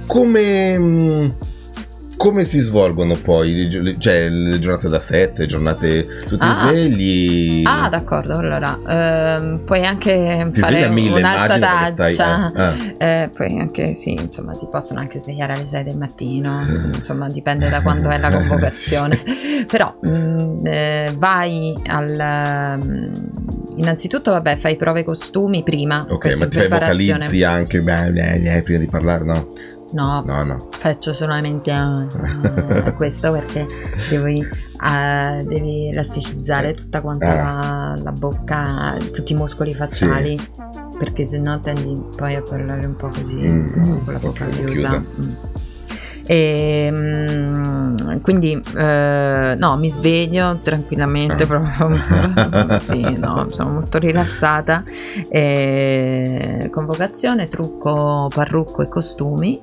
come 0.07 1.35
come 2.19 2.43
si 2.43 2.59
svolgono 2.59 3.15
poi 3.15 3.95
cioè, 3.97 4.27
le 4.27 4.59
giornate 4.59 4.89
da 4.89 4.99
sette, 4.99 5.45
giornate 5.45 6.05
tutti 6.27 6.45
ah. 6.45 6.53
svegli? 6.53 7.63
Ah, 7.65 7.87
d'accordo. 7.87 8.35
Allora, 8.35 8.77
ehm, 8.85 9.61
puoi 9.63 9.85
anche 9.85 10.49
ti 10.51 10.59
fare 10.59 10.89
mille, 10.89 11.19
un'alzataccia. 11.19 12.11
Stai, 12.11 12.13
eh. 12.13 12.61
Ah. 12.61 12.73
Eh, 12.97 13.29
poi 13.29 13.57
anche, 13.57 13.95
sì, 13.95 14.11
insomma, 14.11 14.51
ti 14.51 14.67
possono 14.69 14.99
anche 14.99 15.17
svegliare 15.17 15.53
alle 15.53 15.65
6 15.65 15.81
del 15.85 15.97
mattino. 15.97 16.59
insomma, 16.93 17.29
dipende 17.29 17.69
da 17.69 17.81
quando 17.81 18.09
è 18.09 18.17
la 18.17 18.31
convocazione. 18.35 19.23
sì. 19.25 19.65
Però 19.65 19.95
mh, 20.01 20.09
mm, 20.09 20.65
eh, 20.65 21.15
vai 21.17 21.73
al. 21.87 22.79
Mm, 22.83 23.13
innanzitutto, 23.77 24.31
vabbè, 24.31 24.57
fai 24.57 24.75
prove 24.75 25.05
costumi 25.05 25.63
prima. 25.63 26.05
Ok, 26.09 26.37
ma 26.37 26.47
ti 26.49 26.57
fai 26.57 26.67
vocalizzi 26.67 27.43
anche 27.43 27.79
beh, 27.79 28.11
beh, 28.11 28.39
beh, 28.39 28.61
prima 28.63 28.79
di 28.79 28.87
parlare, 28.87 29.23
no? 29.23 29.47
No, 29.91 30.21
no, 30.25 30.43
no. 30.43 30.67
faccio 30.71 31.13
solamente 31.13 31.71
uh, 31.71 32.93
questo 32.95 33.31
perché 33.31 33.65
devi, 34.09 34.39
uh, 34.41 35.43
devi 35.45 35.89
elasticizzare 35.89 36.73
tutta 36.73 37.01
quanta 37.01 37.33
la, 37.33 37.99
la, 38.01 38.11
bocca, 38.11 38.95
tutti 39.11 39.33
i 39.33 39.35
muscoli 39.35 39.73
facciali, 39.73 40.37
sì. 40.37 40.51
perché 40.97 41.25
sennò 41.25 41.59
tendi 41.59 41.99
poi 42.15 42.35
a 42.35 42.41
parlare 42.41 42.85
un 42.85 42.95
po' 42.95 43.07
così 43.07 43.37
mm, 43.37 44.03
con 44.05 44.13
la 44.13 44.19
bocca 44.19 44.45
chiusa. 44.47 44.99
Mm. 44.99 45.29
E, 46.31 46.89
um, 46.93 48.21
quindi 48.21 48.53
uh, 48.53 49.57
no, 49.57 49.77
mi 49.77 49.89
sveglio 49.89 50.59
tranquillamente, 50.61 51.41
ah. 51.41 51.47
proprio 51.47 52.79
sì, 52.81 53.01
no, 53.17 53.47
sono 53.49 53.71
molto 53.71 53.97
rilassata. 53.97 54.83
E, 55.27 56.69
convocazione, 56.71 57.47
trucco, 57.47 58.29
parrucco 58.31 58.83
e 58.83 58.89
costumi. 58.89 59.59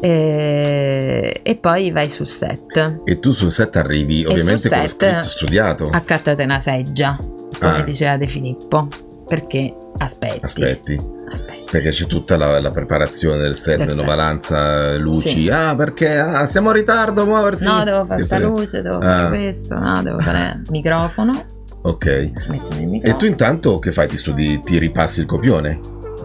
E, 0.00 1.40
e, 1.40 1.54
poi 1.54 1.92
vai 1.92 2.10
sul 2.10 2.26
set. 2.26 3.02
E 3.04 3.20
tu 3.20 3.32
sul 3.32 3.52
set 3.52 3.76
arrivi 3.76 4.24
ovviamente 4.24 4.68
con 4.68 4.88
scritto 4.88 5.22
studiato. 5.22 5.90
Accattate 5.92 6.42
una 6.42 6.58
seggia, 6.58 7.16
come 7.16 7.76
ah. 7.76 7.82
diceva 7.82 8.16
De 8.16 8.26
Filippo, 8.26 8.88
perché 9.24 9.72
aspetti. 9.98 10.44
Aspetti. 10.44 11.15
Aspetti. 11.30 11.64
Perché 11.70 11.90
c'è 11.90 12.06
tutta 12.06 12.36
la, 12.36 12.60
la 12.60 12.70
preparazione 12.70 13.38
del 13.38 13.56
set, 13.56 13.84
del 13.84 13.96
Novalanza, 13.96 14.96
luci. 14.96 15.28
Sì. 15.28 15.48
Ah, 15.48 15.74
perché 15.74 16.16
ah, 16.16 16.46
siamo 16.46 16.68
in 16.68 16.76
ritardo 16.76 17.22
a 17.22 17.24
muoversi. 17.24 17.64
No, 17.64 17.84
devo 17.84 18.04
fare 18.04 18.14
questa 18.16 18.38
luce, 18.38 18.82
devo 18.82 18.98
ah. 18.98 19.00
fare 19.00 19.28
questo, 19.28 19.78
no, 19.78 20.02
devo 20.02 20.20
fare 20.20 20.62
microfono. 20.70 21.44
Ok. 21.82 22.06
E 22.06 23.16
tu 23.16 23.26
intanto 23.26 23.78
che 23.78 23.92
fai? 23.92 24.08
Ti 24.08 24.16
studi, 24.16 24.60
ti 24.60 24.78
ripassi 24.78 25.20
il 25.20 25.26
copione? 25.26 25.78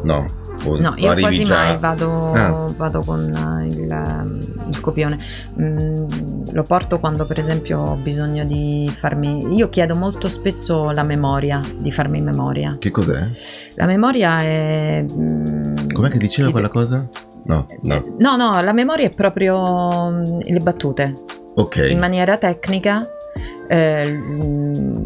No. 0.04 0.26
O, 0.66 0.80
no, 0.80 0.93
io 0.97 1.14
quasi 1.16 1.43
già... 1.43 1.56
mai 1.56 1.78
vado, 1.78 2.32
ah. 2.34 2.68
vado 2.76 3.02
con 3.02 3.32
eh, 3.34 3.68
il, 3.68 4.68
il 4.70 4.80
copione. 4.80 5.18
Mm, 5.60 6.06
lo 6.54 6.64
porto 6.64 6.99
quando, 6.99 7.26
per 7.26 7.39
esempio, 7.39 7.80
ho 7.80 7.95
bisogno 7.95 8.45
di 8.45 8.91
farmi. 8.93 9.56
Io 9.56 9.70
chiedo 9.70 9.95
molto 9.95 10.28
spesso 10.30 10.91
la 10.91 11.04
memoria, 11.04 11.60
di 11.78 11.91
farmi 11.91 12.22
memoria. 12.22 12.76
Che 12.80 12.91
cos'è? 12.91 13.28
La 13.76 13.86
memoria 13.86 14.41
è. 14.41 15.06
Mm, 15.10 15.91
Com'è 15.91 16.10
che 16.10 16.18
diceva 16.18 16.52
quella 16.52 16.70
cosa? 16.70 17.08
No, 17.43 17.66
no. 17.84 18.16
No, 18.20 18.36
no, 18.36 18.62
la 18.62 18.74
memoria 18.74 19.08
è 19.08 19.14
proprio 19.14 20.10
mm, 20.12 20.39
le 20.41 20.60
battute. 20.60 21.14
Ok. 21.56 21.88
In 21.89 21.99
maniera 21.99 22.38
tecnica 22.38 23.06
eh, 23.67 24.19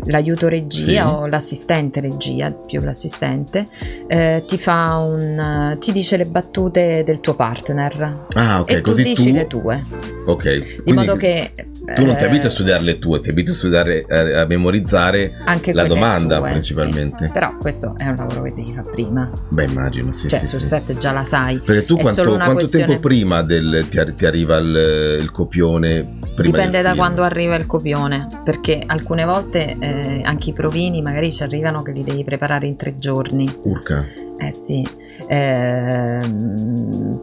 l'aiuto 0.05 0.47
regia 0.47 1.05
sì. 1.05 1.13
o 1.13 1.27
l'assistente 1.27 1.99
regia, 1.99 2.51
più 2.51 2.81
l'assistente, 2.81 3.67
eh, 4.07 4.43
ti 4.47 4.57
fa 4.57 4.97
un 4.97 5.77
ti 5.79 5.91
dice 5.91 6.17
le 6.17 6.25
battute 6.25 7.03
del 7.05 7.19
tuo 7.19 7.35
partner. 7.35 8.25
Ah, 8.33 8.61
ok, 8.61 8.71
e 8.71 8.81
così 8.81 9.03
tu 9.03 9.09
dici 9.09 9.29
tu... 9.29 9.35
le 9.35 9.47
tue. 9.47 9.85
Ok. 10.25 10.83
Di 10.83 10.93
modo 10.93 11.15
che 11.15 11.51
tu 11.93 12.05
non 12.05 12.15
ti 12.15 12.23
eh, 12.23 12.27
abiti 12.27 12.47
a 12.47 12.49
studiare 12.49 12.83
le 12.83 12.99
tue, 12.99 13.19
ti 13.19 13.29
abiti 13.29 13.51
a 13.51 13.53
studiare 13.53 14.05
a, 14.07 14.15
eh, 14.15 14.33
a 14.39 14.45
memorizzare 14.45 15.31
la 15.73 15.85
domanda 15.85 16.39
sue, 16.39 16.51
principalmente. 16.51 17.27
Sì. 17.27 17.31
Però 17.31 17.57
questo 17.57 17.95
è 17.97 18.07
un 18.07 18.15
lavoro 18.15 18.41
che 18.43 18.53
devi 18.53 18.73
fare 18.73 18.89
prima. 18.89 19.31
Beh, 19.49 19.65
immagino, 19.65 20.11
sì. 20.13 20.27
Cioè, 20.27 20.39
sì, 20.39 20.45
sul 20.45 20.61
sì. 20.61 20.67
set 20.67 20.97
già 20.97 21.11
la 21.11 21.23
sai. 21.23 21.59
Perché 21.59 21.85
tu 21.85 21.97
quanto, 21.97 22.23
quanto 22.23 22.53
questione... 22.53 22.85
tempo 22.85 23.01
prima 23.01 23.43
del, 23.43 23.87
ti, 23.89 24.13
ti, 24.15 24.25
arriva 24.25 24.57
il, 24.57 25.19
il 25.21 25.31
copione? 25.31 26.19
Dipende 26.37 26.81
da 26.81 26.95
quando 26.95 27.23
arriva 27.23 27.55
il 27.55 27.65
copione, 27.65 28.27
perché 28.43 28.81
alcune 28.85 29.25
volte 29.25 29.75
eh, 29.79 30.21
anche 30.23 30.49
i 30.49 30.53
provini 30.53 31.01
magari 31.01 31.31
ci 31.31 31.43
arrivano 31.43 31.81
che 31.81 31.91
li 31.91 32.03
devi 32.03 32.23
preparare 32.23 32.65
in 32.65 32.75
tre 32.75 32.97
giorni. 32.97 33.49
Urca. 33.63 34.24
Eh 34.37 34.51
sì, 34.51 34.85
eh, 35.27 36.19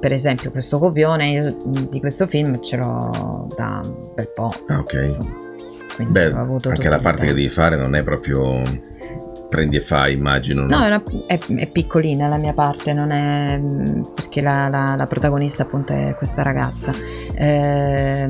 per 0.01 0.13
esempio 0.13 0.51
questo 0.51 0.79
copione 0.79 1.27
io 1.29 1.57
di 1.91 2.01
questo 2.01 2.27
film 2.27 2.61
ce 2.61 2.77
l'ho 2.79 3.47
da 3.55 3.81
un 3.85 4.11
bel 4.15 4.31
po'. 4.35 4.51
Ah, 4.67 4.79
ok. 4.79 5.19
Quindi 5.95 6.13
Beh, 6.13 6.33
anche 6.33 6.89
la 6.89 7.01
parte 7.01 7.27
che 7.27 7.35
devi 7.35 7.51
fare 7.51 7.77
non 7.77 7.95
è 7.95 8.03
proprio 8.03 8.63
prendi 9.53 9.77
e 9.77 9.81
fai, 9.83 10.15
immagino. 10.15 10.63
No, 10.63 10.79
no 10.79 10.83
è, 10.83 10.87
una, 10.87 11.03
è, 11.27 11.39
è, 11.57 11.67
piccolina 11.67 12.27
la 12.27 12.39
mia 12.39 12.55
parte, 12.55 12.95
non 12.95 13.11
è 13.11 13.61
perché 14.15 14.41
la, 14.41 14.69
la, 14.69 14.95
la 14.97 15.07
protagonista 15.07 15.65
appunto 15.65 15.93
è 15.93 16.15
questa 16.17 16.41
ragazza, 16.41 16.91
è 17.35 18.27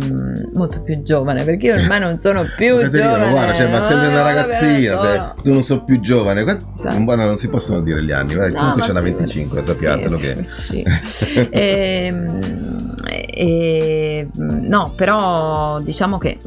molto 0.52 0.82
più 0.82 1.00
giovane, 1.02 1.44
perché 1.44 1.66
io 1.66 1.74
ormai 1.74 2.00
non 2.00 2.18
sono 2.18 2.42
più 2.56 2.88
giovane. 2.88 3.30
Guarda, 3.30 3.54
cioè, 3.54 3.70
ma 3.70 3.80
sei 3.80 4.08
una 4.08 4.22
ragazzina, 4.22 4.98
sei, 4.98 5.20
tu 5.44 5.52
non 5.52 5.62
so 5.62 5.84
più 5.84 6.00
giovane, 6.00 6.42
esatto. 6.42 7.00
buona, 7.00 7.24
non 7.24 7.36
si 7.36 7.48
possono 7.48 7.82
dire 7.82 8.02
gli 8.02 8.10
anni, 8.10 8.34
no, 8.34 8.48
comunque 8.50 8.82
c'è 8.82 8.90
una 8.90 9.00
25, 9.00 9.62
sappiatelo 9.62 10.16
sì, 10.16 10.26
che... 10.26 10.46
Sì, 10.56 10.84
sì. 11.04 11.48
e, 11.50 12.06
ehm, 12.10 12.91
e, 13.10 14.28
no, 14.34 14.92
però 14.94 15.80
diciamo 15.80 16.18
che 16.18 16.38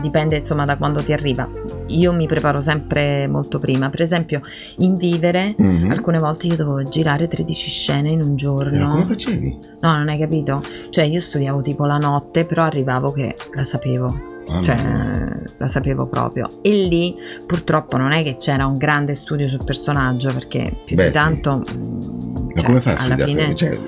dipende 0.00 0.36
insomma 0.36 0.64
da 0.64 0.76
quando 0.76 1.02
ti 1.02 1.12
arriva. 1.12 1.48
Io 1.88 2.12
mi 2.12 2.26
preparo 2.26 2.60
sempre 2.60 3.26
molto 3.26 3.58
prima, 3.58 3.90
per 3.90 4.02
esempio 4.02 4.40
in 4.78 4.94
Vivere 4.94 5.54
mm-hmm. 5.60 5.90
alcune 5.90 6.18
volte 6.18 6.46
io 6.48 6.56
dovevo 6.56 6.82
girare 6.82 7.28
13 7.28 7.68
scene 7.68 8.10
in 8.10 8.22
un 8.22 8.36
giorno. 8.36 8.90
come 8.90 9.04
facevi? 9.04 9.58
No, 9.80 9.96
non 9.96 10.08
hai 10.08 10.18
capito? 10.18 10.60
Cioè 10.90 11.04
io 11.04 11.20
studiavo 11.20 11.62
tipo 11.62 11.84
la 11.84 11.98
notte, 11.98 12.44
però 12.44 12.64
arrivavo 12.64 13.12
che 13.12 13.34
la 13.54 13.64
sapevo. 13.64 14.34
Ah, 14.48 14.62
cioè, 14.62 14.76
no. 14.80 15.42
la 15.58 15.68
sapevo 15.68 16.06
proprio. 16.06 16.48
E 16.62 16.70
lì 16.70 17.16
purtroppo 17.46 17.96
non 17.96 18.12
è 18.12 18.22
che 18.22 18.36
c'era 18.36 18.66
un 18.66 18.76
grande 18.76 19.14
studio 19.14 19.48
sul 19.48 19.64
personaggio, 19.64 20.32
perché 20.32 20.72
più 20.84 20.96
Beh, 20.96 21.06
di 21.06 21.12
tanto. 21.12 21.62
Sì. 21.64 21.78
Ma 21.78 22.52
cioè, 22.54 22.64
come 22.64 22.80
fai 22.80 22.92
a 22.92 22.98
studiare? 22.98 23.30
Fine... 23.30 23.54
Cioè, 23.54 23.78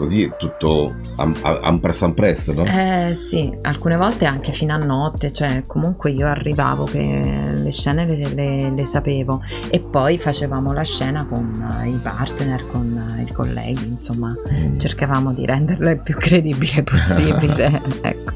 così 0.00 0.22
è 0.22 0.34
tutto 0.38 0.94
ampresso 1.16 2.10
presto, 2.14 2.54
no? 2.54 2.64
Eh 2.64 3.14
sì, 3.14 3.52
alcune 3.60 3.98
volte 3.98 4.24
anche 4.24 4.52
fino 4.52 4.72
a 4.72 4.78
notte, 4.78 5.30
cioè 5.30 5.64
comunque 5.66 6.10
io 6.10 6.26
arrivavo 6.26 6.84
che 6.84 7.52
le 7.54 7.70
scene 7.70 8.06
le, 8.06 8.32
le, 8.32 8.70
le 8.70 8.84
sapevo 8.86 9.42
e 9.68 9.78
poi 9.80 10.16
facevamo 10.16 10.72
la 10.72 10.84
scena 10.84 11.26
con 11.26 11.66
i 11.84 11.98
partner, 12.02 12.64
con 12.70 13.24
i 13.28 13.30
colleghi, 13.30 13.88
insomma 13.88 14.34
mm. 14.50 14.78
cercavamo 14.78 15.34
di 15.34 15.44
renderla 15.44 15.90
il 15.90 16.00
più 16.00 16.16
credibile 16.16 16.82
possibile, 16.82 17.82
ecco, 18.00 18.32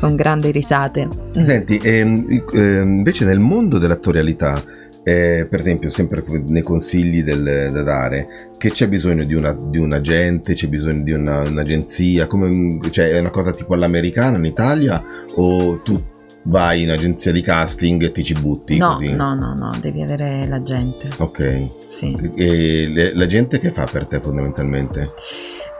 con 0.00 0.16
grandi 0.16 0.50
risate. 0.50 1.08
Senti, 1.30 1.78
ehm, 1.80 2.44
ehm, 2.52 2.88
invece 2.88 3.24
nel 3.24 3.38
mondo 3.38 3.78
dell'attorialità 3.78 4.60
eh, 5.04 5.46
per 5.48 5.60
esempio, 5.60 5.88
sempre 5.90 6.24
nei 6.46 6.62
consigli 6.62 7.22
del, 7.22 7.70
da 7.72 7.82
dare, 7.82 8.48
che 8.58 8.70
c'è 8.70 8.88
bisogno 8.88 9.24
di, 9.24 9.34
una, 9.34 9.52
di 9.52 9.78
un 9.78 9.92
agente, 9.92 10.54
c'è 10.54 10.66
bisogno 10.66 11.02
di 11.02 11.12
una, 11.12 11.40
un'agenzia, 11.40 12.26
come, 12.26 12.80
cioè 12.90 13.10
è 13.10 13.20
una 13.20 13.30
cosa 13.30 13.52
tipo 13.52 13.74
all'americana 13.74 14.38
in 14.38 14.44
Italia 14.46 15.02
o 15.34 15.78
tu 15.84 16.02
vai 16.46 16.82
in 16.82 16.90
agenzia 16.90 17.32
di 17.32 17.40
casting 17.40 18.02
e 18.02 18.12
ti 18.12 18.22
ci 18.22 18.34
butti 18.34 18.76
No, 18.76 18.92
così. 18.92 19.10
no, 19.14 19.34
no, 19.34 19.54
no, 19.54 19.70
devi 19.80 20.02
avere 20.02 20.46
la 20.46 20.62
gente. 20.62 21.08
Ok. 21.18 21.68
Sì. 21.86 22.14
E 22.34 22.86
le- 22.88 23.14
la 23.14 23.26
gente 23.26 23.58
che 23.58 23.70
fa 23.70 23.86
per 23.90 24.06
te 24.06 24.20
fondamentalmente? 24.20 25.10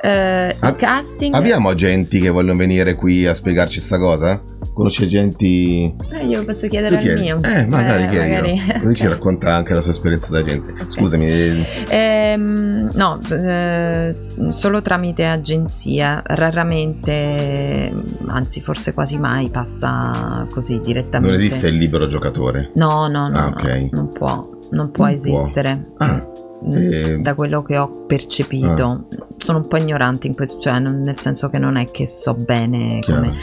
Eh, 0.05 0.55
Ab- 0.61 0.75
il 0.75 0.77
casting. 0.77 1.35
Abbiamo 1.35 1.71
agenti 1.71 2.21
che 2.21 2.29
vogliono 2.29 2.59
venire 2.59 2.95
qui 2.95 3.25
a 3.27 3.33
spiegarci 3.33 3.81
sta 3.81 3.99
cosa? 3.99 4.43
Conosci 4.75 5.05
agenti? 5.05 5.95
Eh, 6.13 6.27
glielo 6.27 6.45
posso 6.45 6.69
chiedere 6.69 6.99
al 6.99 7.21
mio. 7.21 7.41
Eh, 7.43 7.65
magari 7.67 8.09
chiedilo. 8.09 8.41
magari. 8.49 8.81
Così 8.81 8.95
ci 8.97 9.07
racconta 9.09 9.55
anche 9.55 9.73
la 9.73 9.81
sua 9.81 9.93
esperienza 9.93 10.31
da 10.31 10.41
agente. 10.41 10.73
Ok. 10.73 10.91
Scusami, 10.91 11.27
eh, 11.29 11.65
Ehm, 11.89 12.91
no, 12.95 13.19
eh, 13.31 14.15
solo 14.51 14.83
tramite 14.83 15.25
agenzia, 15.27 16.23
raramente, 16.25 17.93
anzi 18.27 18.61
forse 18.61 18.93
quasi 18.95 19.17
mai 19.19 19.49
passa 19.51 20.47
così 20.51 20.81
direttamente. 20.81 21.27
non 21.27 21.35
esiste 21.43 21.69
il 21.69 21.77
libero 21.77 22.07
giocatore. 22.07 22.73
No, 22.75 23.07
no, 23.09 23.29
no, 23.29 23.39
Ah, 23.39 23.43
no, 23.45 23.49
ok. 23.51 23.89
non 23.93 24.09
può, 24.11 24.51
non 24.73 24.91
può 24.91 25.05
Non 25.05 25.15
esistere. 25.15 25.83
Ah, 25.99 26.13
Mm, 26.15 26.33
eh. 26.73 27.19
Da 27.21 27.35
quello 27.35 27.63
che 27.63 27.77
ho 27.79 28.05
percepito, 28.07 29.07
sono 29.39 29.59
un 29.59 29.69
po' 29.69 29.77
ignorante 29.77 30.27
in 30.27 30.35
questo, 30.35 30.59
cioè 30.61 30.79
non- 30.79 31.01
nel 31.01 31.19
senso 31.19 31.49
che 31.51 31.59
non 31.59 31.77
è 31.77 31.85
che 31.87 32.07
so 32.07 32.35
bene 32.35 32.99
chiaro. 33.01 33.21
come, 33.23 33.37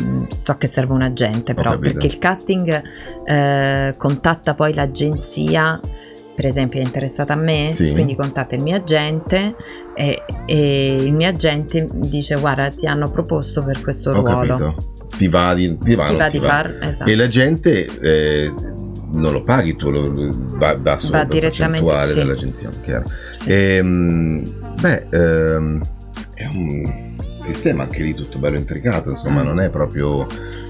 Mm, 0.00 0.24
so 0.30 0.56
che 0.56 0.66
serve 0.66 0.94
un 0.94 1.02
agente 1.02 1.54
però 1.54 1.78
perché 1.78 2.06
il 2.08 2.18
casting 2.18 2.82
eh, 3.24 3.94
contatta 3.96 4.54
poi 4.54 4.74
l'agenzia 4.74 5.80
per 6.34 6.44
esempio 6.44 6.80
è 6.80 6.82
interessata 6.82 7.34
a 7.34 7.36
me 7.36 7.68
Sì. 7.70 7.92
quindi 7.92 8.16
contatta 8.16 8.56
il 8.56 8.62
mio 8.62 8.74
agente 8.74 9.54
e, 9.94 10.24
e 10.44 10.96
il 10.98 11.12
mio 11.12 11.28
agente 11.28 11.86
dice 11.92 12.34
guarda 12.34 12.68
ti 12.70 12.84
hanno 12.86 13.08
proposto 13.12 13.62
per 13.62 13.80
questo 13.80 14.10
Ho 14.10 14.14
ruolo 14.22 14.56
capito. 14.56 14.76
Ti 15.16 15.28
va 15.28 15.54
di, 15.54 15.78
ti 15.78 15.94
va, 15.94 16.04
ti 16.06 16.16
va 16.16 16.26
ti 16.26 16.38
di 16.40 16.44
va. 16.44 16.50
far 16.50 16.78
esatto 16.82 17.08
E 17.10 17.14
la 17.14 17.28
gente 17.28 17.84
eh, 18.00 18.50
non 19.16 19.32
lo 19.32 19.42
paghi 19.42 19.76
tu, 19.76 19.90
lo, 19.90 20.12
va, 20.56 20.76
va 20.76 20.96
Va 21.10 21.24
direttamente, 21.24 22.04
sì. 22.04 22.14
dell'agenzia, 22.14 22.70
chiaro. 22.82 23.04
Sì. 23.32 23.50
Ehm, 23.52 24.44
beh, 24.80 25.06
ehm, 25.10 25.82
è 26.34 26.44
un 26.52 27.14
sistema 27.40 27.84
anche 27.84 28.02
lì 28.02 28.12
tutto 28.14 28.38
bello 28.38 28.56
intricato, 28.56 29.10
insomma, 29.10 29.42
Mm. 29.42 29.46
non 29.46 29.60
è 29.60 29.70
proprio... 29.70 30.26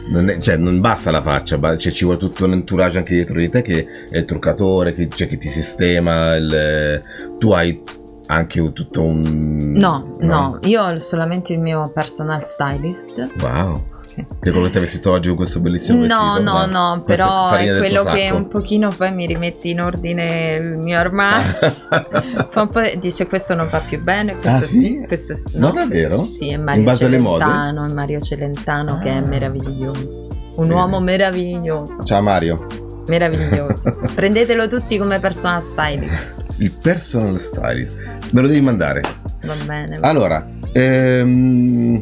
Non 0.09 0.28
è- 0.28 0.38
cioè, 0.38 0.57
non 0.57 0.80
basta 0.80 1.11
la 1.11 1.20
faccia, 1.20 1.59
cioè, 1.76 1.90
ci 1.92 2.05
vuole 2.05 2.18
tutto 2.20 2.44
un 2.44 2.53
entourage 2.53 2.99
anche 2.99 3.14
dietro 3.14 3.40
di 3.40 3.49
te 3.49 3.62
che 3.62 3.86
è 4.09 4.18
il 4.18 4.24
truccatore, 4.24 4.92
che, 4.94 5.09
cioè, 5.09 5.26
che 5.26 5.36
ti 5.36 5.49
sistema, 5.49 6.36
il- 6.36 7.03
tu 7.40 7.51
hai 7.51 7.82
anche 8.28 8.72
tutto 8.72 9.03
un... 9.03 9.72
no, 9.76 10.16
no, 10.20 10.59
io 10.62 10.82
ho 10.82 10.99
solamente 11.01 11.53
il 11.55 11.61
mio 11.61 11.90
personal 11.92 12.44
stylist. 12.44 13.28
Wow, 13.40 13.82
Sì. 14.17 14.25
che 14.41 14.51
che 14.51 14.71
ti 14.71 14.77
hai 14.77 14.81
vestito 14.81 15.11
oggi 15.11 15.29
con 15.29 15.37
questo 15.37 15.61
bellissimo 15.61 16.01
vestito. 16.01 16.23
No, 16.23 16.39
no, 16.39 16.53
ma 16.53 16.67
no, 16.67 17.03
questa 17.03 17.25
però 17.25 17.51
è 17.51 17.77
quello 17.79 18.03
che 18.05 18.31
un 18.31 18.49
pochino 18.49 18.89
poi 18.97 19.12
mi 19.12 19.27
rimette 19.27 19.69
in 19.69 19.81
ordine 19.81 20.55
il 20.62 20.79
mio 20.79 20.99
armadio. 20.99 21.59
Fa 22.51 22.61
un 22.62 22.69
po', 22.71 22.81
dice 22.99 23.27
questo 23.27 23.55
non 23.55 23.69
va 23.71 23.79
più 23.87 24.03
bene, 24.03 24.37
questo 24.39 24.59
Ah, 24.59 24.62
sì? 24.62 25.05
questo 25.07 25.35
Ma 25.55 25.67
no, 25.69 25.73
davvero? 25.73 26.09
questo 26.17 26.25
sì, 26.25 26.49
è 26.51 26.55
In 26.55 26.62
Mario 26.62 26.85
base 26.85 27.05
alle 27.05 27.19
mode? 27.19 27.45
Celentano, 27.45 27.95
Mario 27.95 28.21
Celentano 28.21 28.99
che 28.99 29.09
è 29.11 29.17
Ah. 29.17 29.21
meraviglioso. 29.21 30.29
Un 30.55 30.62
Bene. 30.69 30.75
uomo 30.75 31.01
meraviglioso, 31.01 32.03
Ciao 32.05 32.23
Mario. 32.23 32.67
meraviglioso. 33.09 33.99
Prendetelo 34.14 34.67
tutti 34.69 34.97
come 34.97 35.21
personal 35.21 35.62
stylist. 35.62 36.35
Il 36.59 36.73
personal 36.73 37.39
stylist. 37.39 37.95
Me 38.31 38.41
lo 38.41 38.47
devi 38.49 38.62
mandare. 38.62 39.03
Va 39.43 39.55
bene. 39.67 39.99
Allora, 40.01 40.47
ehm, 40.73 42.01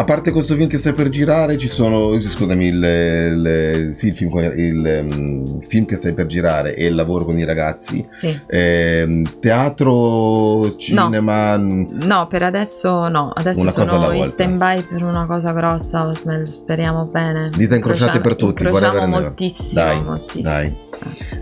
a 0.00 0.04
parte 0.04 0.30
questo 0.30 0.54
film 0.54 0.66
che 0.66 0.78
stai 0.78 0.94
per 0.94 1.10
girare, 1.10 1.58
ci 1.58 1.68
sono. 1.68 2.18
Scusami, 2.18 2.66
il, 2.68 2.82
il- 2.82 3.94
sì, 3.94 4.08
il 4.08 4.14
film, 4.14 4.30
con- 4.30 4.44
il, 4.44 4.86
ehm, 4.86 5.60
film 5.60 5.84
che 5.84 5.96
stai 5.96 6.14
per 6.14 6.24
girare 6.26 6.74
e 6.74 6.86
il 6.86 6.94
lavoro 6.94 7.26
con 7.26 7.38
i 7.38 7.44
ragazzi. 7.44 8.04
Sì. 8.08 8.38
Ehm, 8.46 9.38
teatro, 9.40 10.74
cinema. 10.76 11.56
No, 11.58 12.26
per 12.28 12.42
adesso 12.42 13.08
no. 13.08 13.30
Adesso 13.34 13.60
Una 13.60 13.72
sono 13.72 14.12
in 14.12 14.24
stand 14.24 14.56
by 14.56 14.82
per 14.82 15.02
una 15.02 15.26
cosa 15.26 15.52
grossa. 15.52 16.10
Speriamo 16.14 17.04
bene. 17.04 17.50
Dita 17.54 17.74
incrociate 17.74 18.20
per 18.20 18.36
tutti, 18.36 18.62
Incrociamo 18.62 19.06
moltissimo. 19.06 19.84
Dai, 19.84 20.02
moltissimo. 20.02 20.42
dai. 20.42 20.74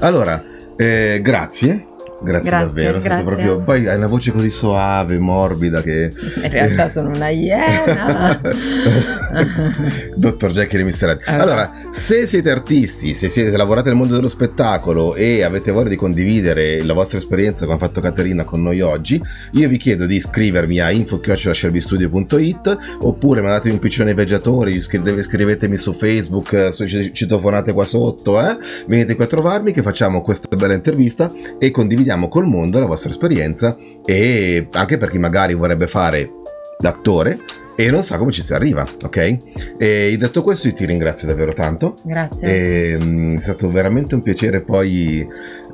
Allora, 0.01 0.43
eh, 0.77 1.21
grazie. 1.23 1.88
Grazie, 2.21 2.51
Grazie, 2.51 2.67
davvero. 2.67 2.99
grazie. 2.99 3.25
proprio- 3.25 3.65
Poi 3.65 3.87
hai 3.87 3.97
una 3.97 4.09
voce 4.09 4.33
così 4.33 4.51
soave, 4.51 5.19
morbida 5.19 5.83
che. 5.83 6.13
In 6.43 6.51
realtà 6.51 6.89
sono 6.91 7.11
una 7.11 7.29
iena. 7.29 8.41
Dottor 10.17 10.51
Jekyll 10.53 10.81
e 10.81 10.85
Mr. 10.85 10.93
Hyde. 10.93 11.21
Allora. 11.27 11.43
Allora, 11.49 11.73
se 11.91 12.27
siete 12.27 12.51
artisti, 12.51 13.15
se 13.15 13.29
siete 13.29 13.57
lavorate 13.57 13.89
nel 13.89 13.97
mondo 13.97 14.15
dello 14.17 14.29
spettacolo 14.29 15.15
e 15.15 15.43
avete 15.45 15.71
voglia 15.71 15.91
di 15.91 15.97
condividere 15.97 16.83
la 16.83 16.93
vostra 16.93 17.19
esperienza 17.19 17.65
come 17.67 17.77
ha 17.77 17.81
fatto 17.81 18.01
Caterina 18.01 18.45
con 18.45 18.63
noi 18.63 18.81
oggi, 18.81 19.23
io 19.53 19.69
vi 19.69 19.77
chiedo 19.77 20.05
di 20.07 20.17
iscrivermi 20.17 20.81
a 20.81 20.91
info.sherbystudio.it 20.91 22.79
oppure 23.03 23.41
mandatemi 23.43 23.75
un 23.75 23.81
piccione 23.81 24.11
ai 24.11 24.17
viaggiatori, 24.17 24.73
iscri- 24.75 25.23
scrivetemi 25.23 25.77
su 25.77 25.93
Facebook, 25.93 26.53
eh, 26.53 27.13
citofonate 27.13 27.73
qua 27.73 27.85
sotto, 27.85 28.41
eh? 28.41 28.57
venite 28.89 29.15
qui 29.15 29.25
a 29.25 29.29
trovarmi 29.29 29.73
che 29.73 29.83
facciamo 29.83 30.21
questa 30.23 30.55
bella 30.57 30.75
intervista 30.75 31.31
e 31.59 31.71
condividiamo 31.71 32.07
col 32.29 32.47
mondo 32.47 32.79
la 32.79 32.87
vostra 32.87 33.11
esperienza 33.11 33.77
e 34.05 34.69
anche 34.73 34.99
per 34.99 35.11
chi 35.11 35.19
magari 35.19 35.55
vorrebbe 35.55 35.87
fare 35.87 36.31
l'attore 36.81 37.39
e 37.81 37.93
non 37.93 38.03
sa 38.03 38.19
come 38.19 38.33
ci 38.33 38.43
si 38.43 38.53
arriva, 38.55 38.85
ok? 39.05 39.39
E 39.79 40.17
detto 40.19 40.43
questo 40.43 40.67
io 40.67 40.73
ti 40.73 40.85
ringrazio 40.85 41.29
davvero 41.29 41.53
tanto. 41.53 41.95
Grazie. 42.03 42.57
E, 42.57 42.99
mm, 43.01 43.37
è 43.37 43.41
stato 43.41 43.71
veramente 43.71 44.17
un 44.17 44.21
piacere 44.21 44.63
poi, 44.63 45.25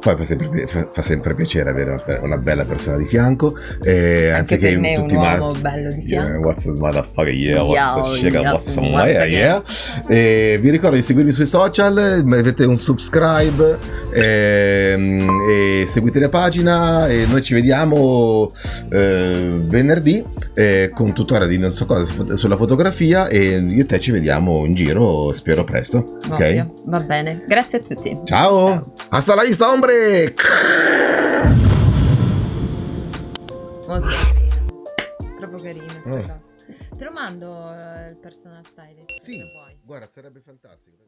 poi 0.05 0.17
fa, 0.17 0.25
sempre, 0.25 0.67
fa- 0.67 1.01
sempre 1.03 1.35
piacere 1.35 1.71
avere 1.71 2.03
una, 2.21 2.37
bella 2.37 2.65
persona 2.65 2.99
di 2.99 3.07
fianco 3.07 3.57
e 3.83 4.27
Anche 4.29 4.55
anziché 4.55 4.69
per 4.71 4.79
me 4.79 4.93
è 4.93 4.97
un 4.99 5.03
tutti 5.05 5.15
i 5.15 5.17
ma- 5.17 5.39
uomo 5.39 5.55
bello 5.61 5.89
di 5.91 6.03
Yeah, 6.07 6.25
fianco. 6.25 6.47
what's 6.47 6.65
this 6.65 6.77
motherfucker? 6.77 7.33
Yeah, 7.35 7.63
what's 7.63 7.75
Yeah, 7.75 7.95
the 7.95 8.39
yes, 8.39 8.77
What's 8.77 9.11
yeah, 9.13 9.23
again. 9.23 9.31
yeah. 9.31 9.63
E 10.09 10.59
vi 10.61 10.71
ricordo 10.71 10.97
di 10.97 11.03
seguirmi 11.03 11.31
sui 11.33 11.47
social, 11.47 12.21
mettete 12.25 12.65
un 12.67 12.77
subscribe 12.77 13.79
ehm, 14.13 15.27
e 15.49 15.85
seguite 15.87 16.19
la 16.21 16.29
pagina 16.29 17.09
e 17.09 17.25
noi 17.31 17.43
ci 17.43 17.55
vediamo 17.55 18.53
eh, 18.91 19.61
venerdì 19.63 20.25
eh, 20.55 20.91
con 20.95 21.13
tutorial 21.15 21.49
di 21.49 21.59
non 21.59 21.71
so 21.71 21.87
cosa 21.87 22.05
su- 22.05 22.35
sulla 22.37 22.57
fotografia 22.57 23.29
e 23.29 23.57
io 23.59 23.81
e 23.81 23.87
te 23.87 23.99
ci 24.01 24.11
vediamo 24.11 24.65
in 24.67 24.75
giro, 24.75 25.33
spero 25.33 25.65
presto. 25.65 26.19
Ok? 26.29 26.33
Ovvio. 26.33 26.73
Va 26.85 27.01
bene. 27.01 27.45
Grazie 27.47 27.79
a 27.79 27.81
tutti. 27.83 28.19
Ciao! 28.25 28.93
Hasta 29.09 29.35
la 29.35 29.43
vista, 29.43 29.71
hombre! 29.95 30.35
Molto 33.87 34.07
carina. 34.09 35.37
Troppo 35.39 35.59
carina 35.59 35.85
questa 35.93 36.19
Eh. 36.19 36.23
cosa. 36.23 36.53
Te 36.97 37.05
lo 37.05 37.11
mando 37.13 37.73
eh, 37.73 38.11
il 38.11 38.17
personal 38.17 38.65
stylist 38.65 39.21
se 39.21 39.33
vuoi. 39.33 39.77
guarda, 39.85 40.07
sarebbe 40.07 40.41
fantastico. 40.41 41.04